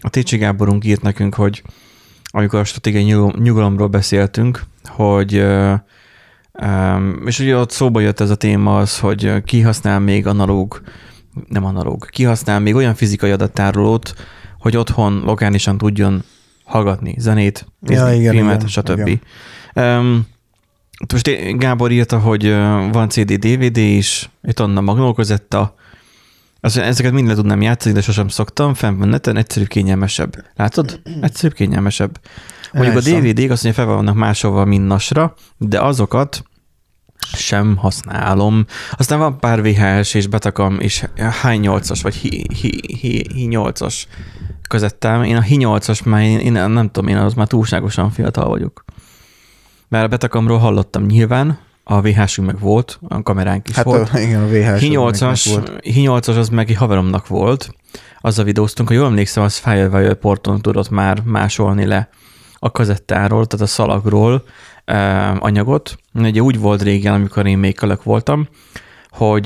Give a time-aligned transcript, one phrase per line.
[0.00, 1.62] A Técsi Gáborunk írt nekünk, hogy
[2.30, 5.44] amikor a stratégiai nyugalomról beszéltünk, hogy
[7.24, 10.80] és ugye ott szóba jött ez a téma az, hogy ki használ még analóg,
[11.48, 14.14] nem analóg, ki használ még olyan fizikai adattárolót,
[14.58, 16.22] hogy otthon lokálisan tudjon
[16.64, 19.06] hallgatni zenét, nézni ja, igen, filmet, igen, stb.
[19.06, 19.98] Igen.
[19.98, 20.26] Um,
[21.12, 22.50] most Gábor írta, hogy
[22.92, 25.74] van CD, DVD is, itt onnan magnókozetta,
[26.60, 30.44] az, ezeket mind le tudnám játszani, de sosem szoktam, fenn van neten, egyszerűbb, kényelmesebb.
[30.54, 31.00] Látod?
[31.20, 32.20] Egyszerűbb, kényelmesebb.
[32.72, 36.44] Mondjuk a DVD-k azt mondja, fel vannak máshova, mint nasra, de azokat
[37.32, 38.64] sem használom.
[38.92, 42.18] Aztán van pár VHS és Betacam és H8-as, vagy
[43.32, 44.04] Hi8-as
[44.68, 45.22] közettem.
[45.22, 48.84] Én a Hi8-as már, én, én nem tudom, én az már túlságosan fiatal vagyok.
[49.88, 51.58] Mert a Betacamról hallottam nyilván,
[51.90, 54.10] a vhs meg volt, a kameránk is hát volt.
[54.12, 57.74] A, igen, a VHS Hi8-as, Hi8-as az meg egy haveromnak volt,
[58.20, 62.08] azzal videóztunk, hogy jól emlékszem, az Firewire porton tudott már másolni le
[62.58, 64.42] a kazettáról, tehát a szalagról
[65.38, 65.96] anyagot.
[66.14, 68.48] Ugye úgy volt régen, amikor én még kölök voltam,
[69.10, 69.44] hogy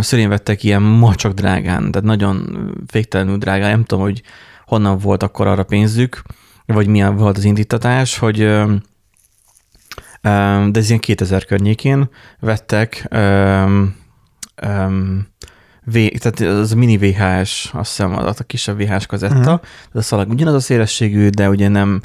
[0.00, 4.22] szerint vettek ilyen macsak drágán, tehát nagyon féktelenül drágán, nem tudom, hogy
[4.66, 6.22] honnan volt akkor arra pénzük,
[6.66, 8.66] vagy milyen volt az indítatás, hogy eh,
[10.70, 13.96] de ez ilyen 2000 környékén vettek um,
[14.66, 15.26] um,
[15.84, 19.60] v, tehát az mini VHS, azt hiszem, az a kisebb VHS kazetta, uh-huh.
[19.92, 22.00] a szalag ugyanaz a szélességű, de ugye nem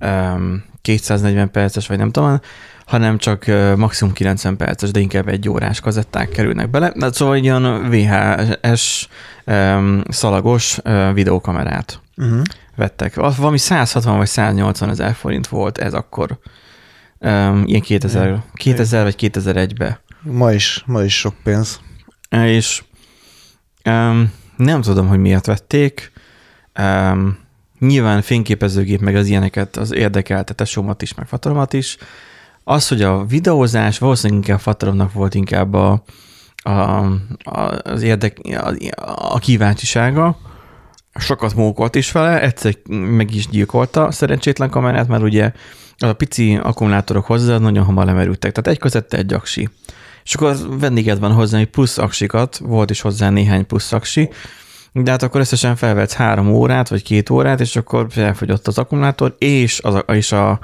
[0.00, 2.40] um, 240 perces, vagy nem tudom,
[2.86, 6.92] hanem csak uh, maximum 90 perces, de inkább egy órás kazetták kerülnek bele.
[6.96, 9.08] De szóval egy olyan VHS
[9.46, 12.42] um, szalagos uh, videókamerát uh-huh.
[12.76, 13.14] vettek.
[13.14, 16.38] Valami 160 vagy 180 ezer forint volt ez akkor.
[17.24, 20.00] Um, ilyen 2000, 2000 vagy 2001-be.
[20.22, 21.80] Ma is, ma is sok pénz.
[22.30, 22.82] És
[23.84, 26.12] um, nem tudom, hogy miért vették.
[26.80, 27.38] Um,
[27.78, 31.96] nyilván fényképezőgép meg az ilyeneket az érdekelte tesómat is, meg fatoromat is.
[32.64, 36.02] Az, hogy a videózás valószínűleg inkább fatoromnak volt inkább a,
[36.62, 38.74] a, a, az érdek, a,
[39.34, 40.38] a kíváncsisága,
[41.14, 45.52] sokat mókolt is vele, egyszer meg is gyilkolta szerencsétlen kamerát, mert ugye
[45.98, 48.52] a pici akkumulátorok hozzá nagyon hamar lemerültek.
[48.52, 49.68] Tehát egy között egy aksi.
[50.24, 54.30] És akkor vendéged van hozzá egy plusz aksikat, volt is hozzá néhány plusz aksi,
[54.92, 59.34] de hát akkor összesen felvetsz három órát, vagy két órát, és akkor elfogyott az akkumulátor,
[59.38, 60.58] és, az, és a,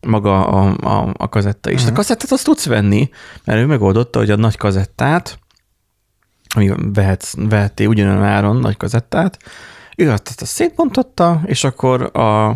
[0.00, 1.76] maga a, a, a kazetta is.
[1.76, 1.92] Uh-huh.
[1.92, 3.10] A kazettát azt tudsz venni,
[3.44, 5.38] mert ő megoldotta, hogy a nagy kazettát,
[6.54, 9.38] ami vehetsz, vehettél ugyanolyan áron nagy kazettát,
[9.96, 12.48] ő azt, azt szétbontotta, és akkor a,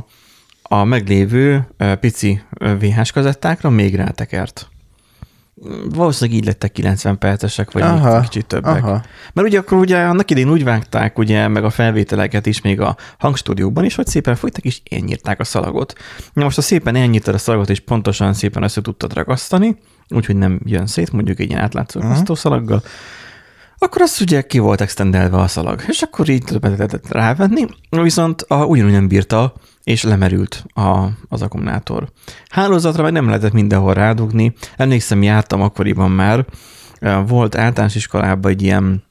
[0.68, 1.68] a meglévő
[2.00, 4.68] pici VHS kazettákra még rátekert.
[5.94, 8.82] Valószínűleg így lettek 90 percesek, vagy aha, kicsit többek.
[8.82, 9.02] Aha.
[9.32, 12.96] Mert ugye akkor ugye annak idén úgy vágták, ugye, meg a felvételeket is még a
[13.18, 15.92] hangstúdióban is, hogy szépen folytak, és elnyírták a szalagot.
[16.32, 19.76] Na most, ha szépen elnyírtad a szalagot, és pontosan szépen össze tudtad ragasztani,
[20.08, 22.36] úgyhogy nem jön szét, mondjuk egy ilyen átlátszó uh-huh.
[22.36, 22.82] szalaggal,
[23.78, 28.64] akkor azt ugye ki volt extendelve a szalag, és akkor így lehetett rávenni, viszont a,
[28.64, 29.54] ugyanúgy nem bírta,
[29.86, 32.08] és lemerült a, az akkumulátor.
[32.48, 34.54] Hálózatra meg nem lehetett mindenhol rádugni.
[34.76, 36.44] Emlékszem, jártam akkoriban már,
[37.26, 39.02] volt általános iskolában egy ilyen,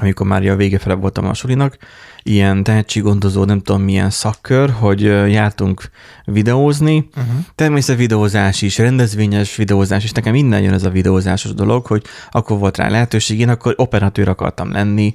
[0.00, 1.76] amikor már a vége fele voltam a sulinak,
[2.22, 5.90] ilyen tehetséggondozó, nem tudom milyen szakkör, hogy jártunk
[6.24, 7.08] videózni.
[7.16, 7.34] Uh-huh.
[7.54, 12.58] Természetesen videózás is, rendezvényes videózás is, nekem minden jön ez a videózásos dolog, hogy akkor
[12.58, 15.14] volt rá lehetőség, én akkor operatőr akartam lenni,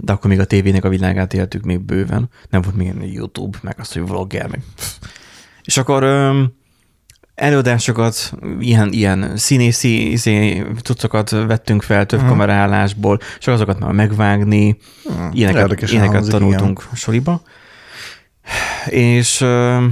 [0.00, 2.30] de akkor még a tévének a világát éltük még bőven.
[2.50, 4.62] Nem volt még YouTube, meg az, hogy vlogger, meg...
[5.64, 6.04] És akkor
[7.34, 12.36] előadásokat, ilyen, ilyen színészi izé, cuccokat vettünk fel több uh-huh.
[12.36, 15.36] kamerálásból, és azokat már megvágni, uh-huh.
[15.36, 16.90] ilyeneket, ilyeneket tanultunk igen.
[16.92, 17.42] a soliba.
[18.86, 19.84] És uh,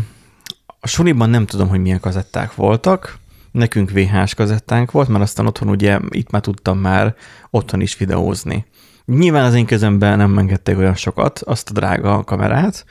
[0.80, 3.18] a soliban nem tudom, hogy milyen kazetták voltak,
[3.52, 7.14] nekünk VHS kazettánk volt, mert aztán otthon ugye itt már tudtam már
[7.50, 8.66] otthon is videózni.
[9.04, 12.84] Nyilván az én kezemben nem engedték olyan sokat, azt a drága kamerát,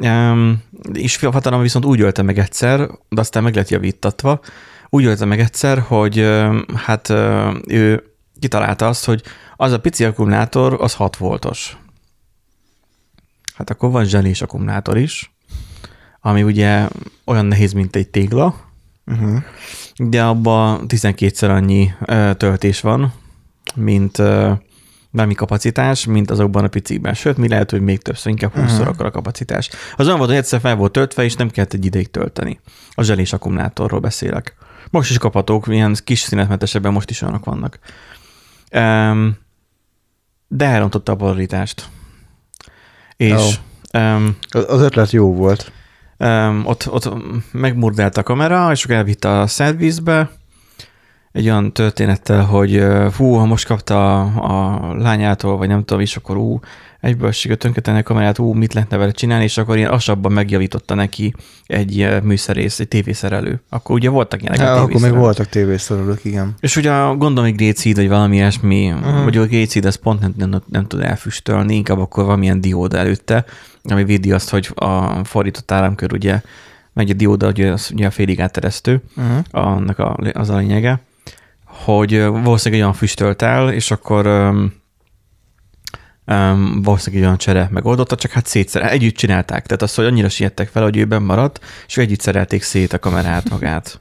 [0.00, 4.40] Um, és hatalom viszont úgy ölte meg egyszer, de aztán meg lett javítatva,
[4.88, 6.26] úgy ölte meg egyszer, hogy
[6.74, 7.08] hát
[7.66, 8.02] ő
[8.38, 9.22] kitalálta azt, hogy
[9.56, 11.76] az a pici akkumulátor az 6 voltos.
[13.54, 15.32] Hát akkor van zselés akkumulátor is,
[16.20, 16.88] ami ugye
[17.24, 18.54] olyan nehéz, mint egy tégla,
[19.06, 19.42] uh-huh.
[19.96, 21.92] de abban 12-szer annyi
[22.36, 23.12] töltés van,
[23.74, 24.22] mint
[25.10, 27.14] bármi kapacitás, mint azokban a picikben.
[27.14, 28.88] Sőt, mi lehet, hogy még többször, inkább 20 uh-huh.
[28.88, 29.70] akkor a kapacitás.
[29.96, 32.60] Az olyan volt, hogy egyszer fel volt töltve, és nem kellett egy ideig tölteni.
[32.90, 34.54] A zselés akkumulátorról beszélek.
[34.90, 37.78] Most is kaphatók, ilyen kis színetmetesebben most is olyanok vannak.
[38.72, 39.38] Um,
[40.48, 41.88] de elrontotta a polaritást.
[43.16, 43.58] És
[43.92, 45.72] um, Az ötlet jó volt.
[46.18, 47.08] um, ott, ott
[47.52, 50.30] megmurdált a kamera, és akkor elvitte a szendvízbe,
[51.32, 56.16] egy olyan történettel, hogy fú, ha most kapta a, a lányától, vagy nem tudom is,
[56.16, 56.60] akkor ú,
[57.00, 60.94] egyből sikerült tönkretenni a kamerát, ú, mit lehetne vele csinálni, és akkor ilyen asabban megjavította
[60.94, 61.34] neki
[61.66, 63.60] egy műszerész, egy tévészerelő.
[63.68, 66.54] Akkor ugye voltak ilyenek Ja, akkor még voltak tévészerelők, igen.
[66.60, 69.24] És ugye gondolom, hogy Grécid, vagy valami ilyesmi, uh-huh.
[69.24, 73.44] vagy a Grécid, ez pont nem, nem, nem tud elfüstölni, inkább akkor valamilyen dióda előtte,
[73.82, 76.40] ami védi azt, hogy a fordított áramkör ugye,
[76.92, 79.44] megy a dióda, ugye, az ugye a félig átteresztő, Uh-huh.
[79.50, 81.00] annak a, az a lényege,
[81.84, 84.72] hogy valószínűleg olyan füstölt el, és akkor um,
[86.26, 89.66] um, valószínűleg olyan csere megoldotta, csak hát szétszer, együtt csinálták.
[89.66, 93.50] Tehát azt, hogy annyira siettek fel, hogy ő maradt, és együtt szerelték szét a kamerát
[93.50, 94.00] magát.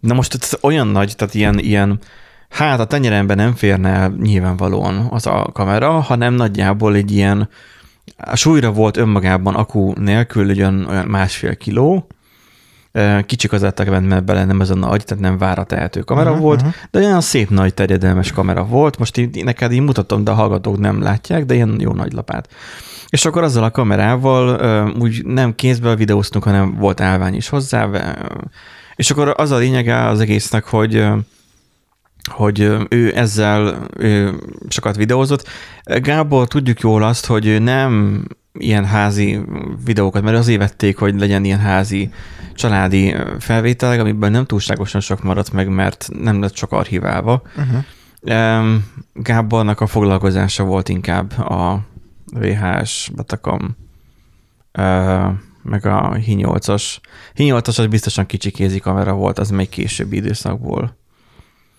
[0.00, 2.00] Na most ez olyan nagy, tehát ilyen, ilyen
[2.48, 7.48] hát a tenyeremben nem férne nyilvánvalóan az a kamera, hanem nagyjából egy ilyen,
[8.16, 12.06] a súlyra volt önmagában akku nélkül egy olyan, olyan másfél kiló,
[13.26, 16.44] kicsik az ettek benne bele, nem ez a nagy, tehát nem vára tehető kamera uh-huh,
[16.44, 16.74] volt, uh-huh.
[16.90, 20.78] de olyan szép nagy terjedelmes kamera volt, most így, neked így mutatom, de a hallgatók
[20.78, 22.48] nem látják, de ilyen jó nagy lapát.
[23.08, 27.88] És akkor azzal a kamerával úgy nem kézből videóztunk, hanem volt állvány is hozzá,
[28.96, 31.06] és akkor az a lényege az egésznek, hogy
[32.24, 34.34] hogy ő ezzel ő
[34.68, 35.48] sokat videózott.
[35.84, 38.24] Gábor, tudjuk jól azt, hogy ő nem
[38.58, 39.40] ilyen házi
[39.84, 42.10] videókat, mert azért vették, hogy legyen ilyen házi
[42.54, 47.42] családi felvételek, amiből nem túlságosan sok maradt meg, mert nem lett sok archiválva.
[47.56, 47.84] Uh-huh.
[49.12, 51.84] Gábornak a foglalkozása volt inkább a
[52.32, 53.76] VHS, Batakom,
[54.72, 55.26] ö,
[55.62, 56.96] meg a Hi8-as.
[57.36, 60.96] Hi8-as az biztosan kicsi kézi kamera volt, az még későbbi időszakból.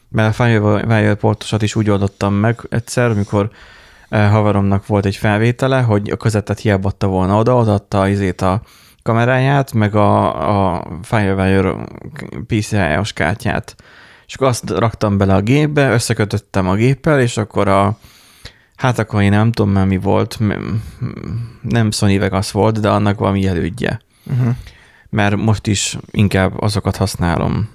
[0.09, 3.57] Mert a Firewire portosat is úgy oldottam meg egyszer, amikor eh,
[4.13, 8.61] haveromnak volt egy felvétele, hogy a közvetet hiába adta volna oda, odaadta izét a
[9.03, 11.75] kameráját, meg a, a Firewire
[12.47, 13.75] PCI-os kártyát.
[14.27, 17.97] És akkor azt raktam bele a gépbe, összekötöttem a géppel, és akkor a
[18.75, 20.39] Hát akkor én nem tudom már mi volt,
[21.61, 24.01] nem Sony Vegas volt, de annak valami elődje.
[24.23, 24.55] Uh-huh.
[25.09, 27.69] Mert most is inkább azokat használom,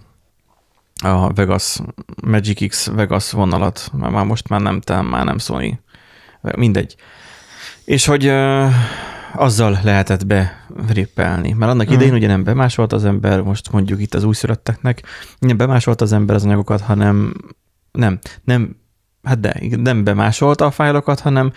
[1.03, 1.79] a Vegas,
[2.23, 5.81] Magic X Vegas vonalat, mert már most már nem, te, már nem Sony.
[6.41, 6.97] Mindegy.
[7.85, 8.67] És hogy ö,
[9.35, 11.53] azzal lehetett berippelni.
[11.53, 11.95] Mert annak Mhm.
[11.95, 15.03] idején ugye nem bemásolt az ember, most mondjuk itt az újszülötteknek,
[15.39, 17.35] nem bemásolt az ember az anyagokat, hanem
[17.93, 18.77] nem, nem,
[19.23, 21.53] hát de, nem bemásolta a fájlokat, hanem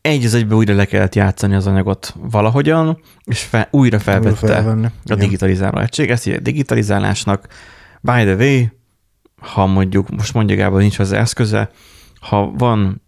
[0.00, 4.86] egy az egybe újra le kellett játszani az anyagot valahogyan, és fe, újra felvette Felvenni.
[5.04, 6.10] a digitalizáló egység.
[6.10, 7.46] Ezt hívják digitalizálásnak.
[8.00, 8.64] By the way,
[9.40, 11.70] ha mondjuk, most mondja Gábor, nincs hozzá eszköze,
[12.20, 13.02] ha van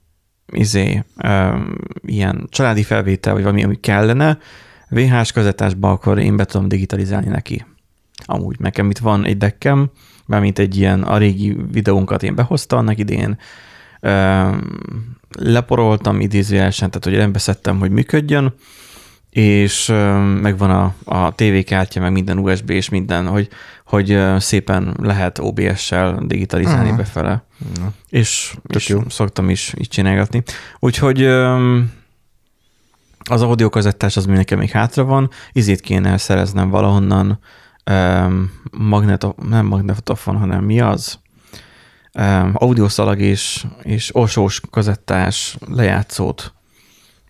[0.52, 4.38] izé, um, ilyen családi felvétel, vagy valami, ami kellene,
[4.88, 7.64] VHS kazettásba, akkor én be tudom digitalizálni neki.
[8.24, 9.90] Amúgy nekem itt van egy dekkem,
[10.26, 13.38] mármint egy ilyen, a régi videónkat én behoztam annak idén,
[14.00, 14.80] um,
[15.38, 18.54] leporoltam idézőjelesen, tehát hogy rendbeszedtem, hogy működjön,
[19.36, 19.86] és
[20.40, 23.48] megvan a, a TV-kártya, meg minden USB és minden, hogy,
[23.84, 26.96] hogy szépen lehet OBS-sel digitalizálni Aha.
[26.96, 27.44] befele.
[27.80, 27.92] Na.
[28.08, 29.00] És, és jó.
[29.08, 30.42] szoktam is így csinálgatni.
[30.78, 31.24] Úgyhogy
[33.24, 37.38] az audiokazettás az még nekem még hátra van, izét kéne szereznem valahonnan,
[37.90, 41.18] um, magneto, nem magnetofon, hanem mi az?
[42.12, 46.54] Um, audioszalag és, és orsós kazettás lejátszót,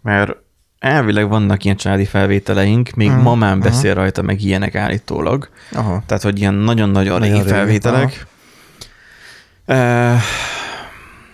[0.03, 0.45] mert
[0.87, 3.69] elvileg vannak ilyen családi felvételeink, még Mhm, mamám aha.
[3.69, 5.49] beszél rajta, meg ilyenek állítólag.
[5.73, 6.03] Aha.
[6.07, 8.27] Tehát, hogy ilyen nagyon-nagyon Nagyon régi felvételek.
[9.67, 10.21] Uh,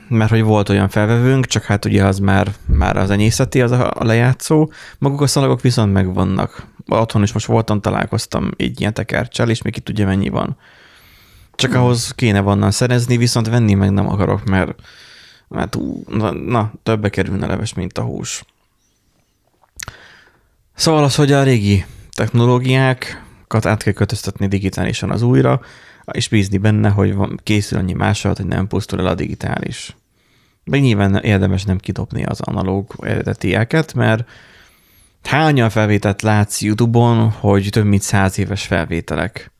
[0.09, 3.93] mert hogy volt olyan felvevőnk, csak hát ugye az már, már az enyészeti, az a,
[3.99, 4.71] lejátszó.
[4.99, 6.67] Maguk a szalagok viszont megvannak.
[6.89, 10.57] Otthon is most voltam, találkoztam egy ilyen tekercsel, és még ki tudja mennyi van.
[11.55, 11.81] Csak Hmm.
[11.81, 14.75] ahhoz kéne vannan szerezni, viszont venni meg nem akarok, mert,
[15.49, 18.45] mert ú, na, na, többe kerülne leves, mint a hús.
[20.83, 25.61] Szóval az, hogy a régi technológiákat át kell kötöztetni digitálisan az újra,
[26.13, 29.97] és bízni benne, hogy van, készül annyi másolat, hogy nem pusztul el a digitális.
[30.65, 34.29] Meg nyilván érdemes nem kidobni az analóg eredetieket, mert
[35.23, 39.53] hányan felvételt látsz YouTube-on, hogy több mint száz éves felvételek.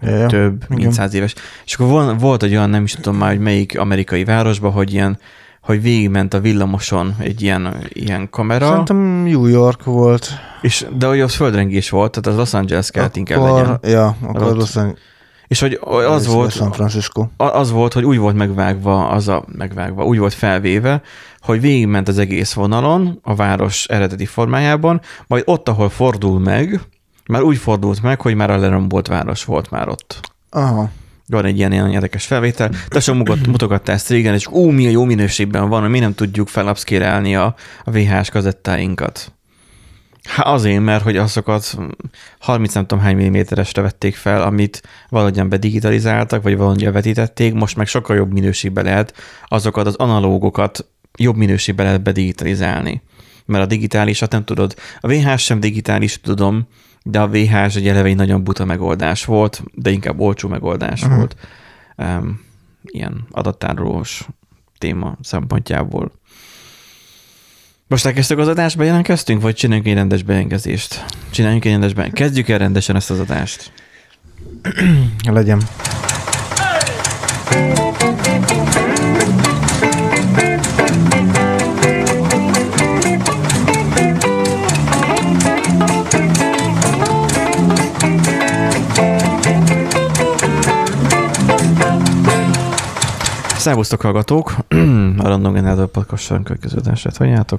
[0.00, 0.26] Ja.
[0.26, 0.76] Több, igen.
[0.76, 1.34] mint száz éves.
[1.64, 5.18] És akkor volt egy olyan, nem is tudom már, hogy melyik amerikai városban, hogy ilyen,
[5.66, 8.66] hogy végigment a villamoson egy ilyen, ilyen kamera.
[8.66, 10.28] Szerintem New York volt.
[10.60, 13.78] És, de hogy az földrengés volt, tehát az Los Angeles kellett inkább legyen.
[13.82, 14.98] Ja, akkor Ott- Los Angeles.
[15.46, 17.26] És hogy az volt, San Francisco.
[17.36, 21.02] az volt, hogy úgy volt megvágva, az a megvágva, úgy volt felvéve,
[21.40, 26.80] hogy végigment az egész vonalon, a város eredeti formájában, majd ott, ahol fordul meg,
[27.26, 30.20] már úgy fordult meg, hogy már a lerombolt város volt már ott.
[30.50, 30.90] Aha.
[31.28, 32.70] Van egy ilyen, ilyen érdekes felvétel.
[32.88, 37.36] Tesó mutogatta ezt régen, és ú, mi a jó minőségben van, mi nem tudjuk felapszkérelni
[37.36, 37.54] a,
[37.84, 39.32] a VHS kazettáinkat.
[40.26, 41.78] Hát azért, mert hogy azokat
[42.38, 47.86] 30 nem tudom hány milliméteresre vették fel, amit valahogyan bedigitalizáltak, vagy valahogyan vetítették, most meg
[47.86, 49.14] sokkal jobb minőségben lehet
[49.48, 50.86] azokat az analógokat
[51.18, 53.02] jobb minőségben lehet bedigitalizálni.
[53.44, 54.74] Mert a digitálisat nem tudod.
[55.00, 56.68] A VHS sem digitális, tudom,
[57.08, 61.16] de a VHS egy eleve egy nagyon buta megoldás volt, de inkább olcsó megoldás uh-huh.
[61.16, 61.36] volt.
[61.96, 62.40] Um,
[62.84, 64.28] ilyen adattárolós
[64.78, 66.12] téma szempontjából.
[67.86, 71.04] Most elkezdtük az adást, bejelentkeztünk, vagy csináljunk egy rendes bejelentkezést?
[71.30, 72.28] Csináljunk egy rendes bejelentkezést.
[72.28, 73.72] Kezdjük el rendesen ezt az adást.
[75.30, 75.62] Legyen.
[93.66, 94.56] Szervusztok, hallgatók!
[95.22, 97.58] a Random Generator Podcast során következő adását.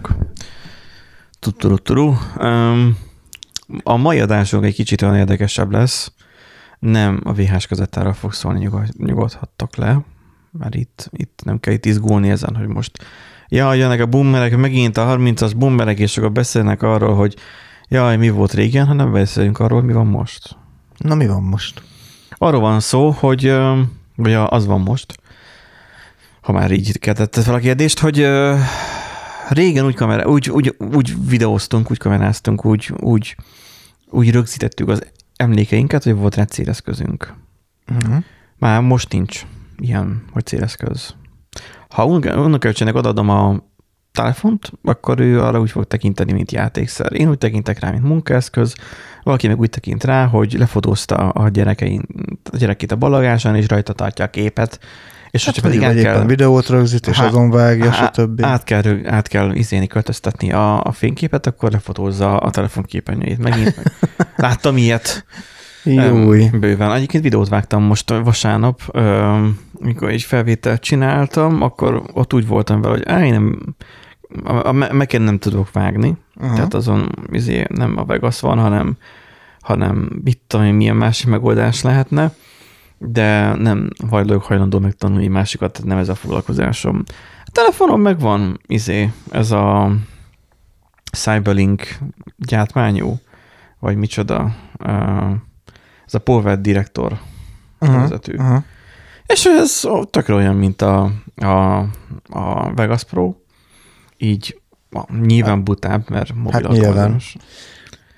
[1.39, 2.13] Tutturuturu.
[2.39, 2.97] Um,
[3.83, 6.11] a mai adásunk egy kicsit olyan érdekesebb lesz.
[6.79, 10.01] Nem a VHS kazettára fog szólni, nyugod, nyugodhattok le,
[10.51, 12.91] mert itt, itt nem kell itt izgulni ezen, hogy most
[13.47, 17.35] jaj, jönnek a boomerek, megint a 30-as boomerek, és akkor beszélnek arról, hogy
[17.87, 20.55] jaj, mi volt régen, hanem beszélünk arról, mi van most.
[20.97, 21.81] Na mi van most?
[22.29, 23.53] Arról van szó, hogy,
[24.15, 25.25] vagy az van most,
[26.47, 28.55] ha már így kezdett fel a kérdést, hogy ö,
[29.49, 33.35] régen úgy, kamera, úgy, úgy, úgy videóztunk, úgy kameráztunk, úgy, úgy,
[34.09, 35.03] úgy rögzítettük az
[35.35, 37.33] emlékeinket, hogy volt rá céleszközünk.
[37.91, 38.23] Uh-huh.
[38.57, 39.45] Már most nincs
[39.77, 41.15] ilyen, hogy céleszköz.
[41.89, 43.63] Ha unoka- unokaöcsének odaadom a
[44.11, 47.13] telefont, akkor ő arra úgy fog tekinteni, mint játékszer.
[47.13, 48.75] Én úgy tekintek rá, mint munkaeszköz,
[49.23, 52.01] valaki meg úgy tekint rá, hogy lefotózta a, gyerekein,
[52.51, 54.79] a gyerekét a balagásán, és rajta tartja a képet,
[55.31, 58.43] és Hát hogyha pedig pedig át kell, videót rögzít, és Há- azon vágja, stb.
[58.43, 63.37] át kell, át kell izéni, költöztetni a, a fényképet, akkor lefotózza a telefon képernyőjét.
[63.37, 63.91] Megint meg.
[64.35, 65.25] láttam ilyet.
[65.83, 66.49] Júj.
[66.59, 66.93] Bőven.
[66.93, 68.99] Egyébként videót vágtam most vasárnap,
[69.79, 73.75] mikor egy felvételt csináltam, akkor ott úgy voltam vele, hogy á, én nem,
[74.43, 76.55] a, a Mac-en nem tudok vágni, uh-huh.
[76.55, 78.97] tehát azon izé, nem a Vegas van, hanem,
[79.61, 82.31] hanem mit tudom milyen másik megoldás lehetne,
[82.97, 87.03] de nem vagyok hajlandó megtanulni másikat, tehát nem ez a foglalkozásom.
[87.45, 89.91] A telefonon megvan izé, ez a
[91.11, 91.97] Cyberlink
[92.37, 93.19] gyártmányú,
[93.79, 94.55] vagy micsoda,
[96.05, 97.19] ez a Power Director
[97.79, 98.35] Aha, vezető.
[98.37, 98.63] aha.
[99.25, 101.77] És ez tökre olyan, mint a, a,
[102.29, 103.35] a Vegas Pro,
[104.17, 104.61] így
[105.21, 107.21] nyilván butább, mert mobil Hát.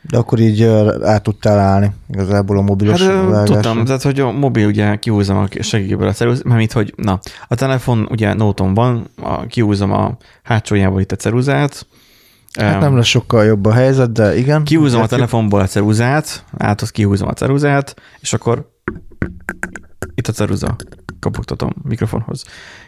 [0.02, 0.64] De akkor így
[1.04, 3.44] át tudtál állni igazából a mobilos Hát vágásra.
[3.54, 7.56] tudtam, tehát hogy a mobil ugye kihúzom a segítőből a ceruz, mert hogy na, a
[7.56, 11.88] telefon ugye nóton van, a, kihúzom a hátsójából itt a ceruzát,
[12.54, 14.64] Hát Em, nem lesz sokkal jobb a helyzet, de igen.
[14.64, 18.70] Kihúzom a telefonból a ceruzát, át kihúzom a ceruzát, és akkor
[20.16, 20.76] itt a ceruza,
[21.20, 22.44] kopogtatom mikrofonhoz.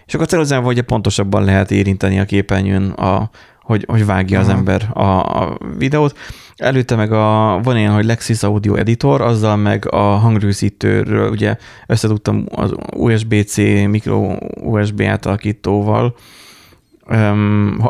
[0.05, 3.29] És akkor a ceruzával ugye pontosabban lehet érinteni a képernyőn, a,
[3.61, 4.57] hogy, hogy vágja az Aha.
[4.57, 6.17] ember a, a videót.
[6.61, 11.55] Előtte meg a, van ilyen, hogy Lexis Audio Editor, azzal meg a hangrögzítőről ugye
[11.87, 16.15] összetudtam az USB-C mikro USB átalakítóval,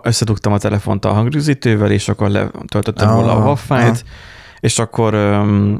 [0.03, 3.95] összedugtam a telefont a hangrögzítővel, és akkor letöltöttem Ah, volna a WAV ah.
[4.59, 5.13] és akkor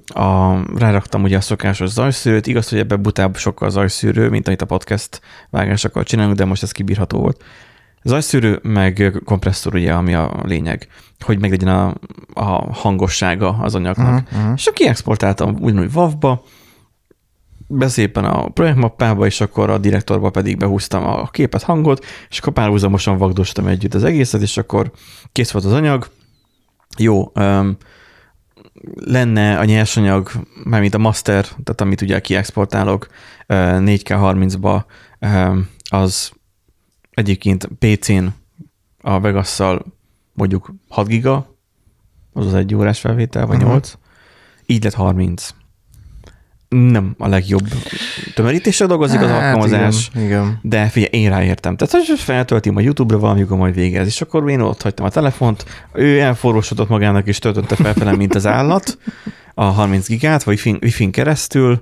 [0.05, 2.48] a, ráraktam ugye a szokásos zajszűrőt.
[2.48, 6.71] Igaz, hogy ebben butább sokkal zajszűrő, mint amit a podcast vágásokkal csinálunk, de most ez
[6.71, 7.43] kibírható volt.
[8.03, 10.88] Zajszűrő, meg kompresszor ugye, ami a lényeg,
[11.20, 11.96] hogy meglegyen a,
[12.34, 14.08] a hangossága az anyagnak.
[14.08, 14.53] Uh-huh, uh-huh.
[14.55, 16.43] És akkor kiexportáltam ugyanúgy WAV-ba,
[17.72, 23.17] beszépen a projektmappába, és akkor a direktorba pedig behúztam a képet, hangot, és akkor párhuzamosan
[23.17, 24.91] vagdostam együtt az egészet, és akkor
[25.31, 26.10] kész volt az anyag.
[26.98, 27.77] Jó, um,
[28.96, 30.31] lenne a nyersanyag,
[30.63, 33.08] mármint a master, tehát amit ugye kiexportálok
[33.48, 34.84] ö, 4K30-ba,
[35.20, 36.31] um, az
[37.12, 38.25] egyébként PC-n
[39.01, 39.86] a Vegas-szal
[40.34, 41.56] mondjuk 6 giga,
[42.34, 43.72] az az egy órás felvétel, vagy Aha.
[43.72, 43.94] 8,
[44.65, 45.50] így lett 30.
[46.70, 47.68] Nem a legjobb
[48.34, 50.10] tömörítéssel dolgozik az Hát alkalmazás.
[50.13, 50.60] Igen, igen.
[50.62, 51.75] De figyelj, én ráértem.
[51.75, 55.65] Tehát, hogy feltölti a YouTube-ra valamikor majd végez, és akkor én ott hagytam a telefont,
[55.94, 58.98] ő elforrósodott magának, és töltötte felfelem, mint az állat,
[59.53, 61.82] a 30 gigát, vagy Wi-Fi-n keresztül,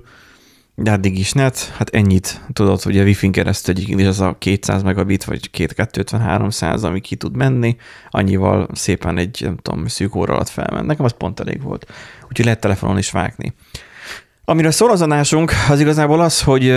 [0.82, 4.36] De addig is net, hát ennyit tudod, hogy a Wi-Fi-n keresztül egyik is az a
[4.38, 7.76] 200 megabit, vagy 250-300, ami ki tud menni,
[8.10, 10.86] annyival szépen egy, nem tudom, szűk óra alatt felment.
[10.86, 11.86] Nekem az pont elég volt.
[12.28, 13.54] Úgyhogy lehet telefonon is vágni.
[14.44, 16.70] Amiről szól az adásunk, az igazából az, hogy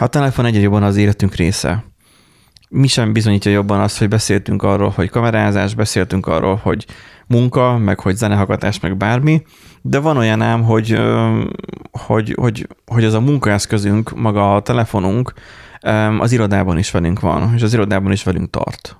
[0.00, 1.84] a telefon egyre jobban az életünk része.
[2.74, 6.86] Mi sem bizonyítja jobban azt, hogy beszéltünk arról, hogy kamerázás, beszéltünk arról, hogy
[7.26, 9.42] munka, meg hogy zenehallgatás, meg bármi,
[9.82, 10.98] de van olyan ám, hogy,
[11.90, 15.32] hogy, hogy, hogy az a munkaeszközünk, maga a telefonunk
[16.18, 18.96] az irodában is velünk van, és az irodában is velünk tart.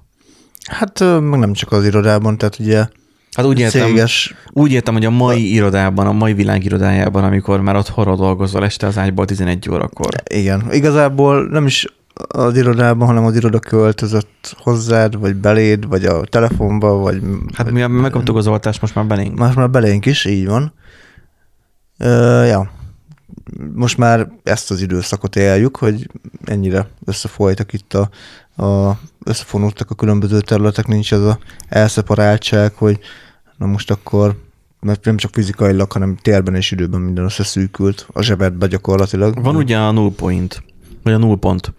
[0.70, 2.86] Hát meg nem csak az irodában, tehát ugye
[3.36, 7.60] Hát úgy értem, céges, úgy értem, hogy a mai irodában, a mai világ irodájában, amikor
[7.60, 10.08] már ott horror dolgozol este az ágyból 11 órakor.
[10.34, 16.24] igen, igazából nem is az irodában, hanem az iroda költözött hozzád, vagy beléd, vagy a
[16.24, 17.22] telefonba, vagy...
[17.54, 19.38] Hát vagy, mi megkaptuk az oltást, most már belénk.
[19.38, 20.72] Most már belénk is, így van.
[21.98, 22.70] Ö, ja.
[23.74, 26.10] Most már ezt az időszakot éljük, hogy
[26.44, 28.08] ennyire összefolytak itt a,
[28.64, 31.38] a összefonultak a különböző területek, nincs ez a
[31.68, 32.98] elszeparáltság, hogy
[33.56, 34.36] na most akkor
[34.80, 39.42] mert nem csak fizikailag, hanem térben és időben minden összeszűkült a zsebedbe gyakorlatilag.
[39.42, 40.62] Van ugye a null point,
[41.02, 41.72] vagy a null pont,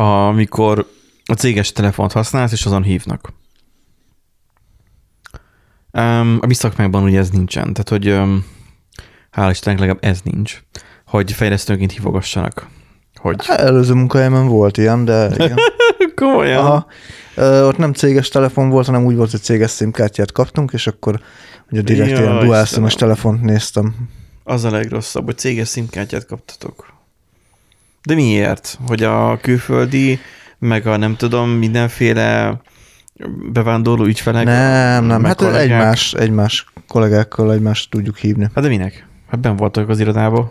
[0.00, 0.86] amikor
[1.24, 3.32] a céges telefont használsz, és azon hívnak.
[5.92, 8.44] Um, a mi szakmákban ugye ez nincsen, tehát hogy um,
[9.36, 10.62] hál' Istennek legalább ez nincs,
[11.06, 12.68] hogy fejlesztőnként hívogassanak.
[13.14, 13.46] Hogy...
[13.46, 15.56] Hát, előző munkahelyemen volt ilyen, de igen.
[16.14, 16.64] Komolyan?
[16.64, 16.86] Aha.
[17.34, 21.20] Ö, ott nem céges telefon volt, hanem úgy volt, hogy céges szimkártyát kaptunk, és akkor
[21.70, 23.94] ugye direkt Jaj, ilyen dual telefont néztem.
[24.44, 26.99] Az a legrosszabb, hogy céges szimkártyát kaptatok.
[28.02, 28.78] De miért?
[28.86, 30.18] Hogy a külföldi,
[30.58, 32.60] meg a nem tudom, mindenféle
[33.52, 34.44] bevándorló ügyfelek?
[34.44, 35.60] nem, nem, hát kollégák?
[35.60, 38.48] egymás, egymás kollégákkal egymást tudjuk hívni.
[38.54, 39.06] Hát de minek?
[39.28, 40.50] Hát ben voltak az irodában.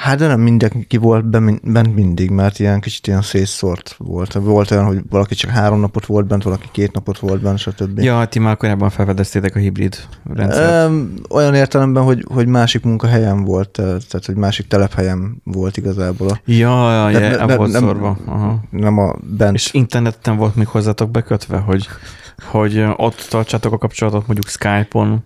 [0.00, 4.32] Hát de nem mindenki volt ben- bent mindig, mert ilyen kicsit ilyen szétszórt volt.
[4.32, 7.98] Volt olyan, hogy valaki csak három napot volt bent, valaki két napot volt bent, stb.
[7.98, 9.96] Ja, ti már korábban felfedeztétek a hibrid
[10.34, 10.92] rendszert.
[11.30, 16.28] Olyan értelemben, hogy, hogy másik munkahelyen volt, tehát tehát, hogy másik telephelyen volt igazából.
[16.28, 18.18] A, Ja, ja, Tehát ja, ne- volt nem- szorva.
[18.26, 18.60] Aha.
[18.70, 19.54] nem a bent.
[19.54, 21.88] És interneten volt még hozzátok bekötve, hogy,
[22.50, 25.24] hogy ott tartsátok a kapcsolatot mondjuk Skype-on.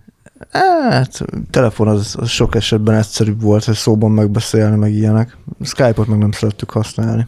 [0.51, 5.37] Hát, telefon az, az sok esetben egyszerűbb volt, hogy szóban megbeszélni, meg ilyenek.
[5.61, 7.27] Skype-ot meg nem szerettük használni.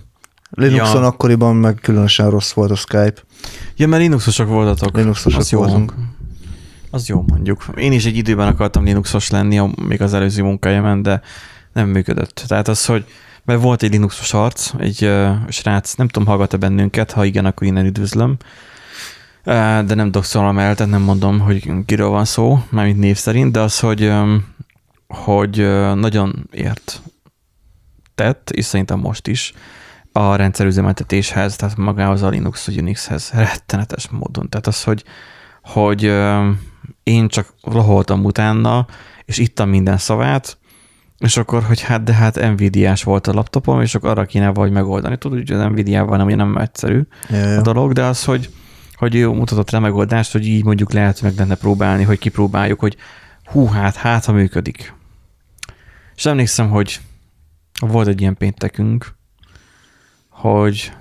[0.49, 1.07] Linuxon Ja.
[1.07, 3.21] akkoriban meg különösen rossz volt a Skype.
[3.75, 4.95] Ja, mert Linuxosok voltatok.
[4.95, 5.59] Linuxosok Az jó.
[5.59, 5.93] voltunk.
[6.91, 7.65] Az jó mondjuk.
[7.75, 11.21] Én is egy időben akartam Linuxos lenni, még az előző munkahelyemen, de
[11.73, 12.43] nem működött.
[12.47, 13.05] Tehát az, hogy
[13.45, 17.67] mert volt egy Linuxos arc, egy uh, srác, nem tudom, hallgat-e bennünket, ha igen, akkor
[17.67, 18.37] innen üdvözlöm.
[19.47, 23.59] De nem dokszolom el, tehát nem mondom, hogy kiről van szó, mármint név szerint, de
[23.59, 24.13] az, hogy,
[25.07, 25.57] hogy
[25.95, 27.01] nagyon ért
[28.15, 29.53] tett, és szerintem most is,
[30.11, 34.49] a rendszerüzemeltetéshez, tehát magához a Linux, a Unixhez rettenetes módon.
[34.49, 35.03] Tehát az, hogy,
[35.61, 36.13] hogy
[37.03, 38.85] én csak laholtam utána,
[39.25, 40.57] és ittam minden szavát,
[41.17, 44.71] és akkor, hogy hát, de hát Nvidia-s volt a laptopom, és akkor arra kéne valahogy
[44.71, 45.17] megoldani.
[45.17, 48.49] Tudod, hogy az Nvidia-val nem, nem egyszerű Ja, a dolog, de az, hogy,
[48.97, 52.97] hogy jó mutatott rá megoldást, hogy így mondjuk lehet meg lenne próbálni, hogy kipróbáljuk, hogy
[53.43, 54.93] hú, hát, hát, ha működik.
[56.15, 56.99] És emlékszem, hogy
[57.79, 59.15] volt egy ilyen péntekünk,
[60.29, 60.93] hogy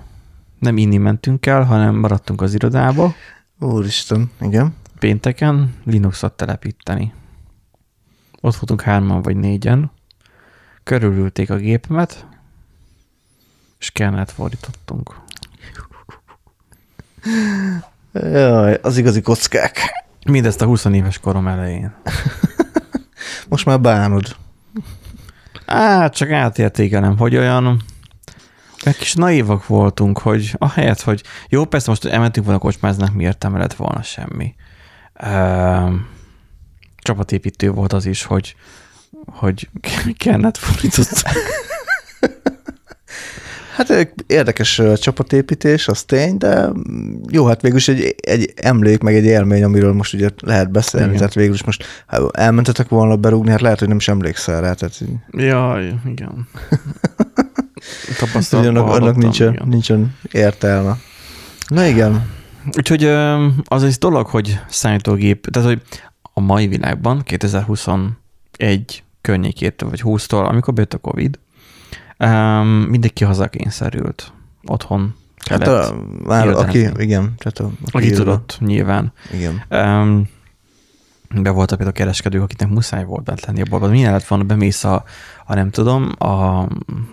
[0.59, 3.13] nem inni mentünk el, hanem maradtunk az irodába
[3.59, 4.75] Úristen, igen.
[4.99, 7.13] pénteken Linuxot telepíteni.
[8.41, 9.91] Ott voltunk hárman vagy négyen,
[10.83, 12.25] körülülték a gépemet,
[13.79, 15.15] és kernelt fordítottunk.
[18.33, 19.79] Jaj, az igazi kockák.
[20.25, 21.93] Mindezt a 20 éves korom elején.
[23.49, 24.35] Most már bánod.
[25.65, 27.83] Á, csak átértékelem, hogy olyan
[28.83, 33.57] egy kis naívak voltunk, hogy ahelyett, hogy jó, persze most elmentünk volna kocsmáznak, mi értelme
[33.57, 34.55] lett volna semmi.
[35.23, 35.93] Uh,
[36.97, 38.55] csapatépítő volt az is, hogy
[39.25, 39.69] hogy
[40.23, 41.23] kellett fordított.
[43.77, 46.69] Hát érdekes csapatépítés, az tény, de
[47.31, 51.07] jó, hát végül is egy, egy emlék, meg egy élmény, amiről most ugye lehet beszélni,
[51.07, 51.17] Igen.
[51.17, 54.73] Tehát végül is most ha elmentetek volna berúgni, hát lehet, hogy nem is emlékszel rá,
[54.73, 56.47] tehát Jaj, igen.
[58.19, 59.67] Tapasztalatban annak, annak nincsen, igen.
[59.67, 60.97] nincsen értelme.
[61.67, 62.35] Na igen,
[62.77, 63.03] Úgyhogy
[63.63, 65.81] az egy dolog, hogy számítógép, tehát hogy
[66.33, 71.39] a mai világban, 2021 környékétől, vagy 20-tól, amikor bejött a Covid,
[72.19, 74.31] um, mindenki hazakényszerült.
[74.65, 75.89] Otthon hát kellett.
[75.89, 78.17] a, már aki, igen, tehát a, aki írva.
[78.17, 79.13] tudott, nyilván.
[79.33, 79.63] Igen.
[79.69, 80.29] Um,
[81.41, 83.91] be voltak például kereskedők, akiknek muszáj volt bent lenni a boltban.
[83.91, 85.03] Milyen lett volna, bemész a,
[85.45, 86.59] a nem tudom, a,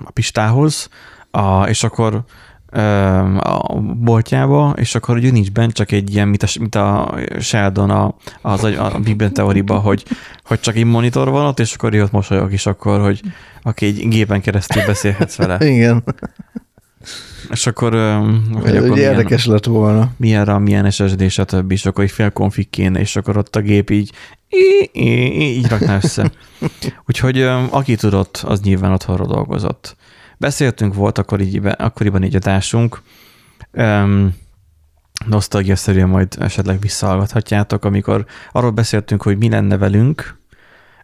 [0.04, 0.88] a pistához,
[1.30, 2.24] a, és akkor
[3.38, 7.90] a boltjába, és akkor ugye nincs bent, csak egy ilyen, mint a, mint a Sheldon
[7.90, 10.04] a, az, a Big Bang teóriban, hogy,
[10.44, 13.20] hogy csak egy monitor van ott, és akkor jött mosolyog is akkor, hogy
[13.66, 15.66] aki egy gépen keresztül beszélhetsz vele.
[15.74, 16.04] Igen.
[17.50, 17.92] És akkor,
[18.52, 20.12] hogy akkor milyen, érdekes lett volna.
[20.16, 21.72] Milyen RAM, milyen SSD, stb.
[21.72, 24.12] És akkor egy fél konfig kéne, és akkor ott a gép így
[24.92, 26.32] így, rakná össze.
[27.08, 29.96] Úgyhogy aki tudott, az nyilván otthonról dolgozott.
[30.38, 33.02] Beszéltünk, volt akkor így, akkoriban így adásunk,
[33.72, 34.34] um,
[35.26, 40.38] nosztalgia-szerűen majd esetleg visszahallgathatjátok, amikor arról beszéltünk, hogy mi lenne velünk,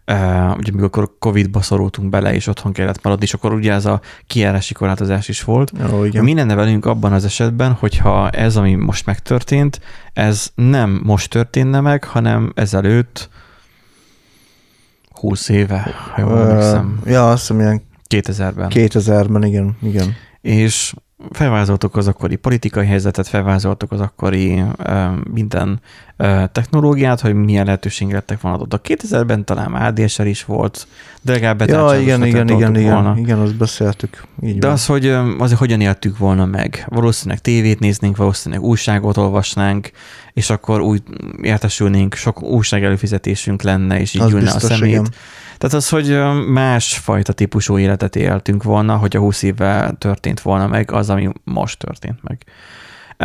[0.07, 4.01] uh, ugye amikor Covid-ba szorultunk bele, és otthon kellett maradni, és akkor ugye ez a
[4.27, 5.71] kiárási korlátozás is volt.
[5.93, 6.23] Ó, igen.
[6.23, 9.81] Mi lenne velünk abban az esetben, hogyha ez, ami most megtörtént,
[10.13, 13.29] ez nem most történne meg, hanem ezelőtt
[15.11, 16.99] 20 éve, ha jól emlékszem.
[17.05, 18.69] Ja, azt hiszem ilyen 2000-ben.
[18.73, 20.15] 2000-ben, igen, igen.
[20.41, 20.93] És
[21.29, 25.81] felvázoltuk az akkori politikai helyzetet, felvázoltuk az akkori uh, minden
[26.17, 28.73] uh, technológiát, hogy milyen lehetőségek lettek volna ott.
[28.73, 30.87] A 2000-ben talán ADSL is volt,
[31.21, 34.23] de legalább Ja, igen, igen, igen, igen, igen, azt beszéltük.
[34.43, 34.75] Így de van.
[34.75, 35.07] az, hogy
[35.37, 36.85] azért hogyan éltük volna meg.
[36.87, 39.91] Valószínűleg tévét néznénk, valószínűleg újságot olvasnánk,
[40.33, 41.03] és akkor úgy
[41.41, 44.91] értesülnénk, sok újság előfizetésünk lenne, és így az ülne biztos, a szemét.
[44.91, 45.07] Igen
[45.61, 50.91] tehát az, hogy másfajta típusú életet éltünk volna, hogy a 20 évvel történt volna meg
[50.91, 52.43] az, ami most történt meg.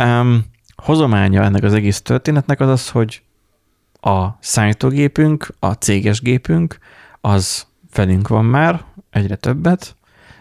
[0.05, 0.45] Um,
[0.75, 3.21] hozománya ennek az egész történetnek az az, hogy
[4.01, 6.77] a számítógépünk, a céges gépünk,
[7.21, 9.95] az velünk van már, egyre többet,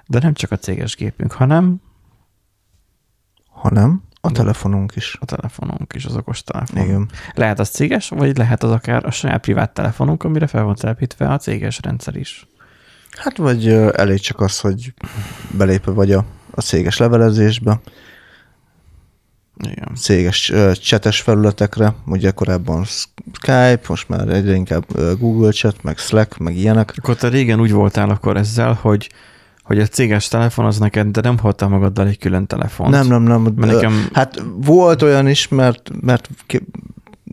[0.06, 1.80] de nem csak a céges gépünk, hanem
[3.50, 5.17] hanem a telefonunk is.
[5.21, 6.85] A telefonunk is, az okos telefon.
[6.85, 7.09] Igen.
[7.35, 11.33] Lehet az céges, vagy lehet az akár a saját privát telefonunk, amire fel van telepítve
[11.33, 12.47] a céges rendszer is.
[13.11, 14.93] Hát vagy elég csak az, hogy
[15.51, 17.81] belépve vagy a, a céges levelezésbe,
[19.59, 19.95] igen.
[19.95, 24.85] céges csetes felületekre, ugye korábban Skype, most már egyre inkább
[25.19, 26.95] Google Chat, meg Slack, meg ilyenek.
[26.97, 29.11] Akkor te régen úgy voltál akkor ezzel, hogy
[29.66, 32.90] hogy a céges telefon az neked, de nem hordtál magaddal egy külön telefont.
[32.90, 33.42] Nem, nem, nem.
[33.42, 34.09] Mert nekem...
[34.12, 36.29] Hát volt olyan is, mert, mert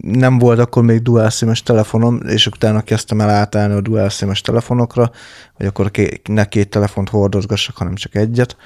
[0.02, 4.41] nem volt akkor még dual SIM-es telefonom, és utána kezdtem el átállni a dual SIM-es
[4.41, 5.12] telefonokra,
[5.54, 5.91] hogy akkor
[6.24, 8.58] ne két telefont hordozgassak, hanem csak egyet.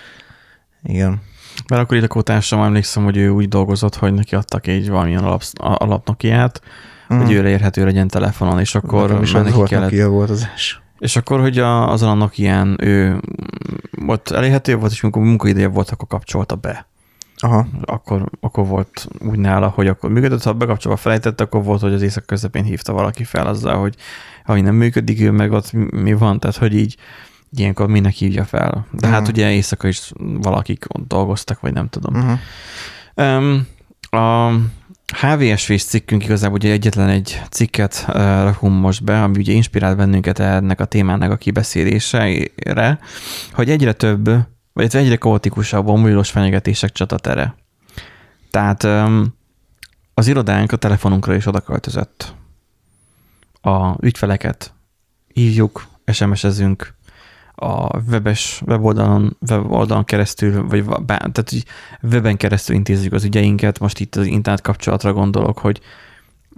[0.84, 1.22] Igen.
[1.70, 5.24] Mert akkor itt a társam emlékszem, hogy ő úgy dolgozott, hogy neki adtak egy valamilyen
[5.24, 6.62] alap, alapnokiát,
[7.14, 7.18] mm.
[7.18, 10.06] hogy ő elérhető legyen telefonon, és akkor Nekem is neki volt kellett...
[10.06, 10.76] Volt az első.
[11.00, 13.22] És akkor, hogy a, azon annak ilyen, ő
[14.08, 16.88] ott elérhető volt, és amikor munkaideje volt, akkor kapcsolta be.
[17.40, 17.68] Aha.
[17.82, 22.02] Akkor, akkor volt úgy nála, hogy akkor működött, ha bekapcsolva felejtett, akkor volt, hogy az
[22.02, 23.96] éjszak közepén hívta valaki fel azzal, hogy
[24.44, 26.98] ha nem működik, ő meg ott mi van, tehát hogy így
[27.52, 28.70] ilyenkor minek hívja fel.
[28.70, 29.12] De uh-huh.
[29.12, 32.16] hát ugye éjszaka is valakik ott dolgoztak, vagy nem tudom.
[32.16, 32.40] Uh-huh.
[33.16, 33.68] Um,
[34.20, 34.48] a,
[35.14, 38.06] HVSV-s cikkünk igazából ugye egyetlen egy cikket
[38.44, 43.00] rakunk most be, ami ugye inspirált bennünket ennek a témának a kibeszélésére,
[43.52, 44.30] hogy egyre több,
[44.74, 47.56] vagy egyre kaotikusabb a fenyegetések csatatere.
[48.52, 48.84] Tehát
[50.14, 52.34] az irodánk a telefonunkra is oda költözött.
[53.62, 54.74] A ügyfeleket
[55.34, 56.94] hívjuk, SMS-ezünk,
[57.60, 61.66] a webes weboldalon, weboldalon keresztül, vagy tehát így
[62.02, 65.82] weben keresztül intézzük az ügyeinket, most itt az internet kapcsolatra gondolok, hogy,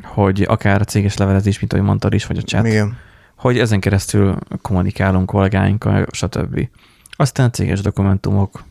[0.03, 2.97] hogy akár a céges levelezés, mint ahogy mondtad is, vagy a chat, Igen.
[3.35, 6.67] hogy ezen keresztül kommunikálunk kollégáinkkal, stb.
[7.11, 8.63] Aztán a céges dokumentumok,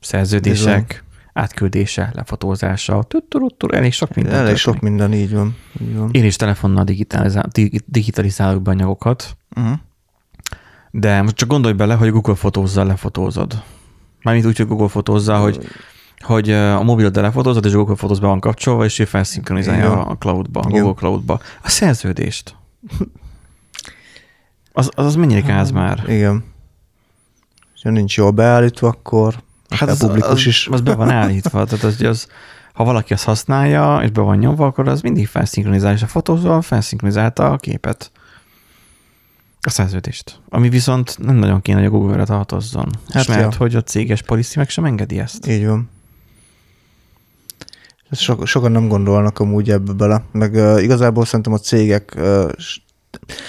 [0.00, 1.02] szerződések, Bizony.
[1.32, 4.34] átküldése, lefotózása, tutturuttur, elég sok minden.
[4.34, 4.74] Elég történik.
[4.74, 5.56] sok minden, így van.
[5.80, 6.08] Így van.
[6.12, 7.48] Én is telefonnal digitalizál,
[7.86, 9.78] digitalizálok be anyagokat, uh-huh.
[10.98, 13.62] De most csak gondolj bele, hogy Google fotózzal lefotózod.
[14.22, 15.68] Mármint úgy, hogy Google fotózzal, hogy,
[16.18, 20.60] hogy a mobiloddal lefotózod, és Google Fotóz be van kapcsolva, és ő felszinkronizálja a cloudba,
[20.60, 21.40] a Google Cloudba.
[21.62, 22.56] A szerződést.
[24.72, 26.04] Az, az, az mennyire gáz már?
[26.08, 26.44] Igen.
[27.82, 29.34] Ha nincs jól beállítva, akkor
[29.68, 30.68] hát az, publikus az, is.
[30.70, 31.64] Az be van állítva.
[31.64, 32.28] Tehát az, az,
[32.72, 36.62] ha valaki azt használja, és be van nyomva, akkor az mindig felszinkronizálja, és a fotózóval
[36.62, 38.10] felszinkronizálta a képet.
[39.66, 40.40] A szerződést.
[40.48, 42.88] Ami viszont nem nagyon kéne, hogy a Google-re tartozzon.
[43.08, 43.58] Hát mert ja.
[43.58, 45.46] hogy a céges policy meg sem engedi ezt.
[45.46, 45.90] Így van.
[48.12, 50.24] So, sokan nem gondolnak amúgy ebbe bele.
[50.32, 52.50] Meg uh, igazából szerintem a cégek uh,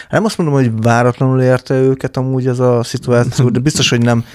[0.09, 4.25] nem azt mondom, hogy váratlanul érte őket amúgy ez a szituáció, de biztos, hogy nem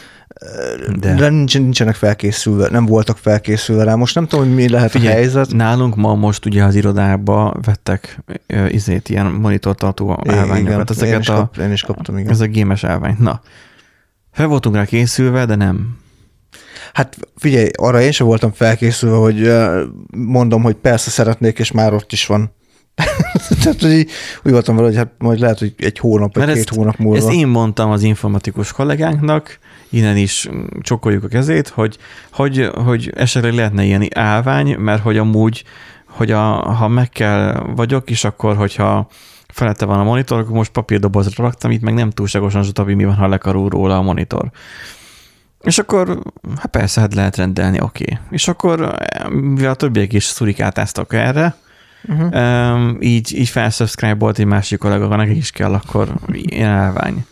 [0.99, 3.95] de, de nincsen, nincsenek felkészülve, nem voltak felkészülve rá.
[3.95, 5.53] Most nem tudom, hogy mi lehet Figyelj, a helyzet.
[5.53, 8.19] Nálunk ma most ugye az irodába vettek
[8.49, 10.91] uh, izét, ilyen monitortartó állványokat.
[10.91, 12.31] Ezeket én, is a, kap, én is kaptam, igen.
[12.31, 13.17] Ez a gémes állvány.
[13.19, 13.41] Na,
[14.33, 16.01] fel voltunk rá készülve, de nem.
[16.93, 19.53] Hát figyelj, arra én sem voltam felkészülve, hogy
[20.17, 22.53] mondom, hogy persze szeretnék, és már ott is van.
[23.63, 24.07] Tehát, hogy
[24.43, 26.97] úgy voltam vele, hogy hát majd lehet, hogy egy hónap, vagy Mert két ezt, hónap
[26.97, 27.17] múlva.
[27.17, 29.59] Ezt én mondtam az informatikus kollégánknak,
[29.93, 30.49] innen is
[30.81, 31.99] csokoljuk a kezét, hogy,
[32.33, 35.65] hogy, hogy esetleg lehetne ilyen állvány, mert hogy amúgy,
[36.07, 39.09] hogy a, ha meg kell vagyok, és akkor, hogyha
[39.49, 43.15] felette van a monitor, akkor most papírdobozra raktam, itt meg nem túlságosan zsutabi, mi van,
[43.15, 44.51] ha lekarul róla a monitor.
[45.61, 46.19] És akkor,
[46.57, 48.05] hát persze, hát lehet rendelni, oké.
[48.05, 48.19] Okay.
[48.31, 48.95] És akkor,
[49.31, 51.55] mivel a többiek is szurikátáztak erre,
[52.09, 52.97] uh-huh.
[53.01, 57.25] így, így felszubscribe volt egy másik kollega, ha neki is kell, akkor ilyen elvány.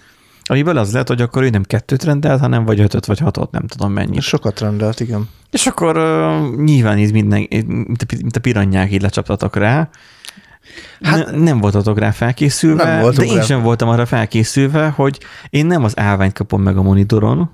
[0.50, 3.66] Amiből az lehet, hogy akkor ő nem kettőt rendelt, hanem vagy ötöt, vagy hatot, nem
[3.66, 4.20] tudom mennyi.
[4.20, 5.28] Sokat rendelt, igen.
[5.50, 9.88] És akkor uh, nyilván így minden, mint a, mint a piranyák így lecsaptatok rá.
[11.02, 13.42] Hát, ne, nem voltatok rá felkészülve, nem de én rá.
[13.42, 17.50] sem voltam arra felkészülve, hogy én nem az állványt kapom meg a monitoron,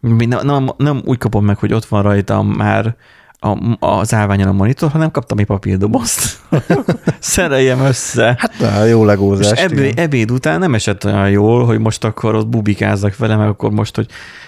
[0.00, 2.96] nem, nem, nem úgy kapom meg, hogy ott van rajta már
[3.42, 6.40] a, az állványon a monitor, hanem kaptam egy papírdobozt.
[7.18, 8.34] Szereljem össze.
[8.38, 9.52] Hát na, jó legózás.
[9.52, 13.48] És ebéd, ebéd után nem esett olyan jól, hogy most akkor ott bubikázzak vele, meg
[13.48, 14.06] akkor most, hogy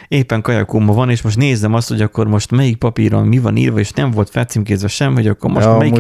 [0.09, 3.79] éppen kajakóma van, és most nézem azt, hogy akkor most melyik papíron mi van írva,
[3.79, 5.95] és nem volt felcímkézve sem, hogy akkor most ja, melyik,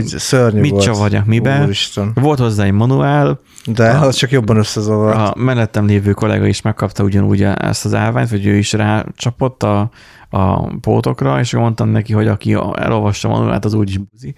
[0.53, 0.83] mit volt.
[0.83, 1.63] csavarjak mibe.
[1.65, 2.13] Úristen.
[2.15, 3.39] Volt hozzá egy manuál.
[3.67, 5.17] De a, az csak jobban összezavart.
[5.17, 9.91] A mellettem lévő kollega is megkapta ugyanúgy ezt az állványt, vagy ő is rácsapott a,
[10.35, 14.35] a pótokra, és mondtam neki, hogy aki elolvassa manuált, az úgyis buzi.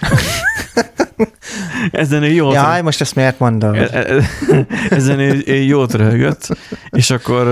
[1.90, 2.52] Ezen ő jót...
[2.52, 3.74] Jaj, most ezt miért mondod?
[3.74, 6.48] E- e- ezen ő jót röhögött,
[6.90, 7.46] és akkor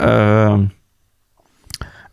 [0.00, 0.60] uh,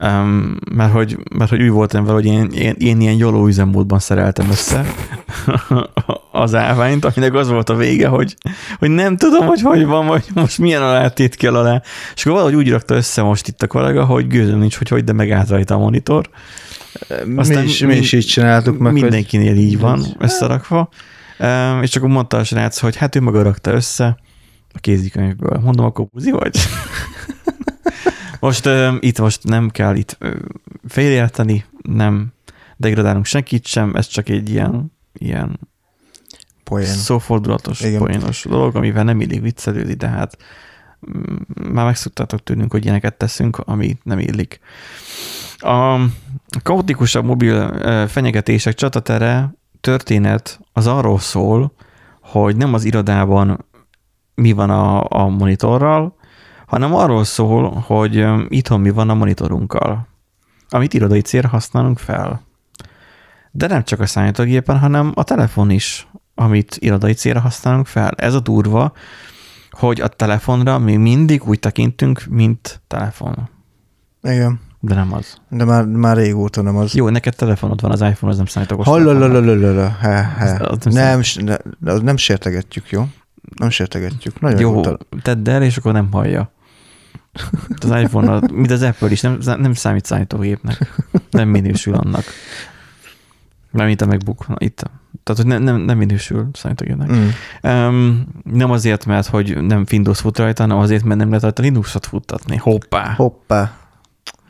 [0.04, 4.00] Um, mert, hogy, mert hogy úgy voltam vele, hogy én, én, én ilyen jóló üzemmódban
[4.00, 4.86] szereltem össze
[6.32, 8.36] az állványt, aminek az volt a vége, hogy,
[8.80, 11.82] hogy nem tudom, hogy hogy van, vagy most milyen alátét kell alá.
[12.16, 15.04] És akkor valahogy úgy rakta össze most itt a kollega, hogy gőzöm nincs, hogy hogy,
[15.04, 16.30] de megállt rajta a monitor.
[17.36, 18.94] Aztán mi is, mi is így csináltuk meg.
[18.94, 19.64] Mindenkinél hogy...
[19.64, 20.90] így van összerakva.
[21.40, 24.18] Um, és akkor mondta a srác, hogy hát ő maga rakta össze
[24.74, 25.60] a kézikönyvből.
[25.64, 26.58] Mondom, akkor buzi vagy?
[28.44, 30.36] Most uh, itt most nem kell itt uh,
[30.88, 32.34] félreérteni, nem
[32.78, 35.60] degradálunk senkit sem, ez csak egy ilyen, ilyen
[36.64, 36.86] Poén.
[36.86, 38.00] szófordulatos, Igen.
[38.00, 40.38] poénos dolog, amivel nem illik viccelődni, de hát
[41.18, 41.36] mm,
[41.74, 44.60] már megszoktatok tőlünk, hogy ilyeneket teszünk, ami nem illik.
[45.58, 46.00] A
[46.64, 47.78] kaotikusabb mobil
[48.08, 51.74] fenyegetések csatatere történet az arról szól,
[52.22, 53.66] hogy nem az irodában
[54.36, 56.22] mi van a, a monitorral,
[56.74, 60.08] hanem arról szól, hogy itthon mi van a monitorunkkal,
[60.70, 62.42] amit irodai célra használunk fel.
[63.52, 68.12] De nem csak a számítógépen, hanem a telefon is, amit irodai célra használunk fel.
[68.16, 68.94] Ez a durva,
[69.72, 73.50] hogy a telefonra mi mindig úgy tekintünk, mint telefon.
[74.22, 74.60] Igen.
[74.80, 75.38] De nem az.
[75.50, 76.94] De már, már régóta nem az.
[76.94, 78.86] Jó, neked telefonod van, az iPhone az nem számít okos.
[80.84, 81.22] Nem,
[81.80, 83.08] nem, nem sértegetjük, jó?
[83.56, 84.40] Nem sértegetjük.
[84.40, 84.82] Nagyon jó,
[85.22, 86.52] tedd el, és akkor nem hallja.
[87.76, 91.02] Az iPhone, mint az Apple is, nem, nem számít számítógépnek.
[91.30, 92.24] Nem minősül annak.
[93.72, 94.48] Nem, mint a MacBook.
[94.48, 94.90] Na, itt.
[95.24, 97.12] Tehát, hogy nem, nem, nem minősül számítógépnek.
[97.12, 97.28] Mm.
[97.72, 101.62] Um, nem azért, mert hogy nem Windows fut rajta, hanem azért, mert nem lehet rajta
[101.62, 102.58] Linuxot futtatni.
[102.58, 103.14] Hoppá.
[103.16, 103.72] Hoppá.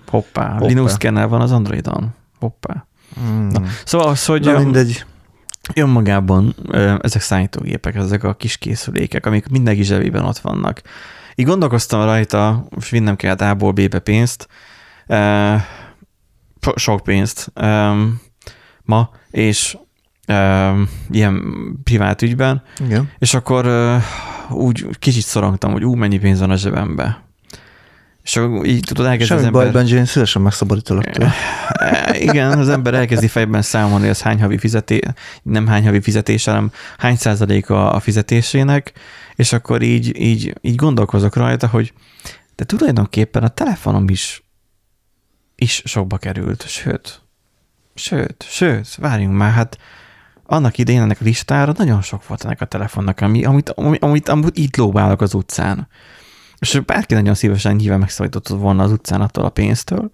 [0.08, 0.50] Hoppá.
[0.52, 0.68] Hoppá.
[0.68, 2.14] Linux kernel van az Androidon.
[2.40, 2.86] Hoppá.
[3.20, 3.48] Mm.
[3.48, 4.46] Na, szóval az, hogy...
[4.46, 5.06] Na, mindegy.
[5.74, 6.56] Önmagában
[7.02, 10.82] ezek számítógépek, ezek a kis készülékek, amik mindenki zsebében ott vannak.
[11.36, 14.48] Így gondolkoztam rajta, és vinnem kellett A-ból B-be pénzt,
[15.08, 15.66] e,
[16.76, 17.52] sok pénzt.
[17.54, 17.94] E,
[18.84, 19.78] ma, és
[20.26, 20.72] e,
[21.10, 21.44] ilyen
[21.84, 23.12] privát ügyben, Igen.
[23.18, 24.02] és akkor e,
[24.50, 27.24] úgy kicsit szorongtam, hogy ú, mennyi pénz van a zsebembe.
[28.24, 29.64] És akkor így tudod, elkezdi Semmi az ember...
[29.64, 31.06] baj, Benji, én szívesen megszabadítalak
[32.30, 35.02] Igen, az ember elkezdi fejben számolni, ez hány havi fizetés,
[35.44, 38.94] nem hány havi fizetés, hanem hány százaléka a fizetésének,
[39.36, 41.94] és akkor így, így, így gondolkozok rajta, hogy
[42.56, 44.44] de tulajdonképpen a telefonom is,
[45.56, 47.22] is sokba került, sőt,
[47.96, 49.78] sőt, sőt, várjunk már, hát
[50.46, 54.30] annak idején ennek a listára nagyon sok volt ennek a telefonnak, ami, amit, amit, amit,
[54.30, 55.88] amit itt lóbálok az utcán.
[56.60, 60.12] És bárki nagyon szívesen nyilván megszabadított volna az utcán attól a pénztől,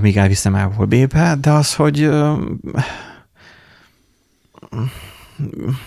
[0.00, 2.10] míg elviszem el B-be, de az, hogy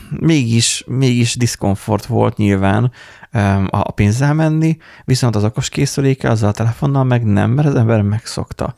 [0.09, 2.91] mégis, mégis diszkomfort volt nyilván
[3.69, 8.01] a pénzzel menni, viszont az okos készülékkel, azzal a telefonnal meg nem, mert az ember
[8.01, 8.73] megszokta.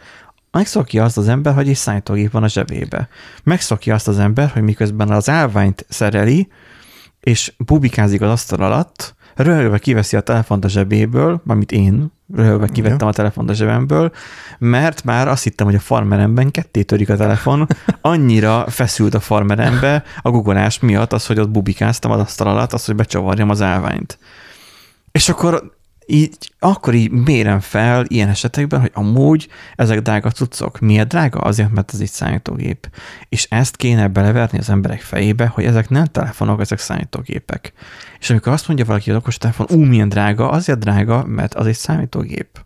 [0.51, 3.09] Megszokja azt az ember, hogy egy szállítógép van a zsebébe.
[3.43, 6.47] Megszokja azt az ember, hogy miközben az állványt szereli,
[7.19, 13.07] és bubikázik az asztal alatt, röhögve kiveszi a telefont a zsebéből, amit én röhögve kivettem
[13.07, 14.11] a telefont a zsebemből,
[14.57, 17.67] mert már azt hittem, hogy a farmeremben ketté törik a telefon,
[18.01, 22.85] annyira feszült a farmerembe a guggolás miatt az, hogy ott bubikáztam az asztal alatt, az,
[22.85, 24.17] hogy becsavarjam az állványt.
[25.11, 30.79] És akkor így, akkor így mérem fel ilyen esetekben, hogy amúgy ezek drága cuccok.
[30.79, 31.39] Miért drága?
[31.39, 32.89] Azért, mert ez egy számítógép.
[33.29, 37.73] És ezt kéne beleverni az emberek fejébe, hogy ezek nem telefonok, ezek számítógépek.
[38.19, 41.67] És amikor azt mondja valaki, hogy okos telefon, ú, milyen drága, azért drága, mert az
[41.67, 42.65] egy számítógép.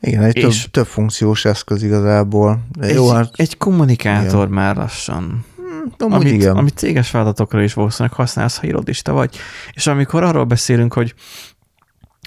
[0.00, 2.62] Igen, egy több, több funkciós eszköz igazából.
[2.80, 3.30] Egy, Jó, hát...
[3.36, 4.54] egy kommunikátor igen.
[4.54, 5.44] már lassan.
[5.56, 6.56] Hmm, amit, igen.
[6.56, 9.36] amit céges feladatokra is valószínűleg használsz, ha irodista vagy.
[9.72, 11.14] És amikor arról beszélünk, hogy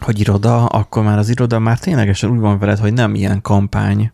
[0.03, 4.11] hogy iroda, akkor már az iroda már ténylegesen úgy van veled, hogy nem ilyen kampány,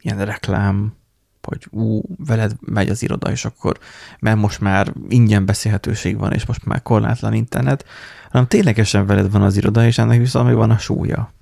[0.00, 0.94] ilyen reklám,
[1.42, 3.78] hogy ú, veled megy az iroda, és akkor,
[4.18, 7.84] mert most már ingyen beszélhetőség van, és most már korlátlan internet,
[8.30, 11.32] hanem ténylegesen veled van az iroda, és ennek viszont még van a súlya.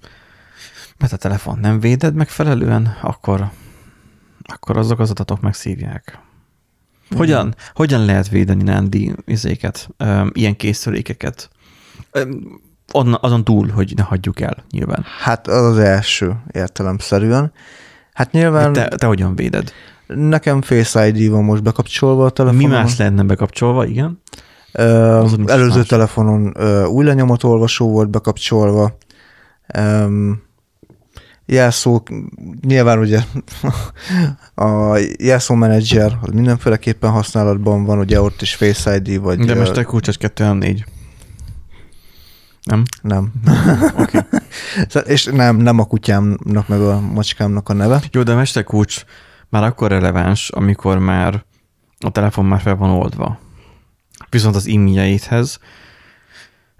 [0.99, 3.51] Mert a telefon nem véded megfelelően, akkor,
[4.43, 6.19] akkor azok az adatok megszívják.
[7.17, 9.89] Hogyan, hogyan lehet védeni Nandi izéket,
[10.33, 11.51] ilyen készülékeket?
[13.21, 15.05] Azon túl, hogy ne hagyjuk el, nyilván.
[15.23, 17.53] Hát az az első értelemszerűen.
[18.13, 18.73] Hát nyilván...
[18.73, 19.73] Te, te hogyan véded?
[20.07, 22.69] Nekem Face ID van most bekapcsolva a telefonon.
[22.69, 24.23] Mi más lehetne bekapcsolva, igen?
[24.73, 25.87] Ö, előző más.
[25.87, 27.05] telefonon ö, új
[27.43, 28.97] olvasó volt bekapcsolva.
[29.75, 30.31] Ö,
[31.47, 32.03] jelszó,
[32.67, 33.21] nyilván ugye
[34.69, 39.39] a jelszó menedzser az mindenféleképpen használatban van, ugye ott is Face ID, vagy...
[39.39, 40.45] De most a kulcs 2
[42.63, 42.85] nem?
[43.03, 43.33] Nem.
[44.03, 44.19] Oké.
[44.19, 45.03] Okay.
[45.05, 48.03] és nem, nem a kutyámnak, meg a macskámnak a neve.
[48.11, 49.05] Jó, de a mesterkulcs
[49.49, 51.45] már akkor releváns, amikor már
[51.99, 53.39] a telefon már fel van oldva.
[54.31, 55.59] Viszont az e-mailjeihez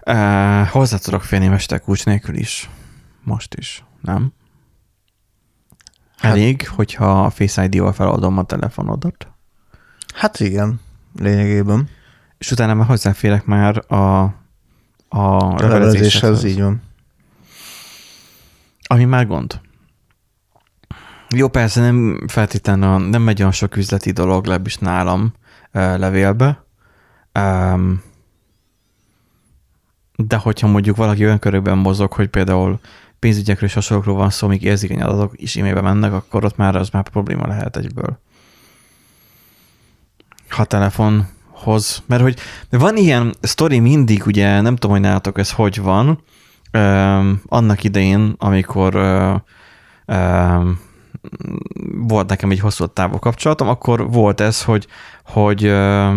[0.05, 2.69] uh, hozzá tudok férni mesterkulcs nélkül is.
[3.23, 4.33] Most is, nem?
[6.17, 9.27] Hát- Elég, hát, hogyha a Face ID-val feloldom a telefonodat.
[10.15, 10.79] Hát igen,
[11.19, 11.89] lényegében.
[12.37, 14.33] És utána már hozzáférek már a
[15.13, 16.43] a levelezéshez.
[16.43, 16.81] így van.
[18.87, 19.59] Ami már gond.
[21.35, 25.33] Jó, persze nem feltétlenül nem megy olyan sok üzleti dolog, legalábbis nálam
[25.71, 26.65] levélbe.
[30.15, 32.79] De hogyha mondjuk valaki olyan körökben mozog, hogy például
[33.19, 36.89] pénzügyekről és hasonlókról van szó, még érzékeny adatok is e mennek, akkor ott már az
[36.89, 38.19] már probléma lehet egyből.
[40.49, 41.27] Ha telefon
[41.63, 42.37] hoz, mert hogy
[42.69, 46.23] van ilyen sztori mindig, ugye nem tudom, hogy nálatok ez hogy van,
[46.73, 49.35] um, annak idején, amikor uh,
[50.17, 50.79] um,
[52.07, 54.87] volt nekem egy hosszú távú kapcsolatom, akkor volt ez, hogy,
[55.23, 56.15] hogy uh,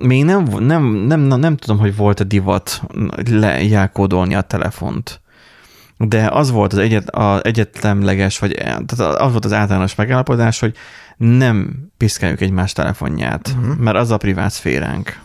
[0.00, 2.82] még nem, nem, nem, nem, nem tudom, hogy volt a divat
[3.30, 5.20] lejákódolni a telefont.
[5.98, 10.76] De az volt az, egyet, az egyetlemleges, vagy tehát az volt az általános megállapodás, hogy
[11.16, 13.76] nem piszkáljuk egymás telefonját, uh-huh.
[13.76, 15.20] mert az a privát szféránk.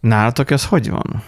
[0.00, 1.22] Nálatok ez hogy van?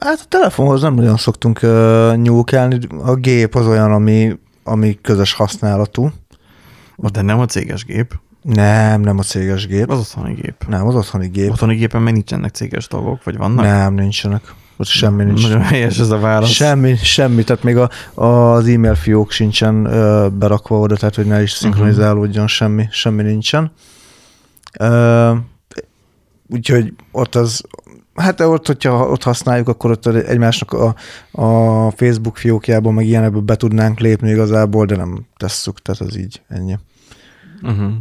[0.00, 2.78] Hát a telefonhoz nem nagyon szoktunk uh, nyúlkálni.
[3.04, 6.10] A gép az olyan, ami, ami közös használatú.
[6.96, 8.18] De nem a céges gép.
[8.42, 9.90] Nem, nem a céges gép.
[9.90, 10.64] Az otthoni gép.
[10.68, 11.50] Nem, az otthoni gép.
[11.50, 13.64] Otthoni gépen meg nincsenek céges dolgok, vagy vannak?
[13.64, 14.42] Nem, nincsenek.
[14.76, 15.42] Ott semmi nincs.
[15.42, 16.50] Nagyon helyes ez a válasz.
[16.50, 17.90] Semmi, semmi, tehát még a,
[18.24, 22.48] az e-mail fiók sincsen ö, berakva oda, tehát hogy ne is szinkronizálódjon uh-huh.
[22.48, 23.72] semmi, semmi nincsen.
[24.78, 25.32] Ö,
[26.48, 27.64] úgyhogy ott az,
[28.14, 30.94] hát ott, hogyha ott használjuk, akkor ott egymásnak a,
[31.30, 36.42] a Facebook fiókjában, meg ilyenekből be tudnánk lépni igazából, de nem tesszük, tehát az így
[36.48, 36.78] ennyi.
[37.62, 37.92] Uh-huh.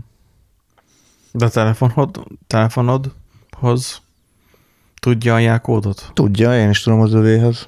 [1.31, 4.01] De a telefonod, telefonodhoz
[5.03, 6.11] Tudja a jelkódot?
[6.13, 7.67] Tudja, én is tudom az övéhez.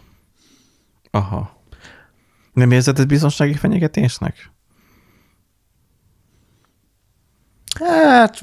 [1.11, 1.61] Aha.
[2.53, 4.51] Nem érzed ez biztonsági fenyegetésnek?
[7.79, 8.41] Hát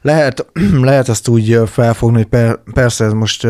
[0.00, 0.46] lehet,
[0.88, 3.46] lehet ezt úgy felfogni, hogy per, persze ez most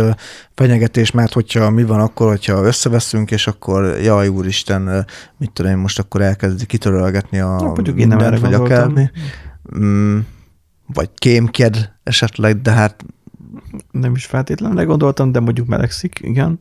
[0.55, 5.07] fenyegetés, mert hogyha mi van akkor, hogyha összeveszünk, és akkor jaj, úristen,
[5.37, 9.11] mit tudom én, most akkor elkezdi kitörölgetni a Na, mindent, én nem vagy akármi.
[9.79, 10.19] Mm,
[10.87, 13.05] vagy kémked esetleg, de hát
[13.91, 16.61] nem is feltétlenül gondoltam, de mondjuk melegszik, igen.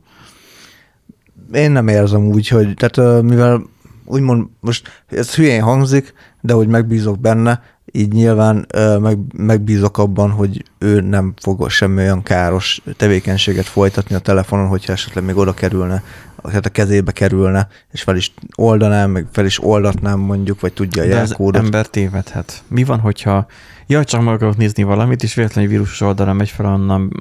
[1.52, 3.62] Én nem érzem úgy, hogy, tehát mivel
[4.04, 7.62] úgymond most ez hülyén hangzik, de hogy megbízok benne,
[7.96, 8.66] így nyilván
[9.00, 14.92] meg, megbízok abban, hogy ő nem fog semmi olyan káros tevékenységet folytatni a telefonon, hogyha
[14.92, 16.02] esetleg még oda kerülne,
[16.42, 21.02] tehát a kezébe kerülne, és fel is oldanám, meg fel is oldatnám mondjuk, vagy tudja
[21.02, 21.62] a De az jelkódot.
[21.62, 22.62] ember tévedhet.
[22.68, 23.46] Mi van, hogyha
[23.86, 27.12] jaj, csak meg akarok nézni valamit, és véletlenül vírusos oldalra megy fel, onnan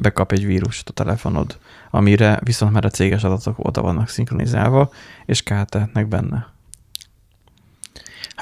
[0.00, 1.58] bekap egy vírust a telefonod,
[1.90, 4.90] amire viszont már a céges adatok oda vannak szinkronizálva,
[5.26, 6.51] és kártehetnek benne.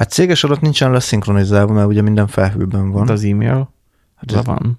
[0.00, 3.06] Hát céges adat nincsen leszinkronizálva, mert ugye minden felhőben van.
[3.06, 3.72] De az e-mail,
[4.14, 4.78] Hát hát ez- van.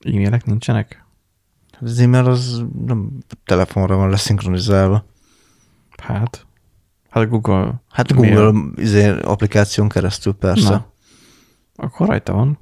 [0.00, 1.04] E-mailek nincsenek?
[1.80, 5.04] Az e-mail az nem telefonra van leszinkronizálva.
[6.02, 6.46] Hát.
[7.10, 7.82] Hát Google.
[7.90, 8.14] Hát.
[8.14, 10.70] Google izé, applikáción keresztül persze.
[10.70, 10.92] Na.
[11.76, 12.58] Akkor rajta van.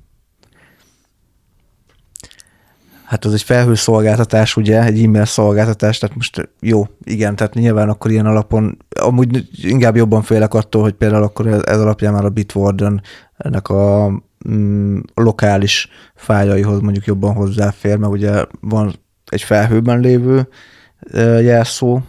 [3.07, 8.11] Hát az egy felhőszolgáltatás, ugye, egy e-mail szolgáltatás, tehát most jó, igen, tehát nyilván akkor
[8.11, 13.03] ilyen alapon, amúgy inkább jobban félek attól, hogy például akkor ez, alapján már a Bitwarden
[13.37, 14.13] ennek a
[14.49, 18.95] mm, lokális fájlaihoz mondjuk jobban hozzáfér, mert ugye van
[19.27, 20.49] egy felhőben lévő
[21.41, 22.01] jelszó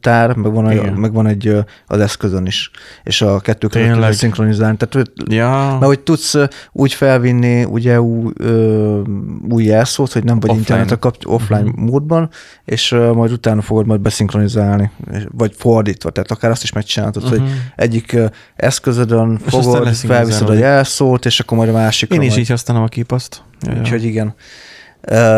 [0.00, 2.70] tár, meg van, a, meg van egy az eszközön is,
[3.02, 4.76] és a kettő között lehet szinkronizálni.
[4.76, 6.34] Tehát hogy Ja, mert hogy tudsz
[6.72, 9.00] úgy felvinni ugye új, ö,
[9.48, 10.78] új jelszót, hogy nem vagy Offline.
[10.80, 11.82] internetre offline Mhm.
[11.82, 12.28] módban,
[12.64, 14.90] és ö, majd utána fogod majd beszinkronizálni,
[15.30, 17.38] vagy fordítva, tehát akár azt is megcsinálhatod, uh-huh.
[17.38, 17.56] hogy Mhm.
[17.76, 18.16] egyik
[18.56, 22.40] eszközödön És fogod, felviszed a jelszót, és akkor majd a másikra én is majd.
[22.40, 23.44] így használom a ja.
[23.78, 24.34] Úgyhogy igen.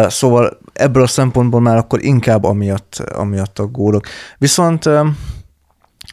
[0.08, 4.06] Szóval ebből a szempontból már akkor inkább amiatt, amiatt aggódok.
[4.38, 4.88] Viszont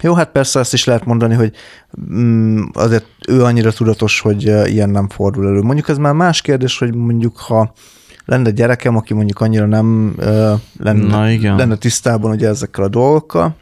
[0.01, 1.53] jó, hát persze ezt is lehet mondani, hogy
[2.13, 5.61] mm, azért ő annyira tudatos, hogy ilyen nem fordul elő.
[5.61, 7.73] Mondjuk ez már más kérdés, hogy mondjuk ha
[8.25, 10.15] lenne gyerekem, aki mondjuk annyira nem
[10.79, 11.55] lenne, Na igen.
[11.55, 13.55] lenne tisztában ugye ezekkel a dolgokkal,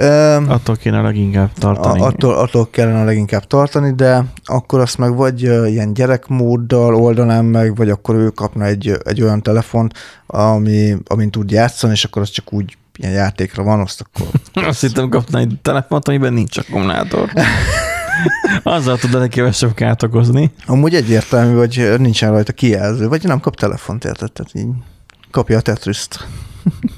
[0.00, 2.00] Um, Attól kéne leginkább tartani.
[2.00, 7.90] attól, attól kellene leginkább tartani, de akkor azt meg vagy ilyen gyerekmóddal oldanám meg, vagy
[7.90, 9.94] akkor ő kapna egy, egy olyan telefont,
[10.26, 14.26] ami, amin tud játszani, és akkor az csak úgy ilyen játékra van, azt akkor...
[14.68, 17.30] Azt hittem kapna egy telefont, amiben nincs akkumulátor.
[18.62, 20.50] Azzal tud a legkevesebb kárt okozni.
[20.66, 24.32] Amúgy egyértelmű, hogy nincsen rajta kijelző, vagy nem kap telefont, érted?
[24.32, 24.68] Tehát így
[25.30, 26.26] kapja a Tetris-t.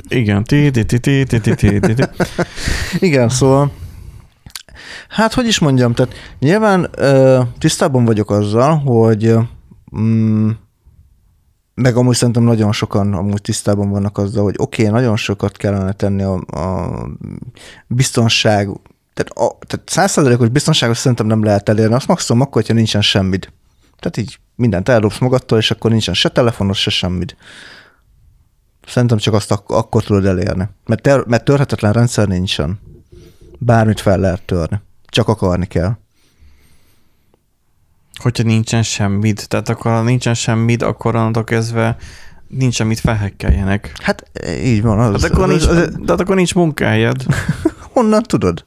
[0.08, 0.44] Igen.
[2.98, 3.72] Igen, szóval
[5.10, 6.90] Hát, hogy is mondjam, tehát nyilván
[7.58, 9.34] tisztában vagyok azzal, hogy
[9.96, 10.50] mm,
[11.74, 15.92] meg amúgy szerintem nagyon sokan amúgy tisztában vannak azzal, hogy oké, okay, nagyon sokat kellene
[15.92, 16.90] tenni a, a
[17.86, 18.68] biztonság,
[19.14, 23.52] tehát, a, tehát százszerzelékos biztonságot szerintem nem lehet elérni, azt maximum akkor, hogyha nincsen semmid.
[23.98, 27.36] Tehát így mindent eldobsz magadtól, és akkor nincsen se telefonos, se semmid.
[28.90, 30.68] Szerintem csak azt ak- akkor tudod elérni.
[30.86, 32.80] Mert, ter- mert törhetetlen rendszer nincsen.
[33.58, 34.80] Bármit fel lehet törni.
[35.06, 35.96] Csak akarni kell.
[38.22, 41.96] Hogyha nincsen semmid, tehát akkor ha nincsen semmid, akkor onnantól kezdve
[42.48, 43.92] nincs, amit felhekkeljenek.
[44.02, 44.30] Hát
[44.64, 44.98] így van.
[44.98, 47.22] Az, Hát akkor az, nincs, az, az, de akkor nincs munkájad.
[47.94, 48.64] honnan tudod?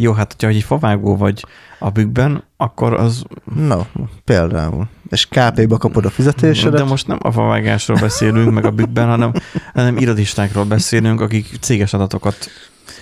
[0.00, 1.44] Jó, hát hogyha egy favágó vagy
[1.78, 3.24] a bükkben, akkor az...
[3.54, 3.80] No,
[4.24, 4.88] például.
[5.10, 6.80] És KP-ba kapod a fizetésedet.
[6.80, 9.32] De most nem a favágásról beszélünk, meg a bükkben, hanem,
[9.74, 12.36] hanem irodistákról beszélünk, akik céges adatokat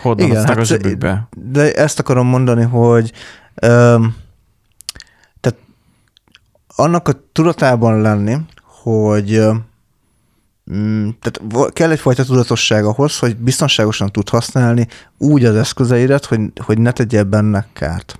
[0.02, 1.28] hordanak hát a zsebükbe.
[1.36, 3.12] de ezt akarom mondani, hogy
[3.54, 4.16] öm,
[5.40, 5.58] tehát
[6.76, 9.64] annak a tudatában lenni, hogy öm,
[11.20, 14.86] tehát vo- kell egyfajta tudatosság ahhoz, hogy biztonságosan tud használni
[15.18, 18.18] úgy az eszközeidet, hogy, hogy ne tegyél benne kárt.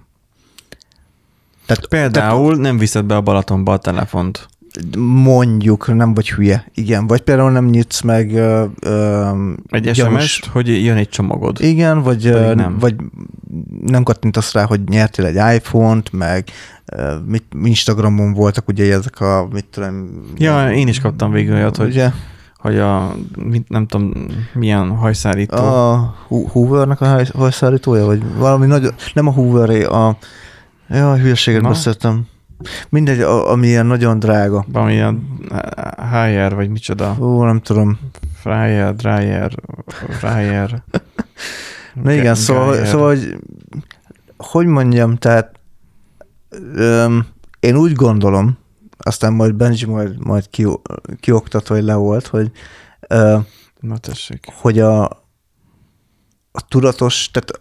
[1.67, 4.49] Tehát, Például nem viszed be a Balatonba a telefont.
[4.99, 6.71] mondjuk, nem vagy hülye.
[6.75, 9.31] Igen, vagy például nem nyitsz meg ö, ö,
[9.69, 11.61] Egy SMS-t, hogy jön egy csomagod.
[11.61, 12.55] Igen, vagy nem.
[12.55, 12.79] nem.
[12.79, 12.95] vagy
[13.81, 16.45] nem kattintasz rá, hogy nyertél egy iPhone-t, meg
[16.85, 20.23] ö, mit, Instagramon voltak ugye ezek a, mit tudom...
[20.37, 22.11] Ja, én is kaptam végül olyat, hogy, Ugye,
[22.67, 24.13] hogy a, mit, nem tudom,
[24.55, 25.57] milyen hajszárító.
[25.57, 30.17] a Hoovernek a haj- hajszállítója, vagy valami nagyon, nem a Hooveré, a,
[30.89, 31.69] ja, a hülyeséget Na?
[31.69, 32.27] beszéltem.
[32.89, 34.65] Mindegy, a, ami ilyen nagyon drága.
[34.73, 35.27] Valamilyen
[36.13, 37.17] HR, vagy micsoda.
[37.21, 37.99] Ó, nem tudom.
[38.35, 39.53] Fryer, Dryer,
[40.09, 40.83] Fryer.
[42.03, 43.37] Na igen, szóval, szóval hogy,
[44.37, 45.51] hogy mondjam, tehát
[46.75, 47.27] öm,
[47.61, 48.59] én úgy gondolom,
[48.99, 50.67] aztán majd Benji majd, majd ki,
[51.21, 52.51] kioktat, vagy leolt, hogy,
[53.09, 53.39] ö,
[53.81, 54.47] Na tessék.
[54.61, 55.05] hogy a,
[56.53, 57.61] a tudatos, tehát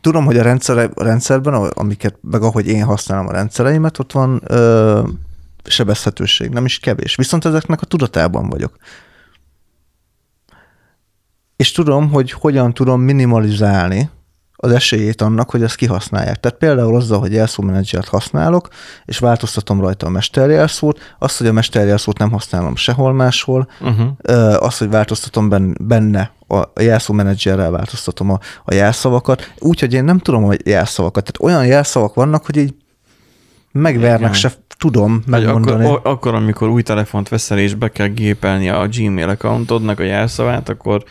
[0.00, 4.42] tudom, hogy a, rendszer, a rendszerben, amiket, meg ahogy én használom a rendszereimet, ott van
[4.46, 5.02] ö,
[5.64, 7.14] sebezhetőség, nem is kevés.
[7.14, 8.76] Viszont ezeknek a tudatában vagyok.
[11.60, 14.10] és tudom, hogy hogyan tudom minimalizálni
[14.62, 16.40] az esélyét annak, hogy ezt kihasználják.
[16.40, 18.68] Tehát például azzal, hogy jelszómenedzsert használok,
[19.04, 24.64] és változtatom rajta a mesterjelszót, azt, hogy a mesterjelszót nem használom sehol máshol, uh-huh.
[24.64, 30.52] azt, hogy változtatom benne a jelszómenedzserrel változtatom a, a jelszavakat, úgyhogy én nem tudom a
[30.64, 31.24] jelszavakat.
[31.24, 32.74] Tehát olyan jelszavak vannak, hogy így
[33.72, 34.32] megvernek, Igen.
[34.32, 35.84] se tudom megmondani.
[35.84, 40.68] Akkor, akkor, amikor új telefont veszel és be kell gépelni a Gmail accountodnak a jelszavát,
[40.68, 41.04] akkor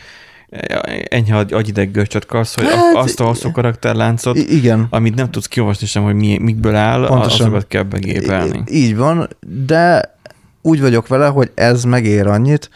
[1.08, 4.86] enyhe agyideg görcsöt kapsz, hogy hát, azt a hosszú karakterláncot, igen.
[4.90, 7.46] amit nem tudsz kiolvasni sem, hogy mi, mikből áll, Pontosan.
[7.46, 8.62] azokat kell begépelni.
[8.66, 9.28] Így van,
[9.66, 10.14] de
[10.62, 12.70] úgy vagyok vele, hogy ez megér annyit,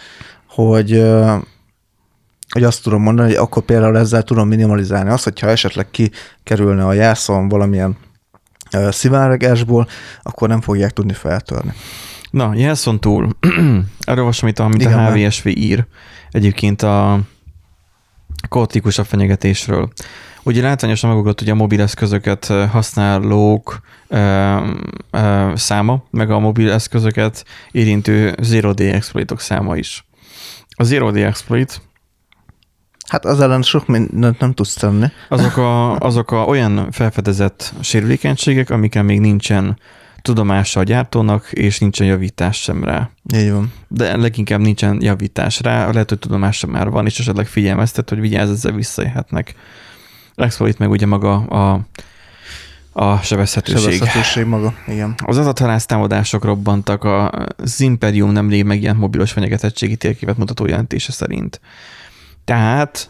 [0.49, 1.05] hogy
[2.49, 6.93] hogy azt tudom mondani, hogy akkor például ezzel tudom minimalizálni azt, hogyha esetleg kikerülne a
[6.93, 7.97] jelszavam valamilyen
[8.91, 9.89] szivárgásból,
[10.23, 11.73] akkor nem fogják tudni feltörni.
[12.31, 13.29] Na, jelszon túl.
[14.01, 15.87] Erről most, amit, amit a HVSV ír.
[16.31, 17.21] Egyébként a
[18.49, 19.89] kaotikusabb fenyegetésről.
[20.43, 24.57] Ugye látványosan megugrott ugye a mobileszközöket használók ö,
[25.11, 30.05] ö, száma, meg a mobileszközöket érintő Zero Day exploitok száma is.
[30.77, 31.81] A Zero Day exploit
[33.09, 35.07] Hát az ellen sok mindent nem tudsz tenni.
[35.29, 39.79] Azok a, azok a olyan felfedezett sérülékenységek, amikkel még nincsen
[40.25, 43.11] tudomása a gyártónak, és nincsen javítás sem rá.
[43.35, 43.73] Így van.
[43.89, 48.51] De leginkább nincsen javítás rá, lehet, hogy tudomása már van, és esetleg figyelmeztet, hogy vigyázz,
[48.51, 49.55] ezzel visszajöhetnek.
[50.35, 51.81] Exploit meg ugye maga a,
[52.93, 53.93] a sebezhetőség.
[53.93, 55.15] Sebezhetőség maga, igen.
[55.25, 57.05] Az adathalász támadások robbantak,
[57.57, 61.61] az Imperium nemrég megjelent mobilos fenyegetettségi térképet mutató jelentése szerint.
[62.45, 63.09] Tehát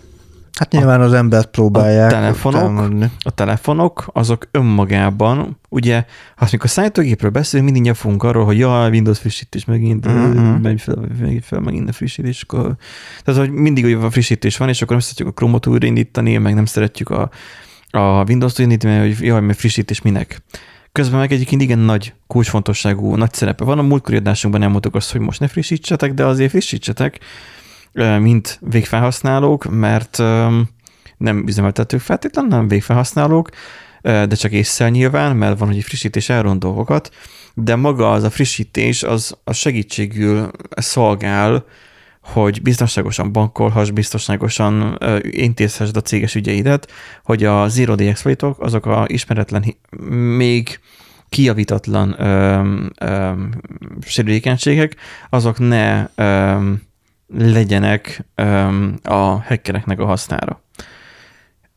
[0.58, 2.10] Hát nyilván az embert próbálják.
[2.10, 6.04] A telefonok, a telefonok, azok önmagában, ugye,
[6.36, 10.60] ha a szállítógépről beszélünk, mindig nyafunk arról, hogy ja, Windows frissítés megint, uh-huh.
[10.60, 12.42] megy fel, megy fel megint a frissítés.
[12.42, 12.76] Akkor...
[13.24, 16.64] Tehát, hogy mindig olyan frissítés van, és akkor nem szeretjük a Chrome-ot újraindítani, meg nem
[16.64, 17.30] szeretjük a,
[17.90, 20.42] a Windows-t újraindítani, mert hogy jaj, mert frissítés minek.
[20.92, 23.78] Közben meg egyébként igen nagy kulcsfontosságú, nagy szerepe van.
[23.78, 27.18] A múltkori adásunkban nem mondtuk azt, hogy most ne frissítsetek, de azért frissítsetek,
[28.20, 30.18] mint végfelhasználók, mert
[31.16, 33.50] nem üzemeltetők feltétlenül, nem végfelhasználók,
[34.02, 37.10] de csak észszel nyilván, mert van, hogy frissítés elront dolgokat,
[37.54, 41.64] de maga az a frissítés az a segítségül szolgál,
[42.22, 46.92] hogy biztonságosan bankolhass, biztonságosan intézhessd a céges ügyeidet,
[47.24, 49.64] hogy a Zero Day exploitok, azok a ismeretlen,
[50.36, 50.80] még
[51.28, 52.62] kiavítatlan ö,
[53.00, 53.32] ö,
[54.00, 54.96] sérülékenységek,
[55.30, 56.72] azok ne ö,
[57.28, 60.62] legyenek um, a hackereknek a hasznára.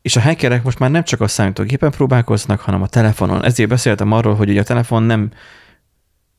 [0.02, 3.44] És a hackerek most már nem csak a számítógépen próbálkoznak, hanem a telefonon.
[3.44, 5.30] Ezért beszéltem arról, hogy ugye a telefon nem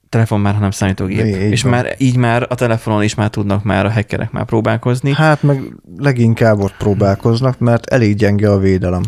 [0.09, 1.25] telefon már, hanem számítógép.
[1.25, 1.71] Így és van.
[1.71, 5.13] már így már a telefonon is már tudnak már a hackerek már próbálkozni.
[5.13, 5.61] Hát meg
[5.97, 9.03] leginkább ott próbálkoznak, mert elég gyenge a védelem.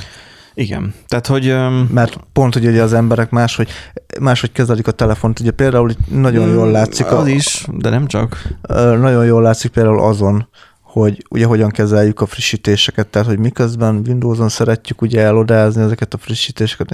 [0.53, 0.93] Igen.
[1.07, 1.55] Tehát, hogy...
[1.89, 3.69] Mert pont, hogy ugye az emberek máshogy,
[4.19, 5.39] máshogy kezelik a telefont.
[5.39, 7.05] Ugye például itt nagyon jól mm, látszik...
[7.05, 8.47] Az a, is, de nem csak.
[8.99, 10.47] Nagyon jól látszik például azon,
[10.91, 16.17] hogy ugye hogyan kezeljük a frissítéseket, tehát hogy miközben Windows-on szeretjük ugye elodázni ezeket a
[16.17, 16.89] frissítéseket,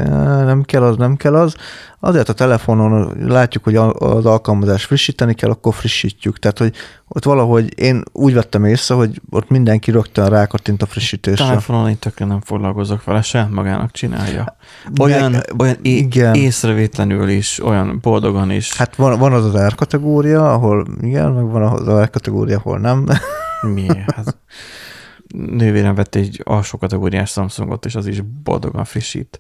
[0.45, 1.55] nem kell az, nem kell az,
[1.99, 6.39] azért a telefonon látjuk, hogy az alkalmazás frissíteni kell, akkor frissítjük.
[6.39, 6.73] Tehát, hogy
[7.07, 11.45] ott valahogy én úgy vettem észre, hogy ott mindenki rögtön rákattint a frissítésre.
[11.45, 14.57] A telefonon én tökre nem foglalkozok vele, se magának csinálja.
[14.99, 16.33] Olyan, Meg, olyan é- igen.
[16.33, 18.77] észrevétlenül is, olyan boldogan is.
[18.77, 22.57] Hát van, van az az R kategória, ahol igen, meg van az az R kategória,
[22.57, 23.05] ahol nem.
[23.61, 23.87] Mi?
[24.15, 24.37] Hát,
[25.35, 29.39] nővérem vett egy alsó kategóriás Samsungot, és az is boldogan frissít.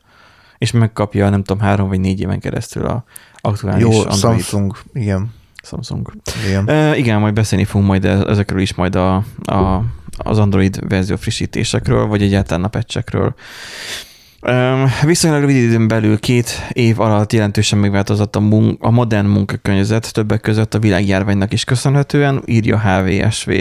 [0.57, 3.03] És megkapja, nem tudom, három vagy négy éven keresztül a
[3.41, 4.19] aktuális Jó, Android.
[4.19, 5.33] Samsung, igen.
[5.63, 6.11] Samsung.
[6.47, 6.69] Igen.
[6.69, 9.83] E, igen, majd beszélni fogunk majd e- ezekről is majd a, a,
[10.17, 13.35] az Android verzió frissítésekről, vagy egyáltalán a patchekről.
[15.05, 20.41] Viszonylag rövid időn belül két év alatt jelentősen megváltozott a, mun- a modern munkakörnyezet, többek
[20.41, 23.51] között a világjárványnak is köszönhetően, írja HVSV.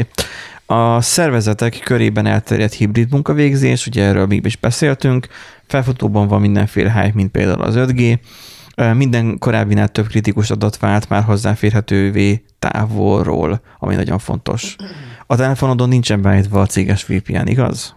[0.67, 5.27] A szervezetek körében elterjedt hibrid munkavégzés, ugye erről még is beszéltünk,
[5.67, 8.19] felfutóban van mindenféle hype, mint például az 5G,
[8.95, 14.77] minden korábbinál több kritikus adat vált már hozzáférhetővé távolról, ami nagyon fontos.
[15.27, 17.95] A telefonodon nincsen beállítva a céges VPN, igaz?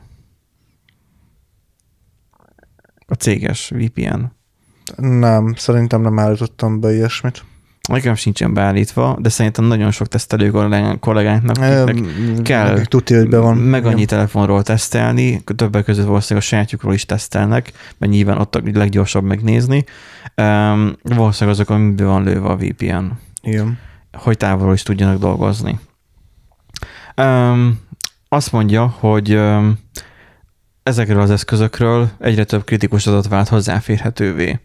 [3.10, 4.20] A céges VPN.
[4.97, 7.43] Nem, szerintem nem állítottam be ilyesmit.
[7.89, 10.51] Nekem sincsen beállítva, de szerintem nagyon sok tesztelő
[10.99, 11.55] kollégánknak
[12.43, 13.57] kell tudja, hogy be van.
[13.57, 18.62] meg annyi telefonról tesztelni, többek között valószínűleg a sajátjukról is tesztelnek, mert nyilván ott a
[18.74, 19.84] leggyorsabb megnézni.
[20.36, 23.05] Um, valószínűleg azok, amiben van lőve a VPN.
[23.41, 23.78] Igen.
[24.12, 25.80] Hogy távolról is tudjanak dolgozni.
[27.18, 27.80] Um,
[28.28, 29.39] azt mondja, hogy
[30.89, 34.59] ezekről az eszközökről egyre több kritikus adat vált hozzáférhetővé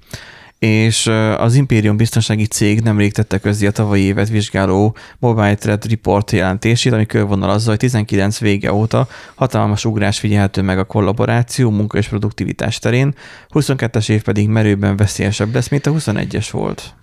[0.59, 1.07] és
[1.37, 6.93] az Imperium biztonsági cég nemrég tette közé a tavalyi évet vizsgáló Mobile Threat Report jelentését,
[6.93, 12.79] ami körvonalazza, hogy 19 vége óta hatalmas ugrás figyelhető meg a kollaboráció, munka és produktivitás
[12.79, 13.15] terén,
[13.51, 16.95] 22-es év pedig merőben veszélyesebb lesz, mint a 21-es volt.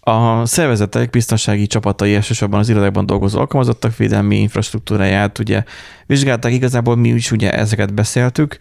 [0.00, 5.64] A szervezetek biztonsági csapatai elsősorban az irodákban dolgozó alkalmazottak védelmi infrastruktúráját ugye
[6.06, 8.58] vizsgálták, igazából mi is ugye ezeket beszéltük.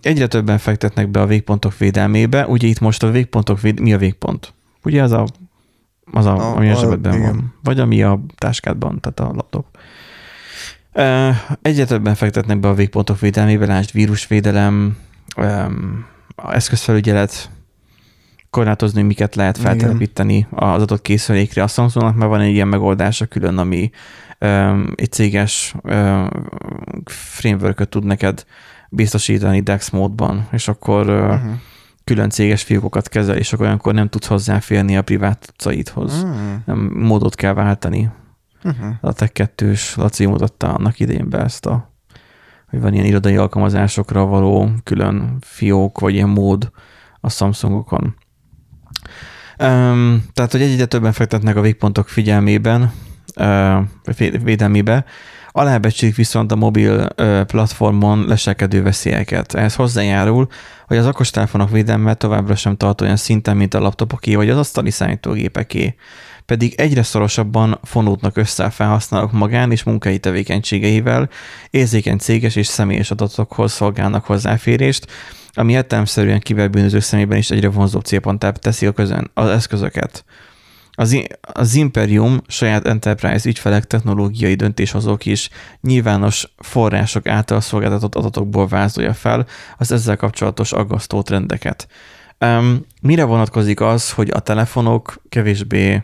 [0.00, 3.80] Egyre többen fektetnek be a végpontok védelmébe, ugye itt most a végpontok, véd...
[3.80, 4.52] mi a végpont?
[4.84, 5.26] Ugye az a,
[6.12, 7.54] az a, a ami a zsebedben van.
[7.62, 9.66] Vagy ami a táskádban, tehát a laptop.
[11.62, 14.96] Egyre többen fektetnek be a végpontok védelmébe, lásd vírusvédelem,
[16.48, 17.50] eszközfelügyelet,
[18.50, 21.62] korlátozni, miket lehet feltelepíteni az adott készülékre.
[21.62, 23.90] A Samsungnak már van egy ilyen megoldása külön, ami
[24.40, 26.28] um, egy céges um,
[27.04, 28.44] framework tud neked
[28.88, 31.50] biztosítani DeX módban, és akkor uh-huh.
[32.04, 36.22] külön céges fiókokat kezel, és akkor olyankor nem tudsz hozzáférni a privát caidhoz.
[36.22, 36.38] Uh-huh.
[36.64, 38.10] Nem, módot kell váltani.
[38.64, 38.94] Uh-huh.
[39.00, 41.96] A Tech 2 Laci mutatta annak idején be ezt a
[42.70, 46.70] hogy van ilyen irodai alkalmazásokra való külön fiók, vagy ilyen mód
[47.20, 48.14] a Samsungokon.
[49.60, 52.92] Um, tehát, hogy egyre többen fektetnek a végpontok figyelmében,
[53.36, 53.78] uh,
[54.42, 55.04] védelmébe,
[55.50, 59.54] alábecsik viszont a mobil uh, platformon leselkedő veszélyeket.
[59.54, 60.48] Ehhez hozzájárul,
[60.86, 64.90] hogy az okostelefonok védelme továbbra sem tart olyan szinten, mint a laptopoké vagy az asztali
[64.90, 65.94] számítógépeké
[66.48, 71.28] pedig egyre szorosabban fonódnak össze a felhasználók magán és munkai tevékenységeivel,
[71.70, 75.06] érzékeny céges és személyes adatokhoz szolgálnak hozzáférést,
[75.52, 80.24] ami értelemszerűen kiberbűnözők szemében is egyre vonzóbb célponttá teszi a közön, az eszközöket.
[80.98, 85.48] Az, az Imperium saját Enterprise ügyfelek technológiai döntéshozók is
[85.80, 89.46] nyilvános források által szolgáltatott adatokból vázolja fel
[89.76, 91.88] az ezzel kapcsolatos aggasztó trendeket.
[92.40, 96.02] Um, mire vonatkozik az, hogy a telefonok kevésbé,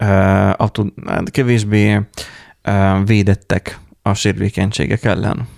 [0.00, 0.70] uh,
[1.24, 5.48] kevésbé uh, védettek a sérülékenységek ellen?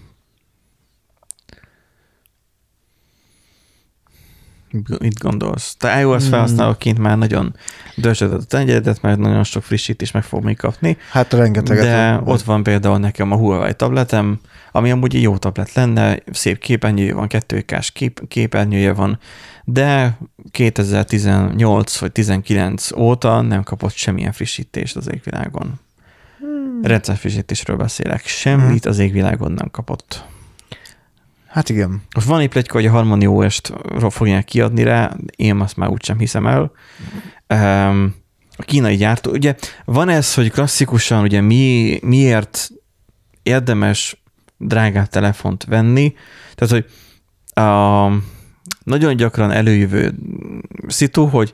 [5.01, 5.75] Mit gondolsz?
[5.79, 6.31] Te iOS hmm.
[6.31, 7.55] felhasználóként már nagyon
[7.97, 10.97] dörzsödött a tengyeredet, mert nagyon sok frissítést meg fog még kapni.
[11.11, 11.85] Hát rengeteget.
[11.85, 12.35] De van.
[12.35, 14.41] ott van például nekem a Huawei tabletem,
[14.73, 19.19] ami amúgy egy jó tablet lenne, szép képernyője van, 2 kép, képernyője van,
[19.65, 20.19] de
[20.51, 25.81] 2018 vagy 19 óta nem kapott semmilyen frissítést az égvilágon.
[26.39, 26.83] Hmm.
[26.83, 28.27] Rendszerfrissítésről beszélek.
[28.27, 28.93] Semmit hmm.
[28.93, 30.25] az égvilágon nem kapott.
[31.51, 32.03] Hát igen.
[32.15, 33.73] Most van egy plegyka, hogy a Harmony OS-t
[34.09, 36.73] fogják kiadni rá, én azt már úgysem hiszem el.
[38.57, 42.71] A kínai gyártó, ugye van ez, hogy klasszikusan ugye mi, miért
[43.43, 44.23] érdemes
[44.57, 46.15] drágább telefont venni,
[46.55, 46.85] tehát hogy
[47.65, 48.09] a,
[48.85, 50.15] nagyon gyakran előjövő
[50.87, 51.53] szitu, hogy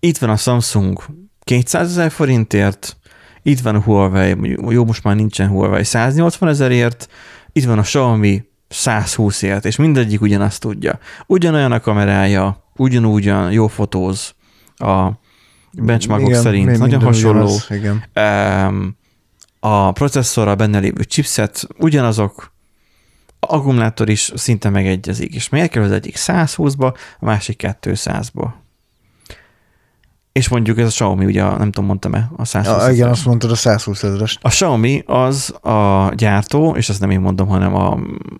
[0.00, 1.02] itt van a Samsung
[1.44, 2.96] 200 ezer forintért,
[3.42, 7.08] itt van a Huawei, jó, most már nincsen Huawei 180 ezerért,
[7.52, 10.98] itt van a Xiaomi 120 ért, és mindegyik ugyanazt tudja.
[11.26, 14.34] Ugyanolyan a kamerája, ugyanúgyan jó fotóz
[14.76, 15.08] a
[15.72, 17.44] benchmarkok igen, szerint, nagyon hasonló.
[17.44, 18.96] Ugyanaz, igen.
[19.60, 22.52] A processzorra benne lévő chipset ugyanazok,
[23.40, 28.48] a akkumulátor is szinte megegyezik, és miért kell az egyik 120-ba, a másik 200-ba?
[30.36, 33.50] És mondjuk ez a Xiaomi, ugye nem tudom, mondtam-e a 120 ja, Igen, azt mondtad
[33.50, 34.38] a 120 ezeres.
[34.40, 37.98] A Xiaomi az a gyártó, és ezt nem én mondom, hanem a,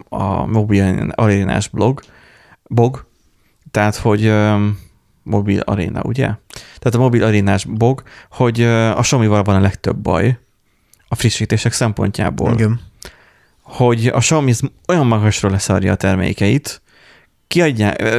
[0.09, 2.01] a mobil arénás blog,
[2.69, 3.07] bog,
[3.71, 4.33] tehát, hogy
[5.23, 6.31] mobil aréna, ugye?
[6.79, 10.39] Tehát a mobil arénás bog, hogy a Xiaomi-val van a legtöbb baj
[11.09, 12.53] a frissítések szempontjából.
[12.53, 12.81] Igen.
[13.63, 14.53] Hogy a Xiaomi
[14.89, 16.83] olyan magasra leszarja a termékeit,
[17.47, 18.19] kiadják,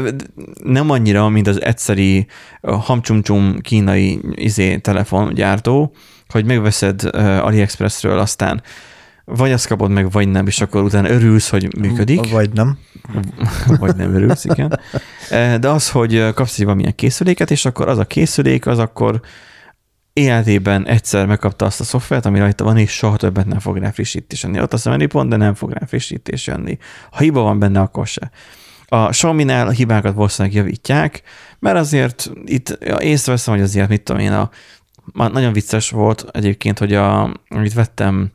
[0.64, 2.28] nem annyira, mint az egyszeri
[2.62, 5.94] hamcsumcsum kínai izé telefongyártó,
[6.28, 8.62] hogy megveszed AliExpressről, aztán
[9.26, 12.32] vagy azt kapod meg, vagy nem, és akkor utána örülsz, hogy működik.
[12.32, 12.78] Vagy nem.
[13.80, 14.80] Vagy nem örülsz, igen.
[15.60, 19.22] De az, hogy kapsz egy valamilyen készüléket, és akkor az a készülék, az akkor
[20.14, 23.92] életében egyszer megkapta azt a szoftvert, ami rajta van, és soha többet nem fog rá
[23.92, 24.62] frissítés jönni.
[24.62, 26.78] Ott a pont, de nem fog rá frissítés jönni.
[27.12, 28.32] Ha hiba van benne, akkor se.
[28.88, 31.22] A Xiaomi-nál a hibákat valószínűleg javítják,
[31.60, 32.70] mert azért itt
[33.00, 34.50] észreveszem, hogy azért mit tudom én, a,
[35.14, 38.32] nagyon vicces volt egyébként, hogy a, amit vettem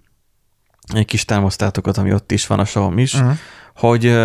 [0.94, 3.32] egy kis támosztátokat, ami ott is van a Xiaomi is, uh-huh.
[3.74, 4.18] hogy,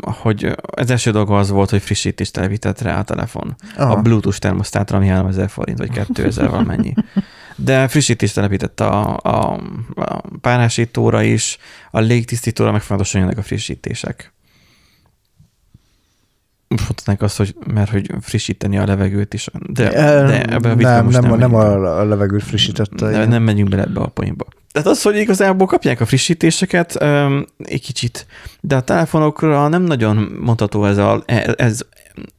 [0.00, 3.56] hogy az első dolga az volt, hogy frissítést telepített rá a telefon.
[3.76, 3.92] Aha.
[3.92, 6.94] A Bluetooth termosztátra, ami 3000 forint, vagy 2000 valamennyi.
[7.56, 9.60] De frissítést telepített a, a,
[9.94, 11.58] a párásítóra is,
[11.90, 14.32] a légtisztítóra meg fontosan jönnek a frissítések.
[16.74, 21.04] Most mondhatnánk azt, hogy mert hogy frissíteni a levegőt is, de, de ebbe a nem,
[21.04, 23.08] most nem, nem, nem a, a levegőt frissítette.
[23.08, 23.28] Igen.
[23.28, 24.46] nem megyünk bele ebbe a poénba.
[24.72, 28.26] Tehát az, hogy igazából kapják a frissítéseket, um, egy kicsit,
[28.60, 31.22] de a telefonokra nem nagyon mondható ez, a,
[31.56, 31.80] ez,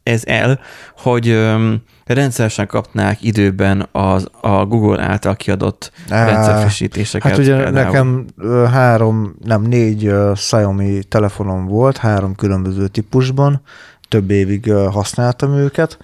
[0.03, 0.59] ez el,
[0.97, 7.31] hogy um, rendszeresen kapnák időben az, a Google által kiadott Á, rendszerfrissítéseket.
[7.31, 7.85] Hát ugye például.
[7.85, 8.25] nekem
[8.71, 13.61] három, nem négy ö, Xiaomi telefonom volt, három különböző típusban,
[14.07, 15.97] több évig használtam őket,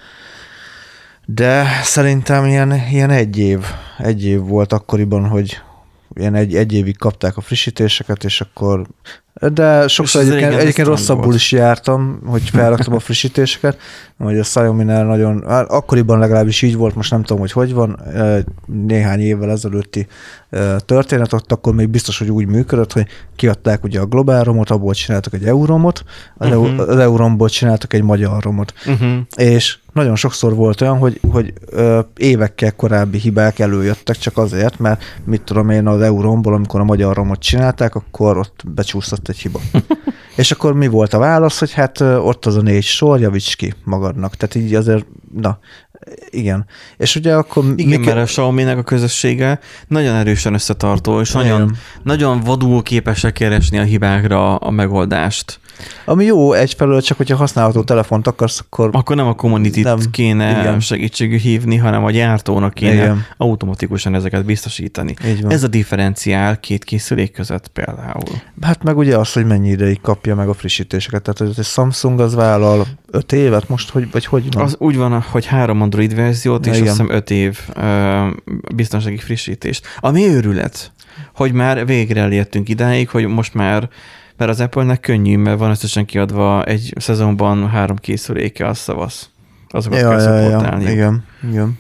[1.26, 3.66] de szerintem ilyen, ilyen egy év,
[3.98, 5.62] egy év volt akkoriban, hogy
[6.14, 8.88] ilyen egy, egy évig kapták a frissítéseket, és akkor
[9.34, 11.36] de sokszor egyébként, egyébként rosszabbul volt.
[11.36, 13.78] is jártam, hogy felraktam a frissítéseket,
[14.18, 18.00] hogy a Xiaomi-nál nagyon, hát akkoriban legalábbis így volt, most nem tudom, hogy hogy van,
[18.66, 20.08] néhány évvel ezelőtti
[20.86, 24.94] történet, ott akkor még biztos, hogy úgy működött, hogy kiadták ugye a globál romot, abból
[24.94, 26.04] csináltak egy euromot,
[26.38, 26.90] az, uh-huh.
[26.90, 28.74] az euromból csináltak egy magyar romot.
[28.86, 29.18] Uh-huh.
[29.36, 35.04] És nagyon sokszor volt olyan, hogy, hogy ö, évekkel korábbi hibák előjöttek csak azért, mert
[35.26, 39.60] mit tudom én az euromból, amikor a magyar romot csinálták, akkor ott becsúszott egy hiba.
[40.36, 43.74] És akkor mi volt a válasz, hogy hát ott az a négy sor, javíts ki
[43.84, 44.36] magadnak.
[44.36, 45.06] Tehát így azért,
[45.36, 45.60] na,
[46.30, 46.66] igen.
[46.98, 47.64] És ugye akkor...
[47.76, 53.34] Igen, mi mert a xiaomi a közössége nagyon erősen összetartó, és nagyon, nagyon vadul képesek
[53.34, 55.60] keresni a hibákra a megoldást.
[56.06, 58.90] Ami jó egyfelől, csak hogyha használható telefont akarsz, akkor...
[58.92, 60.00] Akkor nem a community Nem.
[60.12, 60.80] kéne Igen.
[60.80, 63.26] Segítségű hívni, hanem a gyártónak kéne Igen.
[63.38, 65.16] Automatikusan ezeket biztosítani.
[65.48, 68.42] Ez a differenciál két készülék között például.
[68.62, 71.22] Hát meg ugye az, hogy mennyi ideig kapja meg a frissítéseket.
[71.22, 74.64] Tehát hogy egy Samsung az vállal öt évet most, hogy, vagy hogy van?
[74.64, 76.88] Az úgy van, hogy három Android verziót, és Igen.
[76.88, 78.28] azt hiszem öt év ö,
[78.76, 79.86] biztonsági frissítést.
[80.00, 80.92] Ami őrület,
[81.36, 83.90] hogy már végre elértünk idáig, hogy most már
[84.42, 89.30] mert az Apple-nek könnyű, mert van összesen kiadva egy szezonban három készüléke, az szavasz.
[89.70, 91.78] Azokat ja, kell ja, ja, igen, igen.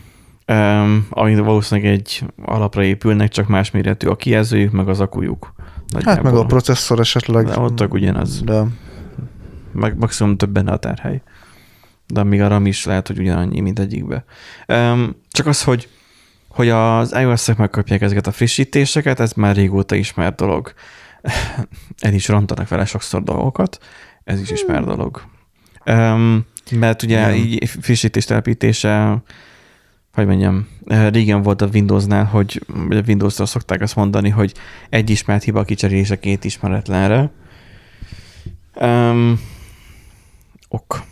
[0.48, 5.54] Um, ami valószínűleg egy alapra épülnek, csak más méretű a kijelzőjük, meg az akujuk.
[5.94, 6.46] Hát meg a Nagyjából.
[6.46, 7.46] processzor esetleg.
[7.46, 8.42] De ott ugyanaz.
[8.42, 8.64] De
[9.72, 11.22] Meg maximum több benne a tárhely.
[12.08, 14.24] De még a RAM is lehet, hogy ugyanannyi, mint egyikbe.
[14.68, 15.90] Um, csak az, hogy,
[16.48, 20.74] hogy az iOS-ek megkapják ezeket a frissítéseket, ez már régóta ismert dolog.
[22.00, 23.78] El is rontanak vele sokszor dolgokat,
[24.24, 25.22] ez is ismert dolog.
[25.86, 27.46] Um, mert ugye Igen.
[27.46, 29.24] így frissítés telepítése,
[30.14, 34.54] hogy mondjam, eh, régen volt a Windowsnál, hogy a Windows-tól szokták azt mondani, hogy
[34.90, 37.32] egy ismert hiba kicserélése két ismeretlenre.
[38.76, 39.40] Um,
[40.68, 41.04] ok.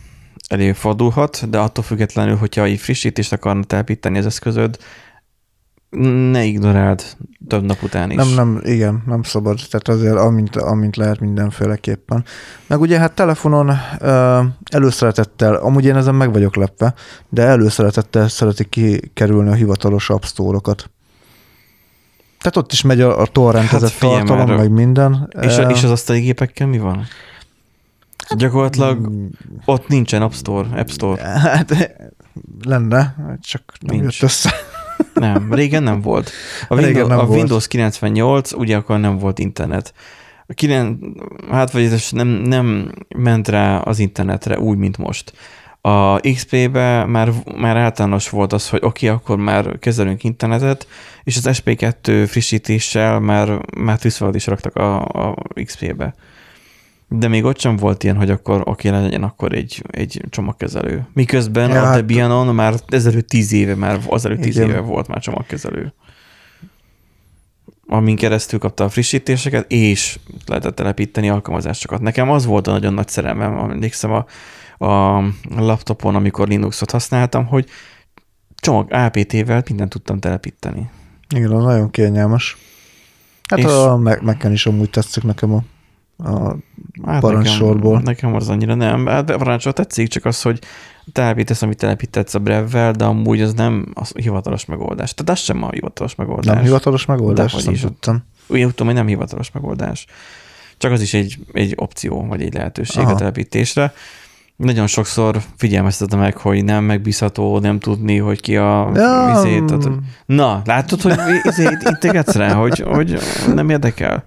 [0.47, 4.77] Előfordulhat, de attól függetlenül, hogyha egy frissítést akarna telepíteni az eszközöd,
[6.31, 7.03] ne ignoráld
[7.47, 8.15] több nap után is.
[8.15, 9.59] nem, nem, igen, nem szabad.
[9.69, 12.23] Tehát azért amint, amint lehet mindenféleképpen.
[12.67, 16.93] Meg ugye hát telefonon ö, előszeretettel, amúgy én ezen meg vagyok lepve,
[17.29, 20.89] de előszeretettel szeretik kikerülni a hivatalos app store-okat.
[22.39, 24.57] Tehát ott is megy a, a torrentezett Hát hát tartalom, már.
[24.57, 25.33] meg minden.
[25.41, 27.05] És, Ö, és az asztali gépekkel mi van?
[28.37, 29.09] Gyakorlatilag
[29.65, 31.21] ott nincsen App Store, App Store.
[31.21, 31.95] Hát
[32.63, 34.19] lenne, csak nem Nincs.
[34.21, 34.51] jött össze.
[35.13, 36.31] Nem, régen nem volt.
[36.67, 37.37] A, Régen Windows, nem a volt.
[37.37, 39.93] Windows 98, ugye akkor nem volt internet.
[40.47, 41.15] A kilen,
[41.51, 45.33] hát vagy ez nem, nem ment rá az internetre úgy, mint most.
[45.81, 50.87] A XP-be már, már általános volt az, hogy oké, okay, akkor már kezelünk internetet,
[51.23, 56.13] és az SP2 frissítéssel már, már tűzfalat is raktak a, a XP-be.
[57.09, 61.07] De még ott sem volt ilyen, hogy akkor oké, legyen akkor egy, egy csomagkezelő.
[61.13, 65.21] Miközben Ja, a hát- Debianon már ezelőtt tíz éve, már azelőtt tíz éve volt már
[65.21, 65.93] csomagkezelő.
[67.87, 72.01] Amin keresztül kapta a frissítéseket, és lehetett telepíteni alkalmazásokat.
[72.01, 74.25] Nekem az volt a nagyon nagy szerelmem, emlékszem a,
[74.85, 75.23] a
[75.57, 77.69] laptopon, amikor Linuxot használtam, hogy
[78.55, 80.89] csomag APT-vel mindent tudtam telepíteni.
[81.35, 82.57] Igen, nagyon kényelmes.
[83.47, 85.63] Hát És- a Mac- Mac-en is amúgy tetszik nekem a,
[86.23, 86.55] a
[87.05, 87.91] Hát Parancssorból.
[87.91, 89.05] Nekem, nekem az annyira nem.
[89.05, 90.59] Hát a parancsor tetszik, csak az, hogy
[91.13, 95.13] telepítesz, amit telepítetsz a brevvel, de amúgy az nem a hivatalos megoldás.
[95.13, 96.55] Tehát az sem a hivatalos megoldás.
[96.55, 97.81] nem hivatalos megoldás, nem is.
[97.81, 98.23] tudtam.
[98.47, 100.05] Úgy tudom, hogy nem hivatalos megoldás.
[100.77, 103.11] Csak az is egy, egy opció, vagy egy lehetőség Aha.
[103.11, 103.93] a telepítésre.
[104.55, 109.65] Nagyon sokszor figyelmeztetem meg, hogy nem megbízható, nem tudni, hogy ki a Ja, izét.
[109.65, 109.93] Tehát, mm.
[110.25, 113.19] na, látod, hogy izét integetsz rá, hogy, hogy
[113.53, 114.23] nem érdekel.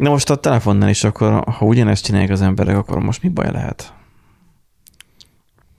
[0.00, 3.50] Na most a telefonnál is akkor, ha ugyanezt csinálják az emberek, akkor most mi baj
[3.52, 3.92] lehet?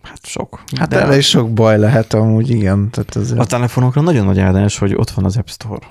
[0.03, 0.63] Hát sok.
[0.77, 2.89] Hát De erre is sok baj lehet amúgy, igen.
[2.89, 5.87] Tehát ez A telefonokra nagyon nagy áldás, hogy ott van az App Store.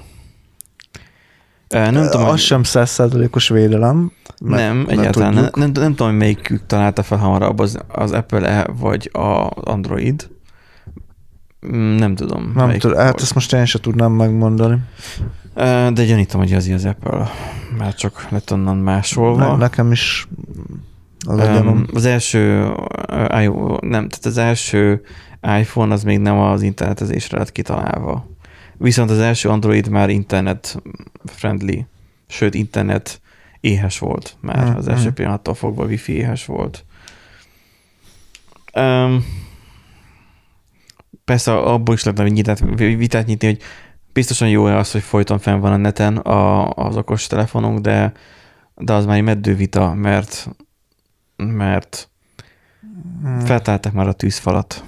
[1.68, 4.12] Nem tudom, az hogy- sem százszázalékos védelem.
[4.38, 9.08] nem, egyáltalán nem, nem, nem tudom, hogy melyikük találta fel hamarabb, az, az Apple-e vagy
[9.12, 10.28] az Android.
[11.66, 12.52] Mm, Nem tudom.
[12.54, 14.78] Nem tudom, hát ezt most én sem tudnám megmondani.
[15.92, 17.30] De gyanítom, hogy az az Apple.
[17.78, 19.50] Már csak lett onnan másolva.
[19.50, 20.28] Ne, nekem is
[21.26, 21.38] az.
[21.38, 22.72] Um, az első
[23.80, 25.02] nem, tehát az első
[25.58, 28.26] iPhone az még nem az internetezésre lett kitalálva.
[28.76, 30.82] Viszont az első Android már internet
[31.24, 31.78] friendly,
[32.26, 33.20] sőt internet
[33.60, 34.66] éhes volt már.
[34.68, 34.76] Mhm.
[34.76, 36.84] Az első pillanattól fogva wifi éhes volt.
[38.74, 39.24] Um,
[41.24, 43.60] persze abból is lehetne vitát nyitni, hogy
[44.12, 48.12] biztosan jó az, hogy folyton fenn van a neten a, az okos telefonunk, de,
[48.74, 50.48] de az már egy meddő vita, mert
[51.36, 52.10] mert
[53.22, 53.40] Hmm.
[53.40, 54.84] feltálták már a tűzfalat.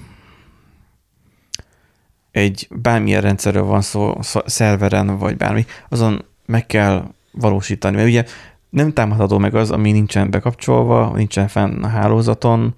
[2.31, 8.25] Egy bármilyen rendszerről van szó, szó, szerveren vagy bármi, azon meg kell valósítani, mert ugye
[8.71, 12.75] nem támadható meg az, ami nincsen bekapcsolva, nincsen fenn a hálózaton,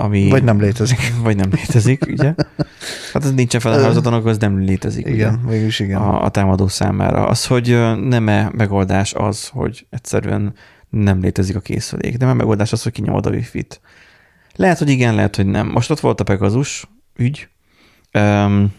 [0.00, 0.28] ami...
[0.28, 1.12] Vagy nem létezik.
[1.22, 2.34] Vagy nem létezik, ugye?
[3.12, 5.06] Hát ez nincsen fenn a hálózaton, akkor az nem létezik.
[5.06, 5.14] ugye?
[5.14, 6.00] Igen, végülis igen.
[6.00, 7.26] a, a támadó számára.
[7.26, 7.68] Az, hogy
[8.08, 10.54] nem-e megoldás az, hogy egyszerűen
[10.88, 12.18] nem létezik a készülék.
[12.18, 13.80] Nem-e megoldás az, hogy kinyomod a wifi-t.
[14.56, 15.66] Lehet, hogy igen, lehet, hogy nem.
[15.68, 17.48] Most ott volt a Pegasus ügy,
[18.12, 18.72] um,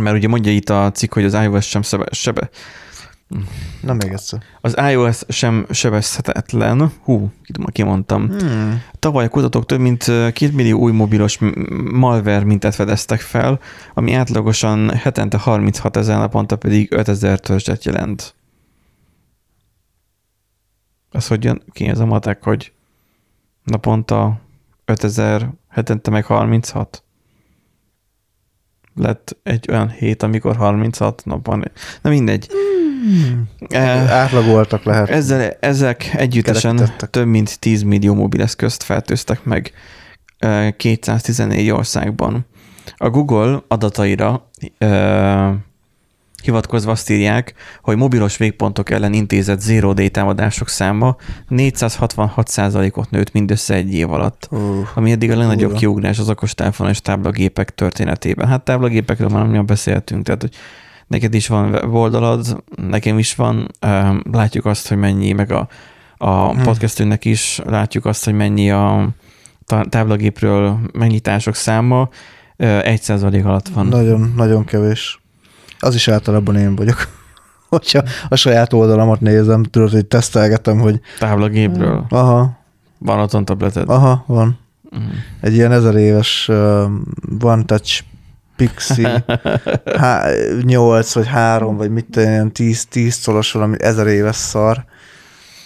[0.00, 2.50] mert ugye mondja itt a cikk, hogy az iOS sem sebe, sebe,
[3.80, 4.42] Na még egyszer.
[4.60, 6.92] az iOS sem sebezhetetlen.
[7.02, 7.32] Hú,
[7.72, 8.28] kimondtam.
[8.28, 8.82] Hmm.
[8.98, 11.38] Tavaly a kutatók több mint 2 millió új mobilos
[11.92, 13.60] malware mintát fedeztek fel,
[13.94, 18.34] ami átlagosan hetente 36 ezer, naponta pedig 5 ezer törzset jelent.
[21.10, 22.72] Ez hogy jön ki ez a matek, hogy
[23.64, 24.40] naponta
[24.84, 27.02] 5 ezer, hetente meg 36?
[28.94, 31.64] Lett egy olyan hét, amikor 36 napon.
[32.02, 32.48] Na mindegy.
[33.68, 35.08] Eh, Átlagoltak lehet.
[35.08, 39.72] ezzel, ezek együttesen több mint 10 millió mobileszközt fertőztek meg
[40.38, 42.46] ö, 214 országban.
[42.96, 44.50] A Google adataira
[46.42, 51.16] hivatkozva azt írják, hogy mobilos végpontok ellen intézett zero day támadások száma
[51.50, 55.78] 466%-ot nőtt mindössze egy év alatt, Uh, ami eddig a legnagyobb Durva.
[55.78, 58.48] kiugrás az okostelefon és táblagépek történetében.
[58.48, 60.54] Hát táblagépekről már nem beszéltünk, tehát hogy
[61.08, 63.68] neked is van weboldalad, nekem is van,
[64.32, 65.68] látjuk azt, hogy mennyi, meg a,
[66.16, 66.62] a Hmm.
[66.62, 69.08] podcastünknek is látjuk azt, hogy mennyi a
[69.66, 72.08] tá- táblagépről megnyitások száma,
[72.82, 73.86] egy százalék alatt van.
[73.86, 75.20] nagyon, nagyon kevés.
[75.80, 76.96] Az is általában én vagyok.
[77.68, 82.06] Hogyha a saját oldalamat nézem, tudod, hogy tesztelgetem, hogy Táblagépről.
[82.08, 82.58] aha,
[82.98, 83.88] Van otthon tableted.
[83.88, 84.58] aha, van.
[84.90, 85.02] Mhm.
[85.40, 86.82] Egy ilyen ezer éves uh,
[87.40, 88.02] One Touch
[88.58, 89.24] Pixie
[90.00, 90.30] há,
[90.62, 94.84] 8 vagy 3, vagy mit tudom, ilyen 10, 10 colos valami ezer éves szar.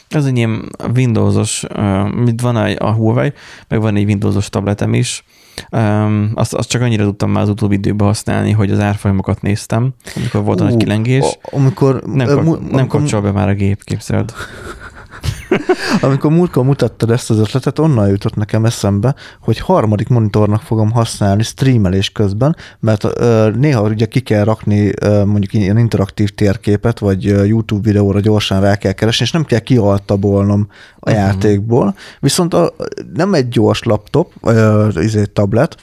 [0.09, 3.33] Ez egy ilyen Windowsos, uh, mit van a, Huawei,
[3.69, 5.25] meg van egy Windowsos tabletem is.
[5.71, 9.95] Um, azt, azt csak annyira tudtam már az utóbbi időben használni, hogy az árfolyamokat néztem,
[10.17, 11.39] amikor volt a nagy kilengés.
[11.43, 14.33] Amikor, Nem, kap, mu- nem kapcsol be már a gép, képzeld.
[16.01, 21.43] Amikor múltkor mutattad ezt az ötletet, onnan jutott nekem eszembe, hogy harmadik monitornak fogom használni
[21.43, 27.27] streamelés közben, mert ö, néha ugye ki kell rakni ö, mondjuk ilyen interaktív térképet, vagy
[27.27, 30.69] ö, YouTube videóra gyorsan rá kell keresni, és nem kell kialtabolnom
[30.99, 31.19] a Mhm.
[31.19, 31.95] játékból.
[32.21, 32.75] Viszont a,
[33.15, 35.77] nem egy gyors laptop, ö, izé, tablet,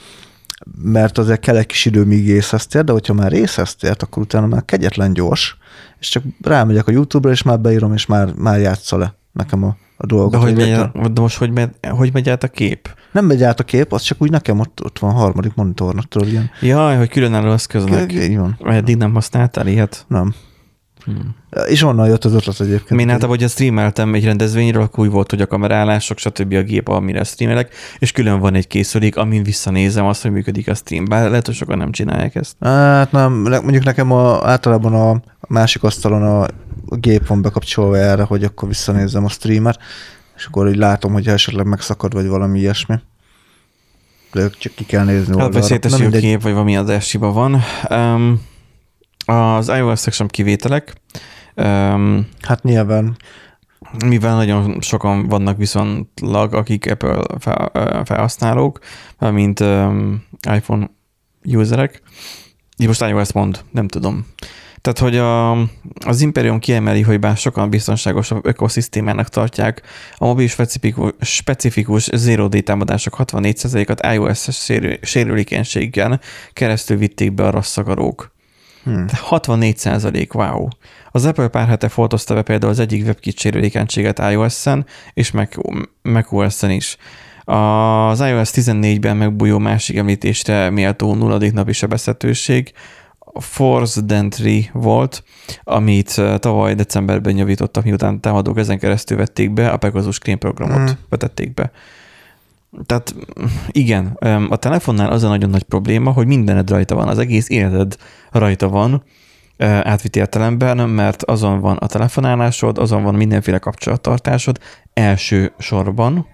[0.84, 4.24] mert azért kell egy kis idő, míg észhez tér, de hogyha már észhez tért, akkor
[4.24, 5.58] utána már kegyetlen gyors,
[6.00, 9.76] és csak rámegyek a YouTube-ra, és már beírom, és már, már játsza le nekem a,
[9.98, 10.32] a dolgot.
[10.32, 12.90] De, hogy megy, Egyáltalán- de most hogy megy, hogy megy át a kép?
[13.12, 16.28] Nem megy át a kép, az csak úgy nekem ott, ott van harmadik monitornak, tudod,
[16.28, 16.50] ilyen.
[16.62, 18.14] Jaj, hogy különálló eszköznek.
[18.14, 18.60] Így van.
[18.66, 20.06] Eddig nem használtál ilyet?
[20.08, 20.34] Nem.
[21.06, 21.36] Hmm.
[21.68, 23.00] És onnan jött az ötlet egyébként.
[23.02, 26.54] Én általában, hogyha streameltem egy rendezvényről, akkor úgy volt, hogy a kamerálások, stb.
[26.54, 30.74] a gép, amire streamelek, és külön van egy készülék, amin visszanézem azt, hogy működik a
[30.74, 31.06] stream.
[31.06, 32.56] Bár lehet, hogy sokan nem csinálják ezt.
[32.60, 36.46] Hát nem, ne- mondjuk nekem a, általában a másik asztalon a,
[36.90, 39.80] a gép van bekapcsolva erre, hogy akkor visszanézzem a streamet,
[40.36, 42.96] és akkor így látom, hogy esetleg megszakad, vagy valami ilyesmi.
[44.32, 45.78] De csak ki kell nézni Hát oldalra.
[45.82, 46.22] Nem jó mindegy.
[46.22, 46.78] kép, vagy valami
[47.12, 47.62] hiba van.
[47.90, 48.42] Um,
[49.26, 50.94] az iOS-ek sem kivételek.
[51.56, 53.18] Um, Hát nyilván.
[54.06, 57.24] mivel nagyon sokan vannak viszonylag, akik Apple
[58.06, 58.80] felhasználók,
[59.20, 60.24] mint um,
[60.56, 60.90] iPhone
[61.44, 62.02] userek.
[62.78, 64.26] Így most iOS mond, nem tudom.
[64.82, 65.52] Tehát, hogy a,
[66.06, 69.82] az Imperium kiemeli, hogy bár sokan biztonságosabb ökoszisztémának tartják,
[70.18, 74.72] a mobil specifikus, specifikus Zero Day támadások 64%-at iOS-es
[75.02, 76.20] sérülékenységgel
[76.54, 78.32] keresztül vitték be a rasszagarók.
[78.84, 79.06] Hmm.
[79.12, 80.68] 64 wow.
[81.12, 85.56] Az Apple pár hete foltozta be például az egyik WebKit sérülékenységet iOS-en és Mac,
[86.02, 86.98] macOS-en is.
[87.46, 92.74] Az iOS 14-ben megbújó másik említésre méltó nulladik napi sebezhetőség
[93.40, 95.24] Force Entry volt,
[95.64, 100.94] amit tavaly decemberben javítottak, miután támadók ezen keresztül vették be, a Pegasus Screen programot mm.
[101.10, 101.72] vetették be.
[102.86, 103.16] Tehát
[103.68, 104.06] igen,
[104.50, 107.96] a telefonnál az a nagyon nagy probléma, hogy mindened rajta van, az egész életed
[108.32, 109.04] rajta van,
[109.60, 114.60] átvitt értelemben, mert azon van a telefonálásod, azon van mindenféle kapcsolattartásod
[114.94, 116.28] első sorban.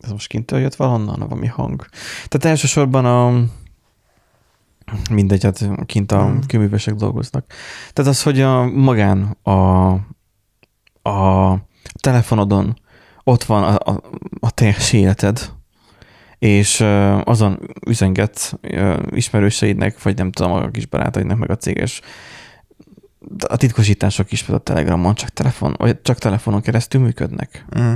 [0.00, 1.86] Ez most kintől jött valahonnan, valami hang.
[2.28, 3.44] Tehát elsősorban a,
[5.10, 6.46] mindegy, hát kint a hmm.
[6.46, 7.46] kőművesek dolgoznak.
[7.92, 9.90] Tehát az, hogy a magán a,
[11.08, 11.58] a
[12.00, 12.78] telefonodon
[13.24, 14.02] ott van a, a,
[14.40, 15.52] a teljes életed,
[16.38, 16.80] és
[17.24, 18.58] azon üzenget
[19.10, 22.00] ismerőseidnek, vagy nem tudom, a kis barátaidnak, meg a céges
[23.48, 27.64] a titkosítások is a Telegramon csak, telefon, vagy csak telefonon keresztül működnek.
[27.78, 27.92] Mm.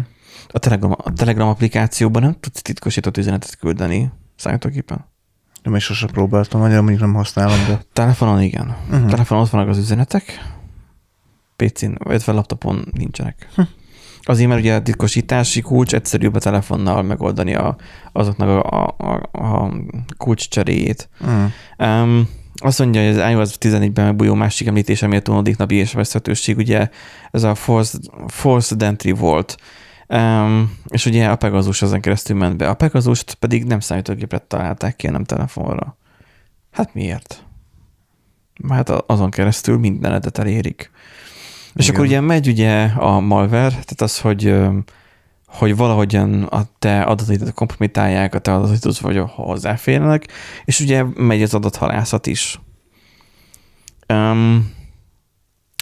[0.49, 5.07] A, Telegram, a Telegram applikációban nem tudsz titkosított üzenetet küldeni számítógépen.
[5.69, 7.81] Nem is sosem próbáltam, annyira mondjuk nem használom, de...
[7.93, 8.77] Telefonon igen.
[8.91, 9.11] Uh-huh.
[9.11, 10.55] Telefonon ott vannak az üzenetek,
[11.57, 13.49] PC-n, vagy laptopon nincsenek.
[13.55, 13.63] Hm.
[14.23, 17.77] Azért, mert ugye a titkosítási kulcs egyszerűbb a telefonnal megoldani a,
[18.13, 19.73] azoknak a, a, a
[20.17, 21.09] kulcs cseréjét.
[21.21, 21.51] Uh-huh.
[21.79, 26.89] Um, azt mondja, hogy az iOS 14-ben megbújó másik említése unódik napi és veszhetőség, ugye
[27.31, 29.57] ez a forced, forced entry volt.
[30.09, 32.69] Um, és ugye a Pegasus ezen keresztül ment be.
[32.69, 35.97] A Pegazust pedig nem számítógépre találták ki, nem telefonra.
[36.71, 37.45] Hát miért?
[38.69, 40.81] Hát azon keresztül mindenedet elérik.
[40.81, 41.73] Igen.
[41.75, 44.55] És akkor ugye megy ugye a malware, tehát az, hogy
[45.47, 50.29] hogy valahogyan a te adataidat kompromitálják, a te adataidat vagy hozzáférnek,
[50.65, 52.61] és ugye megy az adathalászat is.
[54.09, 54.75] Um,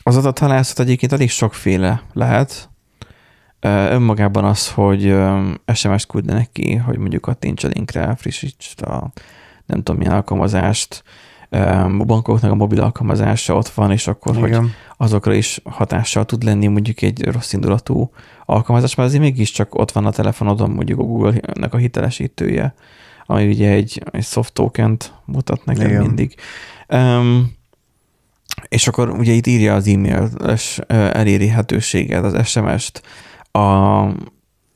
[0.03, 2.71] az adathalászat egyébként elég sokféle lehet,
[3.61, 5.15] önmagában az, hogy
[5.75, 9.11] SMS-t küldene ki, hogy mondjuk kattints a linkre, frissítsd a
[9.67, 11.03] nem tudom milyen alkalmazást,
[11.51, 14.61] a bankoknak a mobil alkalmazása ott van, és akkor, Igen.
[14.61, 18.11] hogy azokra is hatással tud lenni mondjuk egy rossz indulatú
[18.45, 22.75] alkalmazás, mert azért mégiscsak ott van a telefonodon mondjuk a Google-nek a hitelesítője,
[23.27, 26.03] ami ugye egy, egy soft token-t mutat neked Igen.
[26.03, 26.35] mindig.
[26.89, 27.55] Um,
[28.69, 33.03] és akkor ugye itt írja az e-mail-es elérhetőséget, az SMS-t,
[33.57, 34.15] a,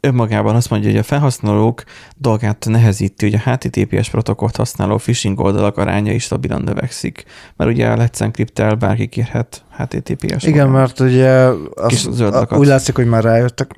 [0.01, 1.83] önmagában azt mondja, hogy a felhasználók
[2.17, 7.25] dolgát nehezíti, hogy a HTTPS protokollt használó phishing oldalak aránya is stabilan növekszik,
[7.57, 10.81] mert ugye a Let's Encrypt-tel bárki kérhet HTTPS Igen, oldal.
[10.81, 11.31] mert ugye
[11.75, 13.71] az, a, úgy látszik, hogy már rájöttek,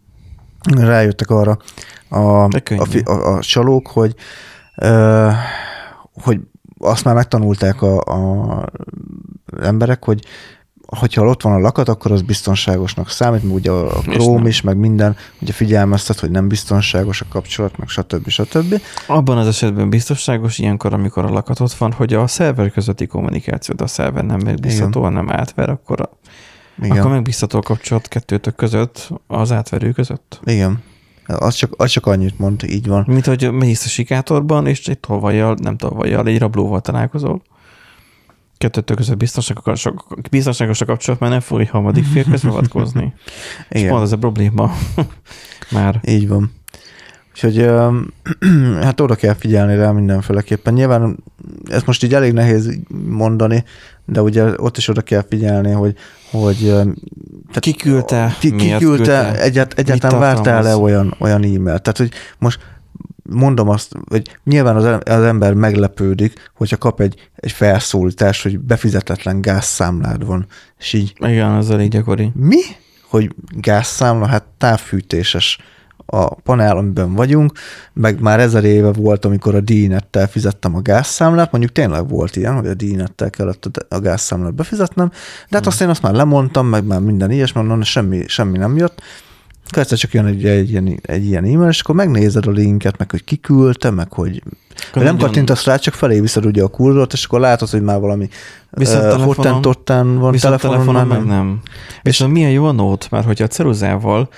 [0.76, 1.58] rájöttek arra
[2.08, 4.14] a, a, a, a, a csalók, hogy,
[4.76, 5.28] ö,
[6.22, 6.40] hogy
[6.78, 8.68] azt már megtanulták a, a
[9.60, 10.24] emberek, hogy
[10.86, 14.76] hogyha ott van a lakat, akkor az biztonságosnak számít, mert ugye a Chrome is, meg
[14.76, 18.28] minden, ugye figyelmeztet, hogy nem biztonságos a kapcsolat, meg stb.
[18.28, 18.80] stb.
[19.06, 23.74] Abban az esetben biztonságos ilyenkor, amikor a lakat ott van, hogy a szerver közötti kommunikáció,
[23.74, 26.10] de a szerver nem megbízható, hanem átver, akkor, a,
[26.82, 26.98] Igen.
[26.98, 30.40] akkor megbízható a kapcsolat kettőtök között, az átverő között.
[30.44, 30.82] Igen.
[31.26, 33.04] Az csak, az csak annyit mond, így van.
[33.06, 37.42] Mint hogy mész a sikátorban, és egy tolvajjal, nem tolvajjal, egy rablóval találkozol
[38.58, 39.86] kettőtök között biztonságos,
[40.30, 43.14] biztonságos a kapcsolat, mert nem fog egy harmadik fél közbeavatkozni.
[43.68, 44.76] És pont ez a probléma
[45.70, 46.00] már.
[46.04, 46.52] Így van.
[47.32, 47.70] Úgyhogy
[48.84, 50.74] hát oda kell figyelni rá mindenféleképpen.
[50.74, 51.16] Nyilván
[51.64, 52.78] ezt most így elég nehéz
[53.08, 53.64] mondani,
[54.04, 55.94] de ugye ott is oda kell figyelni, hogy,
[56.30, 56.56] hogy
[57.48, 61.82] tehát ki küldte, ki, ki küldte, egyált, egyáltalán vártál-e olyan, olyan e-mailt.
[61.82, 62.58] Tehát, hogy most
[63.30, 69.40] mondom azt, hogy nyilván az, az ember meglepődik, hogyha kap egy, egy felszólítás, hogy befizetetlen
[69.40, 70.46] gázszámlád van,
[70.78, 71.12] és így...
[71.18, 72.30] Igen, az elég gyakori.
[72.34, 72.60] Mi?
[73.08, 74.26] Hogy gázszámla?
[74.26, 75.58] Hát távfűtéses
[76.06, 77.52] a panel, amiben vagyunk,
[77.92, 82.54] meg már ezer éve volt, amikor a díjnettel fizettem a gázszámlát, mondjuk tényleg volt ilyen,
[82.54, 85.16] hogy a díjnettel kellett a gázszámlát befizetnem, de
[85.50, 85.68] hát hmm.
[85.68, 89.02] azt én azt már lemondtam, meg már minden ilyesmi, mondom, semmi, semmi nem jött,
[89.66, 92.98] akkor egyszer csak jön egy, egy, ilyen, egy ilyen e-mail, és akkor megnézed a linket,
[92.98, 94.42] meg hogy kiküldte, meg hogy
[94.88, 98.00] akkor nem kattintasz rá, csak felé viszed ugye a kurzort, és akkor látod, hogy már
[98.00, 98.28] valami
[98.70, 99.24] viszont uh,
[100.18, 101.60] van viszont telefonon, telefonon meg nem.
[102.02, 104.28] És, és milyen jó a nót, mert hogyha a ceruzával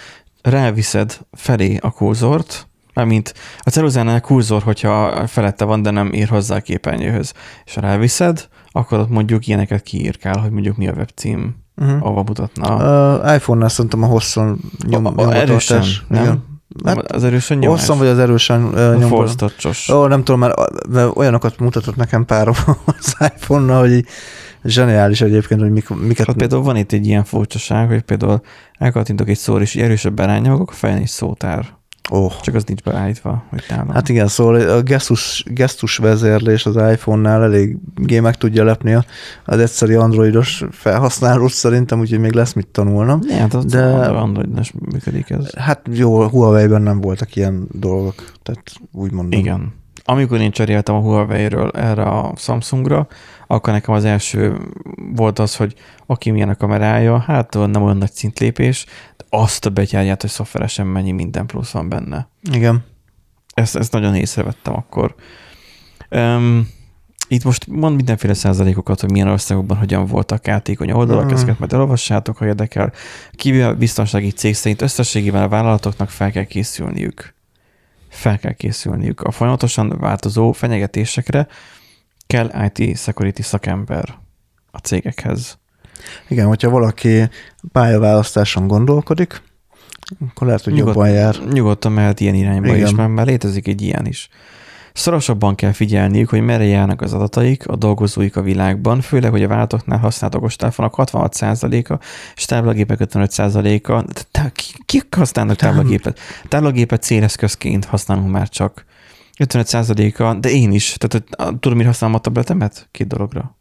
[0.42, 6.56] ráviszed felé a kurzort, Mármint a ceruzánál kurzor, hogyha felette van, de nem ír hozzá
[6.56, 7.32] a képernyőhöz.
[7.64, 12.06] És ha ráviszed, akkor ott mondjuk ilyeneket kiírkál, hogy mondjuk mi a webcím, uh-huh.
[12.06, 12.74] ahova mutatna.
[12.74, 16.22] Uh, iPhone-nál szerintem a hosszon nyom, a, a erősen, nem?
[16.22, 16.44] Igen.
[16.84, 17.78] Hát, az erősen nyomás?
[17.78, 19.28] Hosszan vagy az erősen uh, nyomva?
[19.92, 20.54] Ó, nem tudom, mert,
[20.88, 22.48] mert olyanokat mutatott nekem pár
[22.98, 24.04] az iPhone-nal, hogy
[24.64, 26.26] zseniális egyébként, hogy mik, miket...
[26.26, 28.40] Hát például van itt egy ilyen furcsaság, hogy például
[28.78, 31.77] elkattintok egy szóra, és erősebb rányomok, a fején is szótár.
[32.10, 32.32] Oh.
[32.40, 33.88] Csak az nincs beállítva, hogy nálam.
[33.88, 38.98] Hát igen, szóval a gesztus, gesztus vezérlés az iPhone-nál eléggé meg tudja lepni
[39.44, 43.20] az egyszeri androidos felhasználót szerintem, úgyhogy még lesz mit tanulnom.
[43.28, 45.54] Ja, hát az de android is működik ez.
[45.54, 49.40] Hát jó, Huawei-ben nem voltak ilyen dolgok, tehát úgy mondom.
[49.40, 49.72] Igen.
[50.04, 53.06] Amikor én cseréltem a Huawei-ről erre a Samsungra,
[53.50, 54.58] akkor nekem az első
[55.14, 55.74] volt az, hogy
[56.06, 58.86] aki milyen a kamerája, hát nem olyan nagy szintlépés,
[59.16, 62.28] de azt a betyárját, hogy szoftveresen mennyi minden plusz van benne.
[62.52, 62.84] Igen.
[63.54, 65.14] Ezt, ezt nagyon észrevettem akkor.
[66.10, 66.68] Um,
[67.28, 71.38] itt most mond mindenféle százalékokat, hogy milyen országokban hogyan voltak játékony oldalak, uh-huh.
[71.38, 72.92] ezeket majd elolvassátok, ha érdekel.
[73.32, 77.34] Kívül biztonsági cég szerint összességében a vállalatoknak fel kell készülniük.
[78.08, 81.46] Fel kell készülniük a folyamatosan változó fenyegetésekre,
[82.28, 84.18] kell IT security szakember
[84.70, 85.58] a cégekhez.
[86.28, 87.28] Igen, hogyha valaki
[87.72, 89.42] pályaválasztáson gondolkodik,
[90.28, 91.36] akkor lehet, hogy Nyugod, jobban jár.
[91.52, 92.86] Nyugodtan mehet ilyen irányba Igen.
[92.86, 94.28] is, mert már létezik egy ilyen is.
[94.92, 99.48] Szorosabban kell figyelniük, hogy merre járnak az adataik, a dolgozóik a világban, főleg, hogy a
[99.48, 102.04] vállalatoknál használt okostelefonok 66%-a,
[102.36, 104.04] és táblagépek 55%-a.
[104.84, 106.18] Kik használnak táblagépet?
[106.48, 108.84] Táblagépet céleszközként használunk már csak.
[109.38, 110.96] 55%-a, de én is.
[110.98, 111.24] Tehát
[111.60, 112.88] tudom, mire használom a tabletemet?
[112.90, 113.56] Két dologra.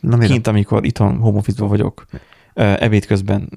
[0.00, 2.06] Na, Kint, amikor itthon home vagyok,
[2.54, 3.48] ebéd közben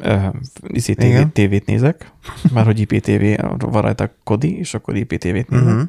[0.93, 2.11] TV, tévét nézek,
[2.53, 5.49] már hogy IPTV van rajta Kodi, és akkor IPTV-t nézek.
[5.49, 5.87] Uh-huh.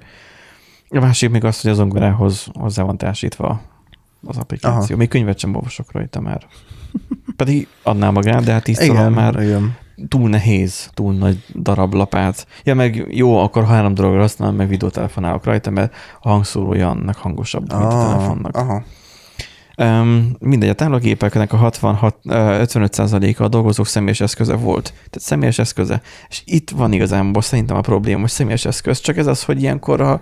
[0.88, 3.62] A másik még az, hogy az zongorához hozzá van társítva
[4.26, 4.80] az applikáció.
[4.80, 4.96] Aha.
[4.96, 6.46] Még könyvet sem olvasok rajta már.
[7.36, 9.76] Pedig adná magát, de hát tisztelem már igen.
[10.08, 12.46] Túl nehéz, túl nagy darab lapát.
[12.64, 17.72] Ja, meg jó, akkor három dologra használom, meg videótelefonálok rajta, mert a hangszórója annak hangosabb,
[17.72, 18.56] mint a telefonnak.
[18.56, 18.82] Aha.
[19.76, 24.84] Um, mindegy, a táblagépeknek a 66, 55%-a a dolgozók személyes eszköze volt.
[24.84, 26.00] Tehát személyes eszköze.
[26.28, 29.00] És itt van igazából szerintem a probléma, hogy személyes eszköz.
[29.00, 30.20] Csak ez az, hogy ilyenkor a,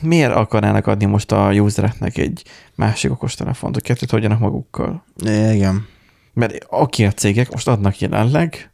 [0.00, 2.42] miért akarnának adni most a usereknek egy
[2.74, 5.04] másik okostelefont, hogy kettőt hagyjanak magukkal?
[5.52, 5.86] Igen.
[6.34, 8.72] Mert aki a cégek most adnak jelenleg,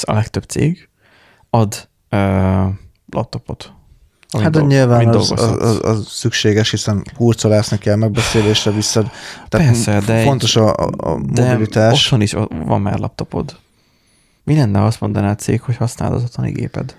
[0.00, 0.88] a legtöbb cég,
[1.50, 2.66] ad uh,
[3.10, 3.72] laptopot
[4.32, 9.10] Hát de nyilván az, az, az, az, szükséges, hiszen hurcolásznak kell megbeszélésre vissza.
[9.48, 11.72] Tehát Persze, de fontos egy, a, a mobilitás.
[11.72, 13.56] De otthon is van már laptopod.
[14.44, 16.96] Mi lenne, ha azt mondaná a cég, hogy használod az otthoni géped?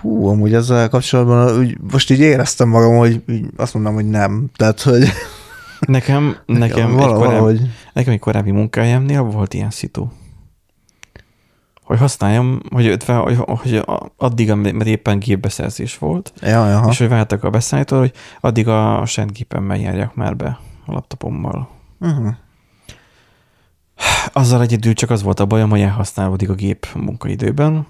[0.00, 4.50] Hú, amúgy ezzel kapcsolatban úgy, most így éreztem magam, hogy így azt mondom, hogy nem.
[4.56, 5.08] Tehát, hogy...
[5.86, 7.60] Nekem, nekem, nekem, egy korábbi,
[7.92, 10.08] nekem egy korábbi munkájámnél volt ilyen szitu
[11.92, 13.84] hogy használjam, hogy, ötve, hogy, hogy
[14.16, 16.84] addig, mert éppen gépbeszerzés volt, ja, ja.
[16.88, 21.68] és hogy váltak a beszállítól, hogy addig a saját gépemmel járjak már be a laptopommal.
[22.00, 22.34] Uh-huh.
[24.32, 27.86] Azzal egyedül csak az volt a bajom, hogy elhasználódik a gép munkaidőben,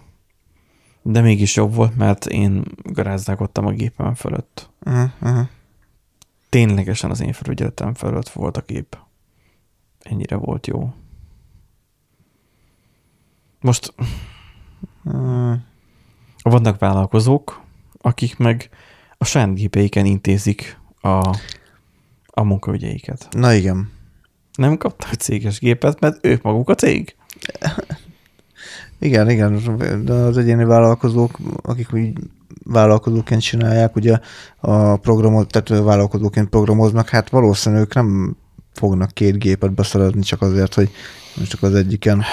[1.02, 4.70] de mégis jobb volt, mert én garázdálkodtam a gépem fölött.
[4.84, 5.48] Uh-huh.
[6.52, 8.98] Ténylegesen az én felügyeletem fölött volt a gép.
[9.98, 10.94] Ennyire volt jó.
[13.60, 13.94] Most
[15.04, 15.54] uh,
[16.42, 17.60] vannak vállalkozók,
[18.00, 18.70] akik meg
[19.18, 21.36] a saját gépeiken intézik a,
[22.26, 23.28] a munkaügyeiket.
[23.30, 23.90] Na igen.
[24.54, 27.16] Nem kaptak céges gépet, mert ők maguk a cég.
[28.98, 32.12] Igen, igen, de az egyéni vállalkozók, akik úgy
[32.64, 34.18] vállalkozóként csinálják, ugye
[34.60, 38.36] a programot, tehát vállalkozóként programoznak, hát valószínűleg ők nem
[38.72, 40.90] fognak két gépet beszerezni csak azért, hogy
[41.48, 42.24] csak az egyiken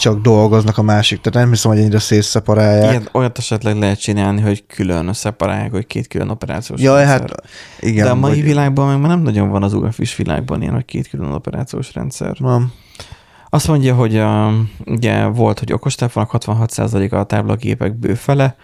[0.00, 1.20] csak dolgoznak a másik.
[1.20, 2.92] Tehát nem hiszem, hogy ennyire szétszeparálják.
[2.92, 7.20] Igen, olyat esetleg lehet csinálni, hogy külön szeparálják, hogy két külön operációs Jaj, rendszer.
[7.20, 7.42] hát
[7.80, 8.04] igen.
[8.04, 8.42] De a mai vagy...
[8.42, 12.36] világban meg már nem nagyon van az UFIS világban ilyen, hogy két külön operációs rendszer.
[12.38, 12.72] Van.
[13.48, 14.52] Azt mondja, hogy a,
[14.86, 18.56] ugye volt, hogy okostelefonok 66%-a a táblagépek bőfele,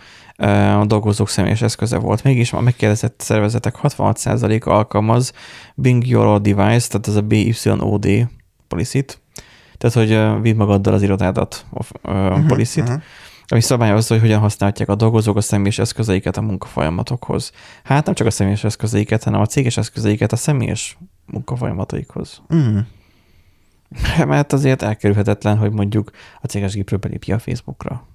[0.79, 2.23] a dolgozók személyes eszköze volt.
[2.23, 5.33] Mégis a megkérdezett szervezetek 66%-a alkalmaz
[5.75, 8.29] Bing Your Device, tehát ez a BYOD
[8.69, 9.05] policy
[9.79, 13.03] tehát, hogy vidd magaddal az irodádat, a uh-huh, uh-huh.
[13.47, 17.53] ami szabályozza, hogy hogyan használják a dolgozók a személyes eszközeiket a munkafolyamatokhoz.
[17.85, 22.43] Hát nem csak a személyes eszközeiket, hanem a céges eszközeiket a személyes munkafolyamataikhoz.
[22.49, 22.85] Uh-huh.
[24.27, 26.11] Mert azért elkerülhetetlen, hogy mondjuk
[26.41, 28.07] a céges gépről belépje a Facebookra.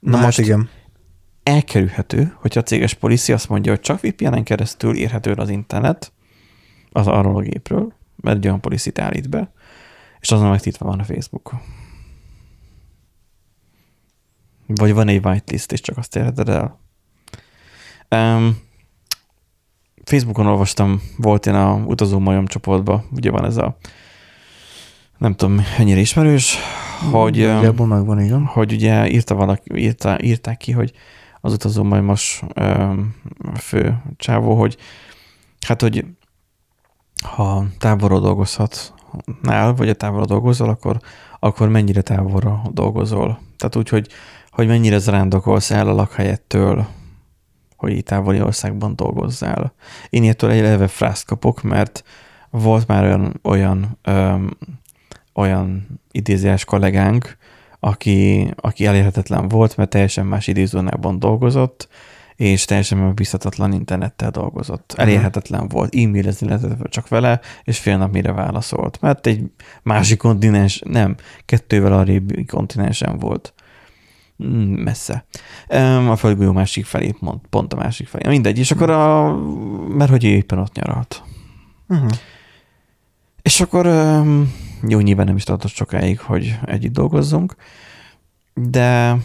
[0.00, 0.68] Na, hát most igen.
[1.42, 6.12] elkerülhető, hogyha a céges policia azt mondja, hogy csak VPN-en keresztül érhető az internet,
[6.92, 9.52] az arról a gépről, mert egy olyan policit állít be,
[10.20, 11.54] és azon megtiltva van a Facebook.
[14.66, 16.80] Vagy van egy whitelist, és csak azt érheted el.
[18.08, 18.58] Um,
[20.04, 23.76] Facebookon olvastam, volt én a utazó majom csoportban, ugye van ez a
[25.18, 26.56] nem tudom, ennyire ismerős,
[27.12, 28.44] hogy, Nagyjából megvan, igen.
[28.44, 30.92] hogy ugye írta valaki, írta, írták ki, hogy
[31.40, 32.42] az utazó majmos
[33.54, 34.76] fő csávó, hogy
[35.66, 36.04] hát, hogy
[37.22, 41.00] ha távolról dolgozhatnál, vagy a távolra dolgozol, akkor,
[41.38, 43.40] akkor mennyire távolra dolgozol.
[43.56, 44.08] Tehát úgy, hogy,
[44.50, 46.86] hogy mennyire zarándokolsz el a lakhelyettől,
[47.76, 49.72] hogy távoli országban dolgozzál.
[50.10, 52.04] Én ilyettől egy eleve frászt kapok, mert
[52.50, 54.50] volt már olyan, olyan, öm,
[55.34, 57.36] olyan idézés kollégánk,
[57.80, 61.88] aki, aki elérhetetlen volt, mert teljesen más időzónában dolgozott,
[62.36, 64.94] és teljesen megbízhatatlan internettel dolgozott.
[64.96, 69.00] Elérhetetlen volt, e-mailezni lehetett csak vele, és fél nap mire válaszolt.
[69.00, 69.42] Mert egy
[69.82, 73.54] másik kontinens, nem, kettővel a régi kontinensen volt.
[74.44, 75.24] Mm, Messze.
[76.08, 78.28] A földgolyó másik felé, pont, pont a másik felé.
[78.28, 79.36] Mindegy, és akkor a,
[79.88, 81.22] mert hogy éppen ott nyaralt.
[81.88, 82.10] Uh-huh.
[83.42, 83.86] És akkor
[84.88, 87.54] jó, nyilván nem is tartott sokáig, hogy együtt dolgozzunk,
[88.54, 89.16] de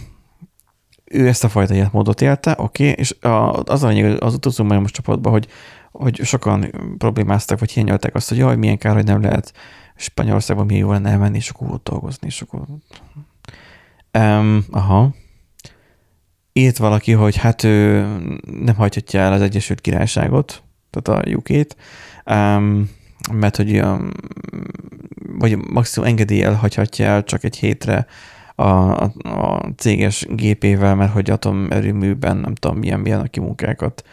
[1.04, 3.16] ő ezt a fajta életmódot élte, oké, okay, és
[3.64, 5.48] az a lényeg az utazó most csoportban, hogy,
[5.92, 9.54] hogy sokan problémáztak, vagy hiányolták azt, hogy jaj, milyen kár, hogy nem lehet
[9.96, 12.62] Spanyolországban milyen jó lenne elmenni, és akkor ott dolgozni, és akkor...
[14.18, 15.14] Um, aha.
[16.54, 18.06] Írt valaki, hogy hát ő
[18.64, 21.76] nem hagyhatja el az Egyesült Királyságot, tehát a UK-t,
[22.26, 22.90] um,
[23.34, 24.10] mert hogy um,
[25.38, 28.06] vagy maximum engedélyel hagyhatja el csak egy hétre
[28.56, 34.04] a, a, a céges gépével, mert hogy atomerőműben nem tudom milyen, milyen a kimunkákat,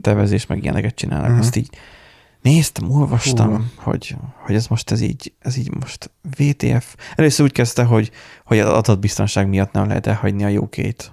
[0.00, 1.28] tervezés, meg ilyeneket csinálnak.
[1.28, 1.38] Mhm.
[1.38, 1.46] Uh-huh.
[1.46, 1.70] Ezt így
[2.42, 3.62] néztem, olvastam, Hú.
[3.74, 6.96] hogy, hogy ez most ez így, ez így most VTF.
[7.14, 8.10] Először úgy kezdte, hogy,
[8.44, 11.12] hogy az adatbiztonság miatt nem lehet elhagyni a UK-t.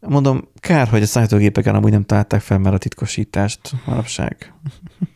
[0.00, 4.52] Mondom, kár, hogy a számítógépeken amúgy nem találták fel már a titkosítást manapság.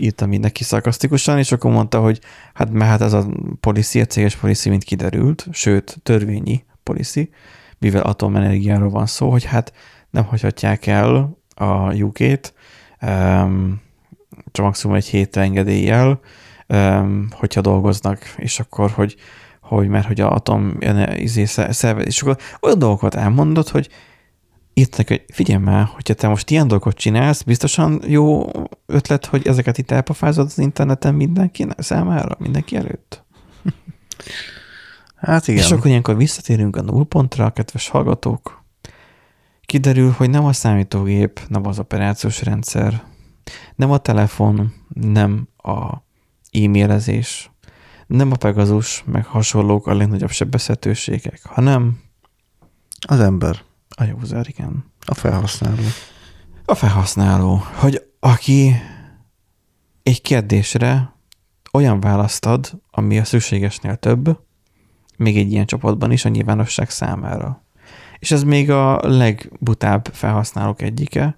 [0.00, 2.20] Írtam mindenki szarkasztikusan, és akkor mondta, hogy
[2.54, 3.26] hát mert hát ez a
[3.60, 7.30] policy, a céges policy, mint kiderült, sőt, törvényi policy,
[7.78, 9.72] mivel atomenergiáról van szó, hogy hát
[10.10, 12.54] nem hagyhatják el a UK-t,
[13.02, 13.80] um,
[14.52, 16.20] csak maximum egy hétre engedéllyel,
[16.68, 19.16] um, hogyha dolgoznak, és akkor, hogy,
[19.60, 20.76] hogy mert hogy a atom
[21.16, 23.88] izé, szervez, és akkor olyan dolgokat elmondott, hogy
[24.72, 28.50] itt neki, hogy figyelj már, hogyha te most ilyen dolgokat csinálsz, biztosan jó
[28.86, 33.24] ötlet, hogy ezeket itt elpofázod az interneten mindenki számára, mindenki előtt.
[35.16, 35.48] Hát.
[35.48, 35.62] Igen.
[35.62, 38.64] És akkor ilyenkor visszatérünk a nullpontra, kedves hallgatók.
[39.60, 43.04] Kiderül, hogy nem a számítógép, nem az operációs rendszer,
[43.76, 45.94] nem a telefon, nem a
[46.50, 47.50] e-mailezés,
[48.06, 52.00] nem a Pegasus, meg hasonlók a legnagyobb sebezhetőségek, hanem
[53.06, 53.62] Az ember,
[54.00, 54.84] a user, igen.
[55.06, 55.82] a felhasználó.
[56.64, 58.74] A felhasználó, hogy aki
[60.02, 61.14] egy kérdésre
[61.72, 64.38] olyan választ ad, ami a szükségesnél több,
[65.16, 67.64] még egy ilyen csoportban is a nyilvánosság számára.
[68.18, 71.36] És ez még a legbutább felhasználók egyike,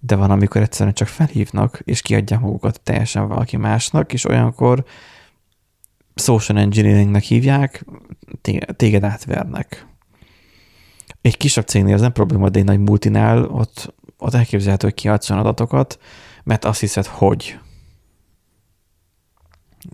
[0.00, 4.84] de van, amikor egyszerűen csak felhívnak, és kiadják magukat teljesen valaki másnak, és olyankor
[6.14, 7.84] social engineeringnek hívják,
[8.40, 9.86] té- téged átvernek.
[11.24, 15.30] Egy kisebb cégnél ez nem probléma, de egy nagy multinál ott, ott elképzelhető, hogy kiadsz
[15.30, 15.98] olyan adatokat,
[16.42, 17.58] mert azt hiszed, hogy.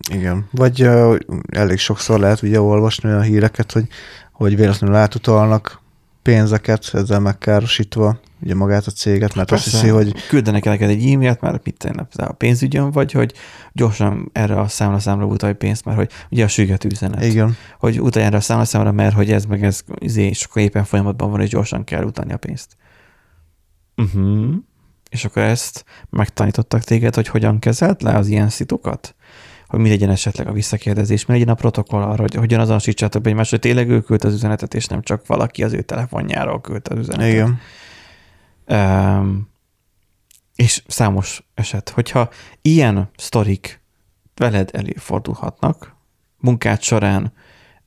[0.09, 0.47] Igen.
[0.51, 1.19] Vagy uh,
[1.51, 3.87] elég sokszor lehet ugye olvasni olyan híreket, hogy,
[4.31, 5.81] hogy véletlenül átutalnak
[6.21, 11.11] pénzeket, ezzel megkárosítva ugye magát a céget, mert azt hiszi, hogy Küldenek el neked egy
[11.11, 13.33] e-mailt, mert mit tenni, a pénzügyön vagy, hogy
[13.73, 17.23] gyorsan erre a számla-számra utalj pénzt, mert hogy ugye a süget üzenet.
[17.23, 20.83] igen, Hogy utalj erre a számla-számra, mert hogy ez meg ez, izé, és akkor éppen
[20.83, 22.75] folyamatban van, és gyorsan kell utalni a pénzt.
[23.95, 24.53] Uh-huh.
[25.09, 29.15] És akkor ezt megtanítottak téged, hogy hogyan kezelt le az ilyen szitukat?
[29.67, 33.49] Hogy mi legyen esetleg a visszakérdezés, mi legyen a protokoll arra, hogy hogyan azonosítsátok egymást,
[33.49, 36.99] hogy tényleg ő küldte az üzenetet, és nem csak valaki az ő telefonjáról küldte az
[36.99, 37.31] üzenetet.
[37.31, 37.59] igen.
[40.55, 42.29] És számos eset, hogyha
[42.61, 43.81] ilyen sztorik
[44.35, 45.95] veled előfordulhatnak,
[46.37, 47.33] munkád során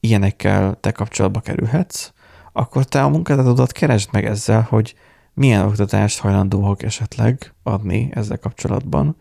[0.00, 2.12] ilyenekkel te kapcsolatba kerülhetsz,
[2.52, 4.94] akkor te a munkádat keresd meg ezzel, hogy
[5.34, 9.16] milyen oktatást hajlandóak esetleg adni ezzel kapcsolatban,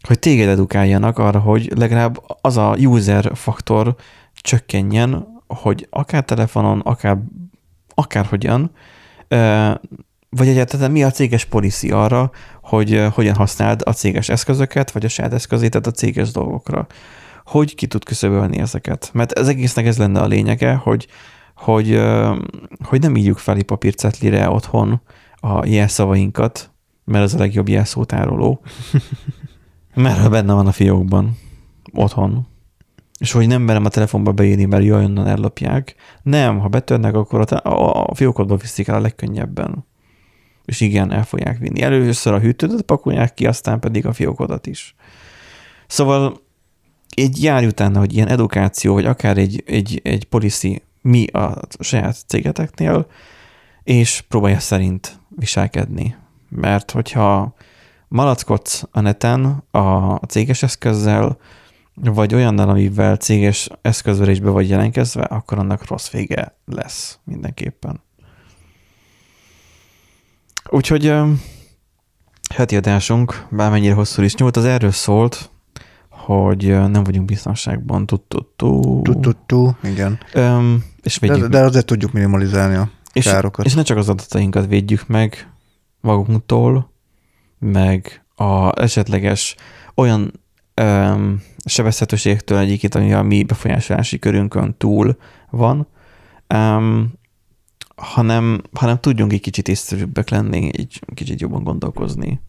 [0.00, 3.96] hogy téged edukáljanak arra, hogy legalább az a user faktor
[4.34, 7.18] csökkenjen, hogy akár telefonon, akár
[7.94, 8.70] akárhogyan,
[10.30, 12.30] vagy egyáltalán mi a céges policy arra,
[12.62, 16.86] hogy hogyan használd a céges eszközöket, vagy a saját eszközét, tehát a céges dolgokra.
[17.44, 19.10] Hogy ki tud küszöbölni ezeket?
[19.12, 21.06] Mert ez egésznek ez lenne a lényege, hogy,
[21.54, 22.00] hogy,
[22.84, 25.00] hogy nem írjuk fel papírcetlire otthon
[25.34, 26.70] a jelszavainkat,
[27.04, 28.60] mert ez a legjobb jelszótároló.
[29.94, 31.38] mert benne van a fiókban,
[31.92, 32.46] otthon.
[33.18, 35.94] És hogy nem merem a telefonba beírni, mert jaj, onnan ellopják.
[36.22, 39.88] Nem, ha betörnek, akkor a, a, a fiókodba viszik el a legkönnyebben.
[40.70, 41.82] És igen, el fogják vinni.
[41.82, 44.94] Először a hűtődet pakolják ki, aztán pedig a fiókodat is.
[45.86, 46.40] Szóval
[47.14, 52.16] egy jár utána, hogy ilyen edukáció, vagy akár egy, egy, egy policy mi a saját
[52.26, 53.06] cégeteknél,
[53.82, 56.16] és próbálja szerint viselkedni.
[56.48, 57.54] Mert hogyha
[58.08, 61.38] malackodsz a neten a céges eszközzel,
[61.94, 68.00] vagy olyannal, amivel céges eszközverésbe vagy jelenkezve, akkor annak rossz vége lesz mindenképpen.
[70.68, 71.14] Úgyhogy
[72.54, 75.50] heti adásunk, bármennyire hosszú is nyúlt, az erről szólt,
[76.10, 78.06] hogy nem vagyunk biztonságban.
[78.06, 79.02] Tututú.
[79.02, 80.18] Tututú, igen.
[80.34, 83.66] Um, és de, de azért tudjuk minimalizálni a és, károkat.
[83.66, 85.52] És ne csak az adatainkat védjük meg
[86.00, 86.92] magunktól,
[87.58, 89.56] meg a esetleges
[89.94, 90.40] olyan
[90.82, 95.16] um, sebezhetőségtől egyikét, ami a mi befolyásolási körünkön túl
[95.50, 95.86] van,
[96.54, 97.12] um,
[98.00, 102.40] hanem, hanem tudjunk egy kicsit észszerűbbek lenni, egy kicsit jobban gondolkozni,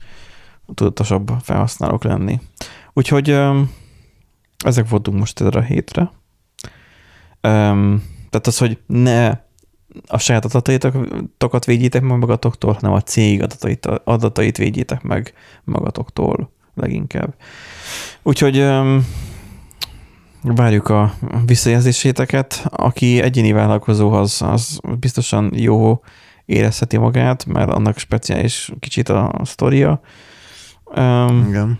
[0.73, 2.39] tudatosabb felhasználók lenni.
[2.93, 3.39] Úgyhogy
[4.65, 6.11] ezek voltunk most erre a hétre.
[7.41, 9.29] Tehát az, hogy ne
[10.07, 15.33] a saját adataitokat védjétek meg magatoktól, hanem a cég adatait, adatait védjétek meg
[15.63, 17.35] magatoktól leginkább.
[18.21, 18.57] Úgyhogy
[20.43, 21.13] várjuk a
[21.45, 22.65] visszajelzéséteket.
[22.69, 26.01] Aki egyéni vállalkozó, az, az biztosan jó
[26.45, 30.01] érezheti magát, mert annak speciális kicsit a sztoria.
[30.95, 31.79] Um, Igen.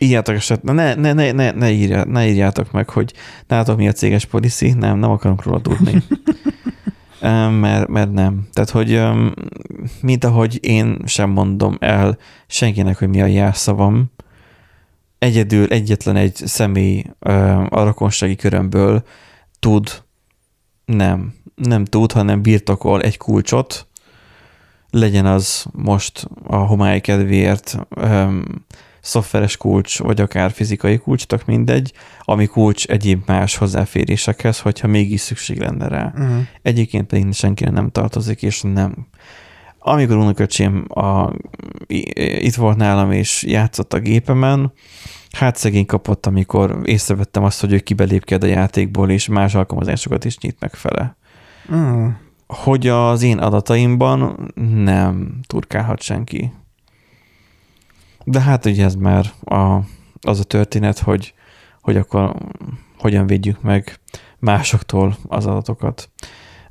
[0.00, 3.12] Írjátok eset, ne, ne, ne, ne, ne, írjá, ne írjátok meg, hogy
[3.46, 6.02] nálatok mi a céges policy, nem, nem akarunk róla tudni.
[7.60, 8.48] mert, mert nem.
[8.52, 9.02] Tehát, hogy
[10.00, 14.10] mint ahogy én sem mondom el senkinek, hogy mi a jelszavam,
[15.18, 17.04] egyedül egyetlen egy személy
[17.68, 19.02] a rokonsági körömből
[19.58, 20.02] tud,
[20.84, 23.86] nem, nem tud, hanem birtokol egy kulcsot,
[24.90, 27.78] legyen az most a homály kedvéért
[29.00, 35.20] szoftveres kulcs, vagy akár fizikai kulcs, tök mindegy, ami kulcs egyéb más hozzáférésekhez, hogyha mégis
[35.20, 36.12] szükség lenne rá.
[36.16, 36.46] Uh-huh.
[36.62, 39.06] Egyébként pedig senkire nem tartozik, és nem.
[39.78, 41.32] Amikor unoköcsém a,
[41.86, 44.72] itt volt nálam, és játszott a gépemen,
[45.30, 50.38] hát szegény kapott, amikor észrevettem azt, hogy ő kibelépked a játékból, és más alkalmazásokat is
[50.38, 51.16] nyit meg fele.
[51.68, 52.12] Uh-huh.
[52.46, 56.52] Hogy az én adataimban nem turkálhat senki.
[58.24, 59.78] De hát ugye ez már a,
[60.20, 61.34] az a történet, hogy,
[61.80, 62.36] hogy akkor
[62.98, 63.98] hogyan védjük meg
[64.38, 66.10] másoktól az adatokat.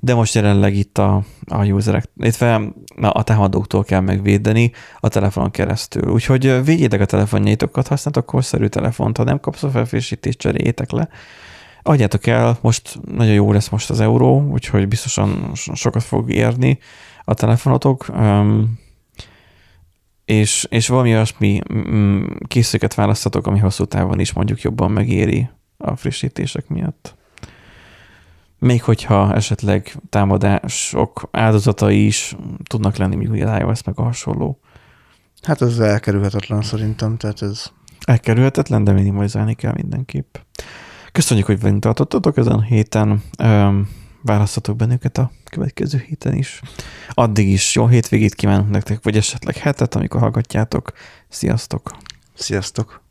[0.08, 2.62] De most jelenleg itt a, a userek, illetve
[2.96, 6.12] a támadóktól kell megvédeni a telefonon keresztül.
[6.12, 11.10] Úgyhogy védjétek a telefonjaitokat, használtok korszerű telefont, ha nem kapsz a felfrissítést, cseréljétek le.
[11.82, 16.80] Adjátok el, most nagyon jó lesz most az euró, úgyhogy biztosan sokat fog érni
[17.24, 18.06] a telefonotok.
[20.26, 21.62] És, és valami olyasmi
[22.48, 27.16] készüléket választatok, ami hosszú távon is mondjuk jobban megéri a frissítések miatt.
[28.60, 34.60] Még hogyha esetleg támadások áldozatai is tudnak lenni, míg az iOS meg a hasonló.
[35.42, 37.66] Hát ez elkerülhetetlen szerintem, tehát ez...
[38.06, 40.36] Elkerülhetetlen, de minimalizálni kell mindenképp.
[41.12, 43.24] Köszönjük, hogy velünk tartottatok ezen a héten
[44.22, 46.62] választatok bennünket a következő héten is.
[47.10, 50.92] Addig is jó hétvégét kívánok nektek, vagy esetleg hetet, amikor hallgatjátok.
[51.30, 51.92] Sziasztok!
[52.34, 53.07] Sziasztok!